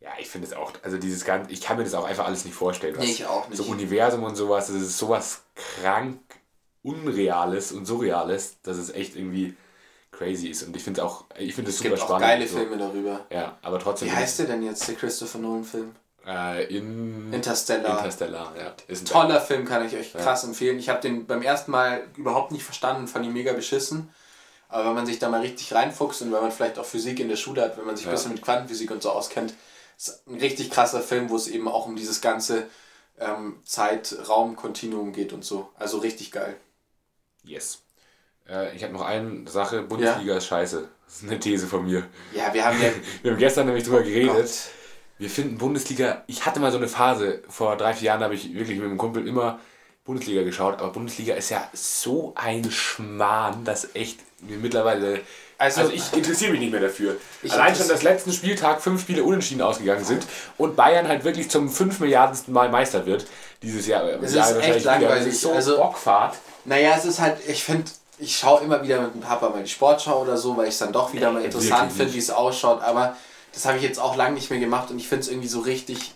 Ja, 0.02 0.12
ich 0.18 0.30
finde 0.30 0.48
es 0.48 0.54
auch, 0.54 0.72
also 0.82 0.98
dieses 0.98 1.26
ganze, 1.26 1.52
ich 1.52 1.60
kann 1.62 1.78
mir 1.78 1.84
das 1.84 1.94
auch 1.94 2.06
einfach 2.06 2.26
alles 2.26 2.46
nicht 2.46 2.54
vorstellen. 2.56 2.96
Was 2.98 3.04
Nee, 3.06 3.12
ich 3.12 3.26
auch 3.26 3.48
nicht. 3.50 3.58
So 3.58 3.66
Universum 3.66 4.24
und 4.24 4.36
sowas, 4.36 4.68
das 4.68 4.78
ist 4.78 4.98
sowas 4.98 5.42
krank 5.56 6.20
Unreales 6.84 7.72
und 7.74 7.86
Surreales, 7.86 8.58
dass 8.64 8.78
es 8.78 8.90
echt 8.92 9.16
irgendwie 9.18 9.56
crazy 10.12 10.48
ist. 10.48 10.64
Und 10.64 10.76
ich 10.76 10.84
finde 10.84 11.02
es 11.02 11.06
auch, 11.08 11.26
ich 11.38 11.54
finde 11.54 11.72
es 11.72 11.78
super 11.78 11.90
gibt 11.90 12.02
auch 12.02 12.06
spannend. 12.06 12.28
geile 12.28 12.48
so. 12.48 12.58
Filme 12.58 12.78
darüber. 12.78 13.26
Ja, 13.30 13.58
aber 13.62 13.80
trotzdem. 13.80 14.08
Wie 14.08 14.12
heißt 14.14 14.40
der 14.40 14.46
denn 14.48 14.64
jetzt, 14.64 14.88
der 14.88 14.96
Christopher 14.96 15.40
Nolan-Film? 15.40 15.92
Äh, 16.26 16.74
in 16.76 17.34
Interstellar. 17.34 17.98
Interstellar, 17.98 18.54
ja. 18.58 18.74
Ist 18.88 19.04
ein 19.04 19.06
Toller 19.06 19.42
Film, 19.42 19.66
kann 19.66 19.86
ich 19.86 19.96
euch 19.96 20.14
krass 20.14 20.44
empfehlen. 20.46 20.80
Ich 20.80 20.88
habe 20.90 21.02
den 21.02 21.26
beim 21.26 21.42
ersten 21.42 21.72
Mal 21.72 22.04
überhaupt 22.16 22.52
nicht 22.52 22.64
verstanden, 22.64 23.08
fand 23.08 23.26
ihn 23.26 23.34
mega 23.34 23.52
beschissen. 23.54 24.10
Aber 24.70 24.86
wenn 24.90 24.94
man 24.96 25.06
sich 25.06 25.20
da 25.20 25.30
mal 25.30 25.42
richtig 25.42 25.74
reinfuchst 25.74 26.22
und 26.22 26.32
wenn 26.32 26.42
man 26.42 26.52
vielleicht 26.52 26.78
auch 26.78 26.86
Physik 26.86 27.20
in 27.20 27.28
der 27.28 27.38
Schule 27.38 27.62
hat, 27.64 27.78
wenn 27.78 27.86
man 27.86 27.98
sich 27.98 28.06
ein 28.06 28.10
Ja. 28.10 28.16
bisschen 28.16 28.34
mit 28.34 28.42
Quantenphysik 28.42 28.92
und 28.92 29.02
so 29.02 29.10
auskennt, 29.12 29.54
ein 30.28 30.40
richtig 30.40 30.70
krasser 30.70 31.02
Film, 31.02 31.30
wo 31.30 31.36
es 31.36 31.48
eben 31.48 31.68
auch 31.68 31.86
um 31.86 31.96
dieses 31.96 32.22
ganze 32.22 32.68
ähm, 33.20 33.60
Zeit-Raum-Kontinuum 33.64 35.14
geht 35.14 35.34
und 35.34 35.44
so. 35.44 35.70
Also 35.78 35.98
richtig 35.98 36.32
geil. 36.32 36.56
Yes. 37.44 37.82
Äh, 38.48 38.76
ich 38.76 38.84
habe 38.84 38.94
noch 38.94 39.02
eine 39.02 39.48
Sache, 39.50 39.82
Bundesliga 39.82 40.38
ist 40.38 40.48
scheiße. 40.48 40.88
Das 41.06 41.16
ist 41.18 41.24
eine 41.24 41.40
These 41.40 41.68
von 41.68 41.86
mir. 41.86 42.06
Ja, 42.34 42.54
wir 42.54 42.66
haben 42.66 42.82
ja. 42.82 42.90
Wir 43.24 43.32
haben 43.32 43.40
gestern 43.40 43.66
nämlich 43.66 43.84
drüber 43.84 44.04
geredet. 44.04 44.36
Gott. 44.36 44.50
Wir 45.18 45.30
finden 45.30 45.58
Bundesliga, 45.58 46.24
ich 46.28 46.46
hatte 46.46 46.62
mal 46.62 46.72
so 46.72 46.78
eine 46.78 46.88
Phase, 46.88 47.44
vor 47.50 47.76
drei, 47.76 47.94
vier 47.94 48.08
Jahren 48.08 48.24
habe 48.24 48.36
ich 48.36 48.54
wirklich 48.54 48.78
mit 48.78 48.88
einem 48.88 48.98
Kumpel 48.98 49.28
immer 49.28 49.60
Bundesliga 50.06 50.44
geschaut, 50.44 50.80
aber 50.80 50.94
Bundesliga 50.94 51.34
ist 51.36 51.50
ja 51.50 51.70
so 51.74 52.32
ein 52.36 52.72
Schmarrn, 52.72 53.66
dass 53.66 53.96
echt 53.96 54.22
mir 54.42 54.58
mittlerweile. 54.58 55.20
Also- 55.60 55.82
Also, 55.82 55.94
ich 55.94 56.14
interessiere 56.14 56.52
mich 56.52 56.62
nicht 56.62 56.72
mehr 56.72 56.80
dafür. 56.82 57.18
Ich 57.44 57.52
Allein 57.52 57.76
schon, 57.76 57.88
dass 57.90 58.02
letzten 58.02 58.32
Spieltag 58.34 58.82
fünf 58.82 59.02
Spiele 59.02 59.24
unentschieden 59.24 59.62
ausgegangen 59.62 60.06
sind 60.06 60.26
und 60.58 60.76
Bayern 60.78 61.08
halt 61.08 61.24
wirklich 61.26 61.50
zum 61.52 61.70
fünf 61.70 62.00
Milliardensten 62.00 62.54
Mal 62.54 62.70
Meister 62.70 63.06
wird 63.06 63.28
dieses 63.62 63.86
Jahr. 63.86 64.04
Es 64.24 64.32
ist 64.34 64.38
echt 64.62 64.86
langweilig. 64.86 65.26
Das 65.26 65.34
ist 65.36 65.42
so 65.42 65.52
Also- 65.52 65.78
Bockfahrt. 65.78 66.38
Naja, 66.66 66.96
es 66.98 67.04
ist 67.06 67.20
halt, 67.20 67.38
ich 67.48 67.64
finde, 67.64 67.92
ich 68.20 68.38
schaue 68.38 68.62
immer 68.62 68.82
wieder 68.84 69.02
mit 69.02 69.14
dem 69.16 69.22
Papa 69.22 69.50
mal 69.50 69.62
die 69.64 69.70
Sportschau 69.70 70.22
oder 70.22 70.38
so, 70.38 70.56
weil 70.56 70.66
ich 70.68 70.74
es 70.76 70.80
dann 70.80 70.94
doch 70.94 71.14
wieder 71.14 71.32
mal 71.32 71.40
Nee, 71.40 71.46
interessant 71.46 71.92
finde, 71.92 72.14
wie 72.14 72.18
es 72.20 72.30
ausschaut. 72.30 72.82
Aber 72.82 73.18
das 73.54 73.66
habe 73.66 73.78
ich 73.78 73.84
jetzt 73.84 74.00
auch 74.00 74.16
lange 74.16 74.36
nicht 74.36 74.50
mehr 74.50 74.60
gemacht 74.60 74.92
und 74.92 74.98
ich 75.00 75.08
finde 75.10 75.24
es 75.24 75.30
irgendwie 75.30 75.48
so 75.50 75.60
richtig. 75.60 76.14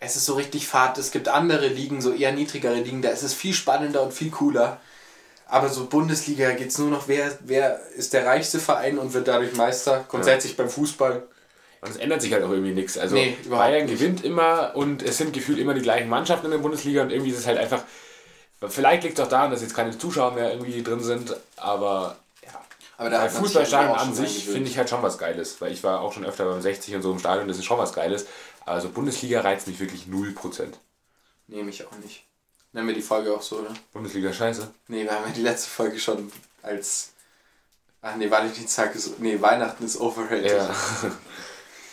Es 0.00 0.16
ist 0.16 0.24
so 0.26 0.34
richtig 0.34 0.66
fad. 0.66 0.96
Es 0.98 1.10
gibt 1.10 1.28
andere 1.28 1.68
Ligen, 1.68 2.00
so 2.00 2.12
eher 2.12 2.32
niedrigere 2.32 2.74
Ligen, 2.74 3.02
da 3.02 3.10
ist 3.10 3.22
es 3.22 3.34
viel 3.34 3.52
spannender 3.54 4.02
und 4.02 4.12
viel 4.12 4.30
cooler. 4.30 4.80
Aber 5.52 5.68
so 5.68 5.84
Bundesliga 5.84 6.52
geht 6.52 6.68
es 6.68 6.78
nur 6.78 6.88
noch, 6.88 7.08
wer, 7.08 7.30
wer 7.40 7.78
ist 7.94 8.14
der 8.14 8.24
reichste 8.24 8.58
Verein 8.58 8.96
und 8.98 9.12
wird 9.12 9.28
dadurch 9.28 9.54
Meister. 9.54 10.02
Grundsätzlich 10.08 10.56
beim 10.56 10.70
Fußball. 10.70 11.24
Und 11.82 11.90
es 11.90 11.98
ändert 11.98 12.22
sich 12.22 12.32
halt 12.32 12.42
auch 12.42 12.50
irgendwie 12.50 12.72
nichts. 12.72 12.96
Also 12.96 13.14
Nee, 13.14 13.36
Bayern 13.50 13.84
nicht. 13.84 13.98
gewinnt 13.98 14.24
immer 14.24 14.72
und 14.74 15.02
es 15.02 15.18
sind 15.18 15.34
gefühlt 15.34 15.58
immer 15.58 15.74
die 15.74 15.82
gleichen 15.82 16.08
Mannschaften 16.08 16.46
in 16.46 16.52
der 16.52 16.58
Bundesliga 16.58 17.02
und 17.02 17.10
irgendwie 17.10 17.32
ist 17.32 17.40
es 17.40 17.46
halt 17.46 17.58
einfach. 17.58 17.82
Vielleicht 18.66 19.02
liegt 19.02 19.18
es 19.18 19.24
auch 19.26 19.28
daran, 19.28 19.50
dass 19.50 19.60
jetzt 19.60 19.74
keine 19.76 19.98
Zuschauer 19.98 20.32
mehr 20.32 20.52
irgendwie 20.52 20.82
drin 20.82 21.02
sind, 21.02 21.36
aber 21.56 22.16
ja. 22.42 22.58
Aber 22.96 23.10
da 23.10 23.28
Fußballstadion 23.28 23.94
an 23.94 24.14
sich 24.14 24.46
finde 24.46 24.70
ich 24.70 24.78
halt 24.78 24.88
schon 24.88 25.02
was 25.02 25.18
Geiles, 25.18 25.60
weil 25.60 25.70
ich 25.72 25.84
war 25.84 26.00
auch 26.00 26.14
schon 26.14 26.24
öfter 26.24 26.46
beim 26.46 26.62
60 26.62 26.94
und 26.94 27.02
so 27.02 27.12
im 27.12 27.18
Stadion, 27.18 27.46
das 27.46 27.58
ist 27.58 27.66
schon 27.66 27.76
was 27.76 27.92
Geiles. 27.92 28.24
Also 28.64 28.88
Bundesliga 28.88 29.42
reizt 29.42 29.66
mich 29.66 29.80
wirklich 29.80 30.04
0%. 30.04 30.62
Nee, 31.48 31.62
mich 31.62 31.84
auch 31.86 31.98
nicht. 32.02 32.24
Nennen 32.72 32.88
wir 32.88 32.94
die 32.94 33.02
Folge 33.02 33.34
auch 33.34 33.42
so, 33.42 33.58
oder? 33.58 33.74
Bundesliga 33.92 34.32
scheiße. 34.32 34.68
Nee, 34.88 35.04
wir 35.04 35.12
haben 35.12 35.26
ja 35.26 35.32
die 35.32 35.42
letzte 35.42 35.68
Folge 35.68 35.98
schon 35.98 36.32
als. 36.62 37.12
Ach 38.00 38.16
nee, 38.16 38.30
Valentinstag 38.30 38.94
ist. 38.94 39.20
Nee, 39.20 39.40
Weihnachten 39.40 39.84
ist 39.84 40.00
overrated. 40.00 40.50
Ja, 40.50 40.74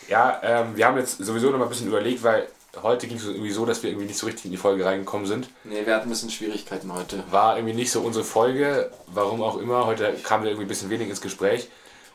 ja 0.42 0.62
ähm, 0.62 0.78
wir 0.78 0.86
haben 0.86 0.98
jetzt 0.98 1.18
sowieso 1.18 1.50
noch 1.50 1.60
mal 1.60 1.66
ein 1.66 1.70
bisschen 1.70 1.88
überlegt, 1.88 2.24
weil 2.24 2.48
heute 2.82 3.08
ging 3.08 3.18
es 3.18 3.26
irgendwie 3.26 3.52
so, 3.52 3.66
dass 3.66 3.84
wir 3.84 3.90
irgendwie 3.90 4.08
nicht 4.08 4.18
so 4.18 4.26
richtig 4.26 4.46
in 4.46 4.52
die 4.52 4.58
Folge 4.58 4.86
reingekommen 4.86 5.28
sind. 5.28 5.50
Nee, 5.66 5.86
wir 5.86 5.96
hatten 5.96 6.08
ein 6.08 6.10
bisschen 6.10 6.32
Schwierigkeiten 6.32 6.94
heute. 6.94 7.24
war 7.30 7.58
irgendwie 7.58 7.76
nicht 7.76 7.92
so 7.92 8.02
unsere 8.02 8.24
Folge, 8.24 8.90
warum 9.08 9.42
auch 9.42 9.58
immer. 9.58 9.86
Heute 9.86 10.14
kamen 10.24 10.44
wir 10.44 10.52
irgendwie 10.52 10.66
ein 10.66 10.70
bisschen 10.70 10.90
wenig 10.90 11.10
ins 11.10 11.22
Gespräch. 11.22 11.70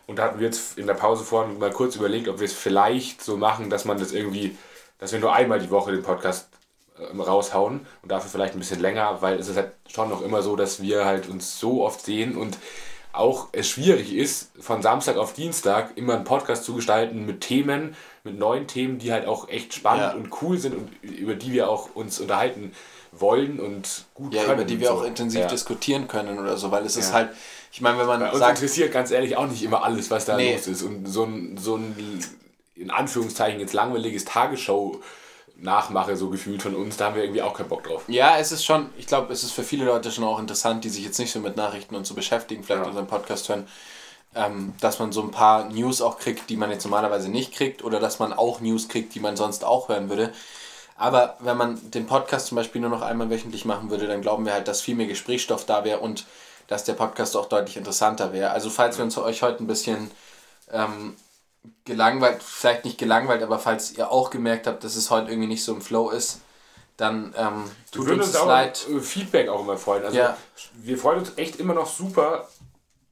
Und 0.06 0.18
da 0.18 0.24
hatten 0.24 0.38
wir 0.38 0.46
jetzt 0.46 0.78
in 0.78 0.86
der 0.86 0.94
Pause 0.94 1.24
vorhin 1.24 1.58
mal 1.58 1.70
kurz 1.70 1.96
überlegt, 1.96 2.28
ob 2.28 2.38
wir 2.38 2.46
es 2.46 2.52
vielleicht 2.52 3.22
so 3.22 3.36
machen, 3.36 3.70
dass 3.70 3.84
man 3.84 3.98
das 3.98 4.12
irgendwie, 4.12 4.56
dass 4.98 5.12
wir 5.12 5.18
nur 5.18 5.34
einmal 5.34 5.60
die 5.60 5.70
Woche 5.70 5.92
den 5.92 6.02
Podcast 6.02 6.48
raushauen 6.98 7.80
und 8.02 8.12
dafür 8.12 8.30
vielleicht 8.30 8.54
ein 8.54 8.58
bisschen 8.60 8.80
länger, 8.80 9.20
weil 9.20 9.38
es 9.38 9.48
ist 9.48 9.56
halt 9.56 9.72
schon 9.88 10.08
noch 10.08 10.22
immer 10.22 10.42
so, 10.42 10.56
dass 10.56 10.80
wir 10.80 11.04
halt 11.04 11.28
uns 11.28 11.58
so 11.58 11.84
oft 11.84 12.04
sehen 12.04 12.36
und 12.36 12.58
auch 13.12 13.48
es 13.52 13.68
schwierig 13.68 14.12
ist, 14.14 14.50
von 14.58 14.82
Samstag 14.82 15.16
auf 15.16 15.32
Dienstag 15.34 15.96
immer 15.96 16.14
einen 16.14 16.24
Podcast 16.24 16.64
zu 16.64 16.74
gestalten 16.74 17.26
mit 17.26 17.40
Themen, 17.42 17.94
mit 18.24 18.38
neuen 18.38 18.66
Themen, 18.66 18.98
die 18.98 19.12
halt 19.12 19.26
auch 19.26 19.48
echt 19.48 19.72
spannend 19.74 20.02
Ja. 20.02 20.12
und 20.14 20.30
cool 20.42 20.58
sind 20.58 20.74
und 20.74 20.90
über 21.02 21.34
die 21.34 21.52
wir 21.52 21.68
auch 21.70 21.94
uns 21.94 22.18
unterhalten 22.20 22.72
wollen 23.12 23.60
und 23.60 24.06
gut 24.14 24.34
Ja, 24.34 24.42
können. 24.42 24.54
über 24.54 24.64
die 24.64 24.80
wir 24.80 24.88
so. 24.88 24.94
auch 24.94 25.04
intensiv 25.04 25.42
ja. 25.42 25.46
diskutieren 25.46 26.08
können 26.08 26.38
oder 26.40 26.56
so, 26.56 26.72
weil 26.72 26.84
es 26.84 26.96
ist 26.96 27.08
Ja. 27.10 27.14
halt. 27.14 27.30
Ich 27.70 27.80
meine, 27.80 27.98
wenn 27.98 28.06
man 28.06 28.20
Bei 28.20 28.30
uns 28.30 28.38
sagt. 28.40 28.58
interessiert 28.58 28.92
ganz 28.92 29.10
ehrlich 29.12 29.36
auch 29.36 29.46
nicht 29.46 29.62
immer 29.62 29.84
alles, 29.84 30.10
was 30.10 30.24
da 30.24 30.36
Nee. 30.36 30.54
los 30.54 30.66
ist. 30.66 30.82
Und 30.82 31.06
so 31.06 31.24
ein, 31.24 31.56
so 31.56 31.76
ein, 31.76 32.20
in 32.76 32.90
Anführungszeichen, 32.90 33.60
jetzt 33.60 33.72
langweiliges 33.74 34.24
Tagesschau-Nachmache 35.56 36.16
so 36.16 36.30
gefühlt 36.30 36.62
von 36.62 36.74
uns, 36.74 36.96
da 36.96 37.06
haben 37.06 37.16
wir 37.16 37.22
irgendwie 37.22 37.42
auch 37.42 37.54
keinen 37.54 37.68
Bock 37.68 37.84
drauf. 37.84 38.04
Ja, 38.08 38.38
es 38.38 38.52
ist 38.52 38.64
schon, 38.64 38.90
ich 38.96 39.06
glaube, 39.06 39.32
es 39.32 39.42
ist 39.42 39.52
für 39.52 39.62
viele 39.62 39.84
Leute 39.84 40.10
schon 40.10 40.24
auch 40.24 40.38
interessant, 40.38 40.84
die 40.84 40.88
sich 40.88 41.04
jetzt 41.04 41.18
nicht 41.18 41.32
so 41.32 41.40
mit 41.40 41.56
Nachrichten 41.56 41.94
und 41.94 42.06
so 42.06 42.14
beschäftigen, 42.14 42.62
vielleicht 42.64 42.82
Ja. 42.82 42.88
unseren 42.88 43.06
Podcast 43.06 43.48
hören, 43.48 43.66
ähm, 44.34 44.74
dass 44.80 44.98
man 44.98 45.12
so 45.12 45.22
ein 45.22 45.30
paar 45.30 45.68
News 45.68 46.00
auch 46.02 46.18
kriegt, 46.18 46.50
die 46.50 46.56
man 46.56 46.70
jetzt 46.70 46.84
normalerweise 46.84 47.28
nicht 47.28 47.52
kriegt, 47.54 47.84
oder 47.84 48.00
dass 48.00 48.18
man 48.18 48.32
auch 48.32 48.60
News 48.60 48.88
kriegt, 48.88 49.14
die 49.14 49.20
man 49.20 49.36
sonst 49.36 49.64
auch 49.64 49.88
hören 49.88 50.08
würde. 50.08 50.32
Aber 50.96 51.36
wenn 51.40 51.56
man 51.56 51.90
den 51.90 52.06
Podcast 52.06 52.46
zum 52.46 52.56
Beispiel 52.56 52.80
nur 52.80 52.90
noch 52.90 53.02
einmal 53.02 53.30
wöchentlich 53.30 53.64
machen 53.64 53.90
würde, 53.90 54.06
dann 54.06 54.22
glauben 54.22 54.44
wir 54.46 54.52
halt, 54.52 54.68
dass 54.68 54.80
viel 54.80 54.94
mehr 54.94 55.06
Gesprächsstoff 55.06 55.64
da 55.66 55.84
wäre 55.84 55.98
und 55.98 56.26
dass 56.68 56.84
der 56.84 56.94
Podcast 56.94 57.36
auch 57.36 57.46
deutlich 57.46 57.76
interessanter 57.76 58.32
wäre. 58.32 58.50
Also 58.50 58.70
falls 58.70 58.96
wir 58.96 59.04
uns 59.04 59.18
euch 59.18 59.42
heute 59.42 59.62
ein 59.62 59.66
bisschen 59.66 60.10
ähm, 60.72 61.16
gelangweilt, 61.84 62.42
vielleicht 62.42 62.84
nicht 62.84 62.98
gelangweilt, 62.98 63.42
aber 63.42 63.58
falls 63.58 63.92
ihr 63.96 64.10
auch 64.10 64.30
gemerkt 64.30 64.66
habt, 64.66 64.84
dass 64.84 64.96
es 64.96 65.10
heute 65.10 65.30
irgendwie 65.30 65.48
nicht 65.48 65.64
so 65.64 65.72
im 65.74 65.82
Flow 65.82 66.10
ist, 66.10 66.40
dann 66.96 67.34
ähm, 67.36 67.70
tut 67.90 68.08
uns 68.08 68.26
uns 68.26 68.36
auch 68.36 68.46
leid. 68.46 68.86
äh, 68.90 69.00
Feedback 69.00 69.48
auch 69.48 69.60
immer 69.60 69.76
freuen. 69.76 70.04
Also 70.04 70.16
Ja. 70.16 70.36
wir 70.74 70.96
freuen 70.96 71.18
uns 71.20 71.32
echt 71.36 71.56
immer 71.56 71.74
noch 71.74 71.86
super 71.88 72.48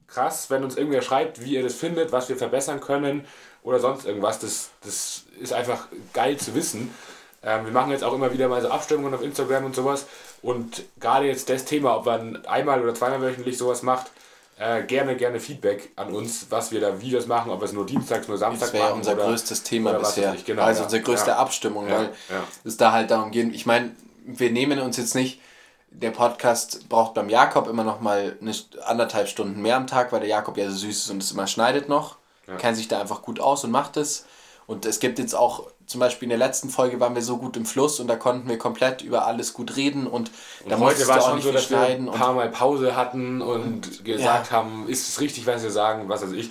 krass, 0.07 0.49
wenn 0.49 0.63
uns 0.63 0.75
irgendwer 0.77 1.01
schreibt, 1.01 1.41
wie 1.43 1.55
ihr 1.55 1.63
das 1.63 1.73
findet, 1.75 2.11
was 2.11 2.29
wir 2.29 2.37
verbessern 2.37 2.79
können 2.79 3.25
oder 3.63 3.79
sonst 3.79 4.05
irgendwas. 4.05 4.39
Das, 4.39 4.69
das 4.83 5.23
ist 5.39 5.53
einfach 5.53 5.87
geil 6.13 6.37
zu 6.37 6.53
wissen. 6.55 6.93
Ähm, 7.41 7.65
wir 7.65 7.73
machen 7.73 7.91
jetzt 7.91 8.03
auch 8.03 8.13
immer 8.13 8.31
wieder 8.31 8.47
mal 8.47 8.61
so 8.61 8.69
Abstimmungen 8.69 9.13
auf 9.13 9.21
Instagram 9.21 9.65
und 9.65 9.75
sowas. 9.75 10.05
Und 10.41 10.83
gerade 10.99 11.25
jetzt 11.25 11.49
das 11.49 11.65
Thema, 11.65 11.97
ob 11.97 12.05
man 12.05 12.45
einmal 12.45 12.81
oder 12.81 12.93
zweimal 12.93 13.21
wöchentlich 13.21 13.57
sowas 13.57 13.81
macht, 13.81 14.11
äh, 14.57 14.83
gerne, 14.83 15.15
gerne 15.15 15.39
Feedback 15.39 15.91
an 15.95 16.13
uns, 16.13 16.47
was 16.49 16.71
wir 16.71 16.79
da, 16.81 17.01
wie 17.01 17.11
wir 17.11 17.19
es 17.19 17.27
machen, 17.27 17.51
ob 17.51 17.59
wir 17.61 17.65
es 17.65 17.73
nur 17.73 17.85
dienstags, 17.85 18.27
nur 18.27 18.37
Samstag 18.37 18.67
Das 18.67 18.73
wäre 18.73 18.83
machen. 18.85 18.97
unser 18.97 19.13
oder, 19.13 19.25
größtes 19.25 19.63
Thema 19.63 19.93
bisher. 19.93 20.35
genau, 20.45 20.63
also 20.63 20.79
ja. 20.81 20.85
unsere 20.85 21.01
größte 21.01 21.31
Ja. 21.31 21.37
Abstimmung, 21.37 21.87
Ja, 21.87 21.97
weil 21.97 22.03
ja. 22.29 22.43
es 22.63 22.77
da 22.77 22.91
halt 22.91 23.11
darum 23.11 23.31
geht. 23.31 23.53
Ich 23.55 23.65
meine, 23.65 23.91
wir 24.25 24.51
nehmen 24.51 24.79
uns 24.79 24.97
jetzt 24.97 25.15
nicht, 25.15 25.41
der 25.89 26.11
Podcast 26.11 26.89
braucht 26.89 27.13
beim 27.13 27.29
Jakob 27.29 27.67
immer 27.67 27.83
noch 27.83 27.99
mal 28.01 28.35
eine, 28.41 28.53
anderthalb 28.85 29.27
Stunden 29.27 29.61
mehr 29.61 29.75
am 29.77 29.85
Tag, 29.87 30.11
weil 30.11 30.21
der 30.21 30.29
Jakob 30.29 30.57
ja 30.57 30.69
so 30.69 30.75
süß 30.77 30.97
ist 31.05 31.09
und 31.09 31.21
es 31.21 31.31
immer 31.31 31.47
schneidet 31.47 31.89
noch. 31.89 32.17
kennt 32.57 32.77
sich 32.77 32.87
da 32.87 32.99
einfach 32.99 33.21
gut 33.21 33.39
aus 33.39 33.63
und 33.63 33.71
macht 33.71 33.95
es. 33.97 34.25
Und 34.65 34.85
es 34.85 34.99
gibt 34.99 35.19
jetzt 35.19 35.35
auch, 35.35 35.67
zum 35.85 35.99
Beispiel 35.99 36.25
in 36.27 36.29
der 36.29 36.37
letzten 36.37 36.69
Folge 36.69 36.99
waren 36.99 37.15
wir 37.15 37.21
so 37.21 37.37
gut 37.37 37.57
im 37.57 37.65
Fluss 37.65 37.99
und 37.99 38.07
da 38.07 38.15
konnten 38.15 38.47
wir 38.47 38.57
komplett 38.57 39.01
über 39.01 39.25
alles 39.25 39.53
gut 39.53 39.75
reden 39.75 40.07
und, 40.07 40.31
da 40.67 40.75
Und 40.75 40.81
heute 40.83 40.83
musstest 40.85 41.07
war 41.09 41.17
es 41.17 41.23
auch 41.23 41.27
schon 41.27 41.35
nicht 41.37 41.45
so, 41.45 41.51
dass 41.51 41.69
wir 41.69 41.79
ein 41.79 42.07
Und, 42.07 42.15
paar 42.17 42.33
Mal 42.33 42.49
Pause 42.49 42.95
hatten 42.95 43.41
und 43.41 44.05
gesagt 44.05 44.51
haben, 44.51 44.87
ist 44.87 45.09
es 45.09 45.19
richtig, 45.19 45.45
was 45.45 45.63
wir 45.63 45.71
sagen, 45.71 46.07
was 46.07 46.21
weiß 46.23 46.31
ich. 46.31 46.49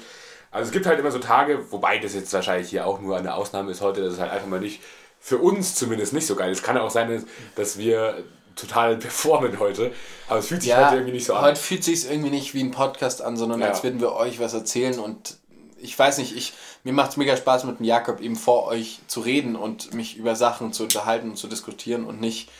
Also 0.50 0.66
es 0.66 0.72
gibt 0.72 0.84
halt 0.84 0.98
immer 1.00 1.10
so 1.10 1.18
Tage, 1.18 1.72
wobei 1.72 1.98
das 1.98 2.12
jetzt 2.14 2.32
wahrscheinlich 2.34 2.68
hier 2.68 2.86
auch 2.86 3.00
nur 3.00 3.16
eine 3.16 3.34
Ausnahme 3.34 3.70
ist 3.70 3.80
heute, 3.80 4.02
dass 4.02 4.12
es 4.14 4.20
halt 4.20 4.30
einfach 4.30 4.48
mal 4.48 4.60
nicht, 4.60 4.80
für 5.18 5.38
uns 5.38 5.74
zumindest 5.74 6.12
nicht 6.12 6.26
so 6.26 6.34
geil 6.36 6.50
ist. 6.52 6.58
Es 6.58 6.64
kann 6.64 6.76
ja 6.76 6.82
auch 6.82 6.90
sein, 6.90 7.24
dass 7.54 7.78
wir 7.78 8.22
total 8.54 8.96
performen 8.98 9.58
heute, 9.60 9.92
aber 10.28 10.40
es 10.40 10.48
fühlt 10.48 10.60
sich 10.60 10.70
ja, 10.72 10.84
heute 10.86 10.96
irgendwie 10.96 11.12
nicht 11.14 11.24
so 11.24 11.32
an. 11.34 11.42
heute 11.42 11.58
fühlt 11.60 11.82
sich 11.84 12.10
irgendwie 12.10 12.28
nicht 12.28 12.52
wie 12.52 12.62
ein 12.62 12.70
Podcast 12.70 13.22
an, 13.22 13.38
sondern 13.38 13.60
Ja. 13.60 13.68
als 13.68 13.82
würden 13.82 13.98
wir 14.00 14.12
euch 14.12 14.40
was 14.40 14.52
erzählen 14.52 14.98
und 14.98 15.38
ich 15.80 15.98
weiß 15.98 16.18
nicht, 16.18 16.36
ich, 16.36 16.52
mir 16.84 16.92
macht 16.92 17.10
es 17.12 17.16
mega 17.16 17.36
Spaß 17.36 17.64
mit 17.64 17.78
dem 17.78 17.84
Jakob 17.84 18.20
eben 18.20 18.36
vor 18.36 18.66
euch 18.66 19.00
zu 19.06 19.20
reden 19.20 19.56
und 19.56 19.94
mich 19.94 20.16
über 20.16 20.34
Sachen 20.36 20.72
zu 20.72 20.82
unterhalten 20.84 21.30
und 21.30 21.36
zu 21.36 21.46
diskutieren 21.46 22.04
und 22.04 22.20
nicht 22.20 22.50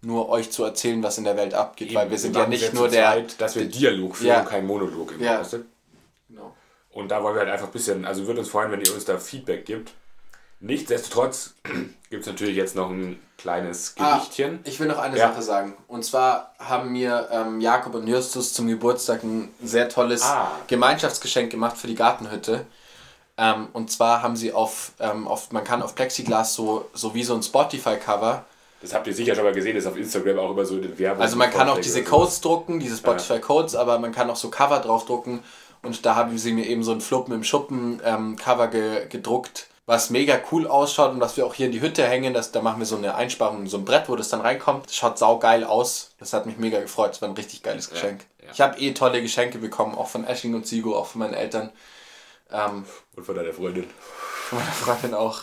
nur 0.00 0.28
euch 0.28 0.50
zu 0.52 0.62
erzählen, 0.64 1.02
was 1.02 1.18
in 1.18 1.24
der 1.24 1.36
Welt 1.36 1.54
abgeht, 1.54 1.94
weil 1.94 2.10
wir 2.10 2.18
sind 2.18 2.34
ja 2.36 2.42
machen 2.42 2.50
nicht 2.50 2.72
nur 2.74 2.88
der... 2.88 3.12
zweit, 3.12 3.40
dass 3.40 3.56
wir 3.56 3.64
Dialog 3.66 4.16
führen 4.16 4.28
Ja. 4.28 4.40
und 4.40 4.48
kein 4.48 4.66
Monolog 4.66 5.12
immer, 5.12 5.24
Ja. 5.24 5.40
weißt 5.40 5.54
du? 5.54 5.64
Genau. 6.28 6.54
Und 6.92 7.08
da 7.08 7.22
wollen 7.22 7.34
wir 7.34 7.40
halt 7.40 7.50
einfach 7.50 7.66
ein 7.66 7.72
bisschen, 7.72 8.04
also 8.04 8.26
würde 8.26 8.40
uns 8.40 8.48
freuen, 8.48 8.70
wenn 8.70 8.80
ihr 8.80 8.94
uns 8.94 9.04
da 9.04 9.18
Feedback 9.18 9.64
gibt. 9.66 9.92
Nichtsdestotrotz 10.60 11.54
gibt 12.10 12.22
es 12.22 12.26
natürlich 12.26 12.56
jetzt 12.56 12.74
noch 12.74 12.90
ein 12.90 13.20
kleines 13.36 13.94
Gedichtchen. 13.94 14.56
Ah, 14.64 14.68
ich 14.68 14.80
will 14.80 14.88
noch 14.88 14.98
eine 14.98 15.16
Ja. 15.16 15.28
Sache 15.30 15.42
sagen. 15.42 15.74
Und 15.86 16.04
zwar 16.04 16.52
haben 16.58 16.90
mir 16.92 17.28
ähm, 17.30 17.60
Jakob 17.60 17.94
und 17.94 18.08
Justus 18.08 18.52
zum 18.52 18.66
Geburtstag 18.66 19.22
ein 19.22 19.50
sehr 19.62 19.88
tolles 19.88 20.22
Ah. 20.24 20.50
Gemeinschaftsgeschenk 20.66 21.50
gemacht 21.50 21.76
für 21.76 21.86
die 21.86 21.94
Gartenhütte. 21.94 22.66
Ähm, 23.38 23.68
und 23.72 23.90
zwar 23.90 24.22
haben 24.22 24.34
sie 24.36 24.52
auf, 24.52 24.92
ähm, 24.98 25.28
auf, 25.28 25.52
man 25.52 25.62
kann 25.62 25.80
auf 25.80 25.94
Plexiglas 25.94 26.54
so, 26.54 26.86
so 26.92 27.14
wie 27.14 27.22
so 27.22 27.34
ein 27.34 27.42
Spotify-Cover, 27.42 28.44
Das 28.82 28.92
habt 28.92 29.06
ihr 29.06 29.14
sicher 29.14 29.34
schon 29.34 29.44
mal 29.44 29.52
gesehen, 29.52 29.76
das 29.76 29.84
ist 29.84 29.90
auf 29.90 29.96
Instagram 29.96 30.38
auch 30.40 30.50
immer 30.50 30.64
so 30.64 30.74
in 30.76 30.82
den 30.82 30.98
Werbung. 30.98 31.22
also 31.22 31.36
man 31.36 31.50
kann 31.50 31.68
auch 31.68 31.78
diese. 31.78 32.02
Codes 32.02 32.40
drucken, 32.40 32.80
diese 32.80 32.96
Spotify-Codes, 32.96 33.76
aber 33.76 33.98
man 33.98 34.12
kann 34.12 34.28
auch 34.28 34.36
so 34.36 34.50
Cover 34.50 34.80
drauf 34.80 35.06
drucken. 35.06 35.42
Und 35.82 36.04
da 36.04 36.16
haben 36.16 36.36
sie 36.36 36.52
mir 36.52 36.66
eben 36.66 36.82
so 36.82 36.90
ein 36.90 37.00
Fluppen 37.00 37.32
im 37.32 37.44
Schuppen 37.44 38.00
ähm, 38.04 38.34
Cover 38.36 38.66
ge 38.66 39.06
gedruckt, 39.08 39.68
was 39.86 40.10
mega 40.10 40.40
cool 40.50 40.66
ausschaut 40.66 41.12
und 41.12 41.20
was 41.20 41.36
wir 41.36 41.46
auch 41.46 41.54
hier 41.54 41.66
in 41.66 41.72
die 41.72 41.80
Hütte 41.80 42.04
hängen. 42.04 42.34
Das, 42.34 42.50
da 42.50 42.60
machen 42.60 42.80
wir 42.80 42.86
so 42.86 42.96
eine 42.96 43.14
Einsparung, 43.14 43.64
so 43.68 43.78
ein 43.78 43.84
Brett, 43.84 44.08
wo 44.08 44.16
das 44.16 44.28
dann 44.28 44.40
reinkommt. 44.40 44.86
Das 44.86 44.96
schaut 44.96 45.18
saugeil 45.18 45.62
aus. 45.62 46.10
Das 46.18 46.32
hat 46.32 46.46
mich 46.46 46.58
mega 46.58 46.80
gefreut. 46.80 47.10
Das 47.12 47.22
war 47.22 47.28
ein 47.28 47.36
richtig 47.36 47.62
geiles 47.62 47.90
Geschenk. 47.90 48.26
ja. 48.42 48.50
Ich 48.52 48.60
habe 48.60 48.78
eh 48.80 48.92
tolle 48.92 49.22
Geschenke 49.22 49.58
bekommen, 49.58 49.94
auch 49.94 50.08
von 50.08 50.24
Ashling 50.24 50.54
und 50.54 50.66
Sigo, 50.66 50.96
auch 50.96 51.06
von 51.06 51.20
meinen 51.20 51.34
Eltern. 51.34 51.70
Ähm, 52.50 52.84
Und 53.14 53.24
von 53.24 53.34
deiner 53.34 53.52
Freundin. 53.52 53.86
von 54.48 54.58
meiner 54.58 54.70
Freundin 54.70 55.14
auch. 55.14 55.42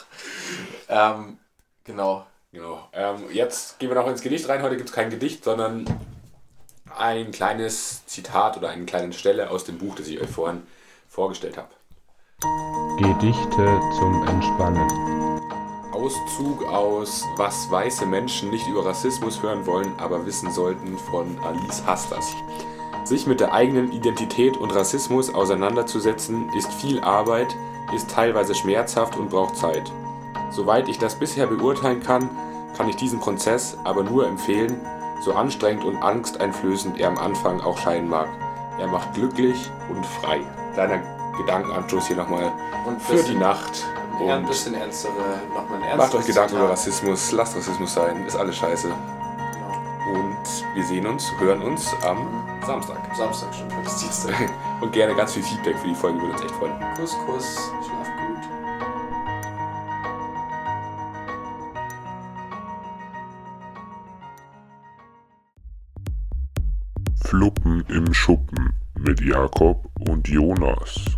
Ähm, 0.89 1.37
genau. 1.83 2.25
Genau. 2.51 2.87
Ähm, 2.93 3.25
jetzt 3.31 3.79
gehen 3.79 3.89
wir 3.89 3.95
noch 3.95 4.07
ins 4.07 4.21
Gedicht 4.21 4.47
rein. 4.47 4.61
Heute 4.63 4.77
gibt 4.77 4.89
es 4.89 4.95
kein 4.95 5.09
Gedicht, 5.09 5.43
sondern 5.43 5.85
ein 6.97 7.31
kleines 7.31 8.05
Zitat 8.05 8.55
oder 8.57 8.69
eine 8.69 8.85
kleine 8.85 9.11
Stelle 9.13 9.49
aus 9.49 9.65
dem 9.65 9.77
Buch, 9.77 9.95
das 9.95 10.07
ich 10.07 10.21
euch 10.21 10.29
vorhin 10.29 10.63
vorgestellt 11.09 11.57
habe. 11.57 11.69
Gedichte 12.97 13.79
zum 13.99 14.27
Entspannen. 14.27 14.89
Auszug 15.93 16.63
aus 16.65 17.23
Was 17.37 17.69
weiße 17.71 18.05
Menschen 18.05 18.49
nicht 18.49 18.67
über 18.67 18.85
Rassismus 18.85 19.41
hören 19.41 19.65
wollen, 19.65 19.97
aber 19.99 20.25
wissen 20.25 20.51
sollten 20.51 20.97
von 20.97 21.37
Alice 21.39 21.83
Hastas. 21.85 22.25
Sich 23.05 23.27
mit 23.27 23.39
der 23.39 23.53
eigenen 23.53 23.91
Identität 23.91 24.57
und 24.57 24.71
Rassismus 24.71 25.31
auseinanderzusetzen, 25.31 26.49
ist 26.57 26.73
viel 26.73 27.01
Arbeit, 27.01 27.55
ist 27.93 28.09
teilweise 28.09 28.55
schmerzhaft 28.55 29.15
und 29.15 29.29
braucht 29.29 29.55
Zeit. 29.55 29.91
Soweit 30.49 30.89
ich 30.89 30.97
das 30.97 31.13
bisher 31.13 31.45
beurteilen 31.45 32.01
kann, 32.01 32.31
kann 32.75 32.89
ich 32.89 32.95
diesen 32.95 33.19
Prozess 33.19 33.77
aber 33.83 34.03
nur 34.03 34.25
empfehlen, 34.25 34.81
so 35.21 35.33
anstrengend 35.33 35.85
und 35.85 35.97
angsteinflößend 35.97 36.99
er 36.99 37.09
am 37.09 37.19
Anfang 37.19 37.61
auch 37.61 37.77
scheinen 37.77 38.09
mag. 38.09 38.27
Er 38.79 38.87
macht 38.87 39.13
glücklich 39.13 39.69
und 39.87 40.03
frei. 40.03 40.41
Kleiner 40.73 40.99
Gedankenanstoß 41.37 42.07
hier 42.07 42.15
nochmal 42.15 42.51
Und 42.87 42.99
für 42.99 43.21
die 43.21 43.35
Nacht. 43.35 43.85
Ja, 44.19 44.33
ein 44.33 44.41
Und 44.41 44.47
bisschen 44.47 44.73
ernstere, 44.73 45.13
nochmal 45.53 45.95
Macht 45.95 46.15
euch 46.15 46.25
Gedanken 46.25 46.55
über. 46.55 46.71
Rassismus, 46.71 47.31
lasst 47.33 47.55
Rassismus 47.55 47.93
sein, 47.93 48.25
ist 48.25 48.35
alles 48.35 48.55
scheiße. 48.55 48.89
Wir 50.73 50.83
sehen 50.83 51.07
uns, 51.07 51.31
hören 51.39 51.61
uns 51.61 51.91
am 52.03 52.43
Samstag. 52.65 52.99
Samstag 53.15 53.53
schon, 53.55 53.75
heute 53.75 53.87
ist 53.87 54.01
Dienstag. 54.01 54.51
Und 54.81 54.91
gerne 54.91 55.15
ganz 55.15 55.33
viel 55.33 55.41
Feedback 55.41 55.77
für 55.79 55.87
die 55.87 55.95
Folge, 55.95 56.21
würde 56.21 56.33
uns 56.33 56.41
echt 56.43 56.51
freuen. 56.51 56.73
Kuss, 56.95 57.17
Kuss, 57.25 57.71
schlaf 57.85 58.07
gut. 58.27 58.45
Fluppen 67.27 67.83
im 67.89 68.13
Schuppen 68.13 68.73
mit 68.99 69.21
Jakob 69.21 69.89
und 70.07 70.27
Jonas. 70.27 71.17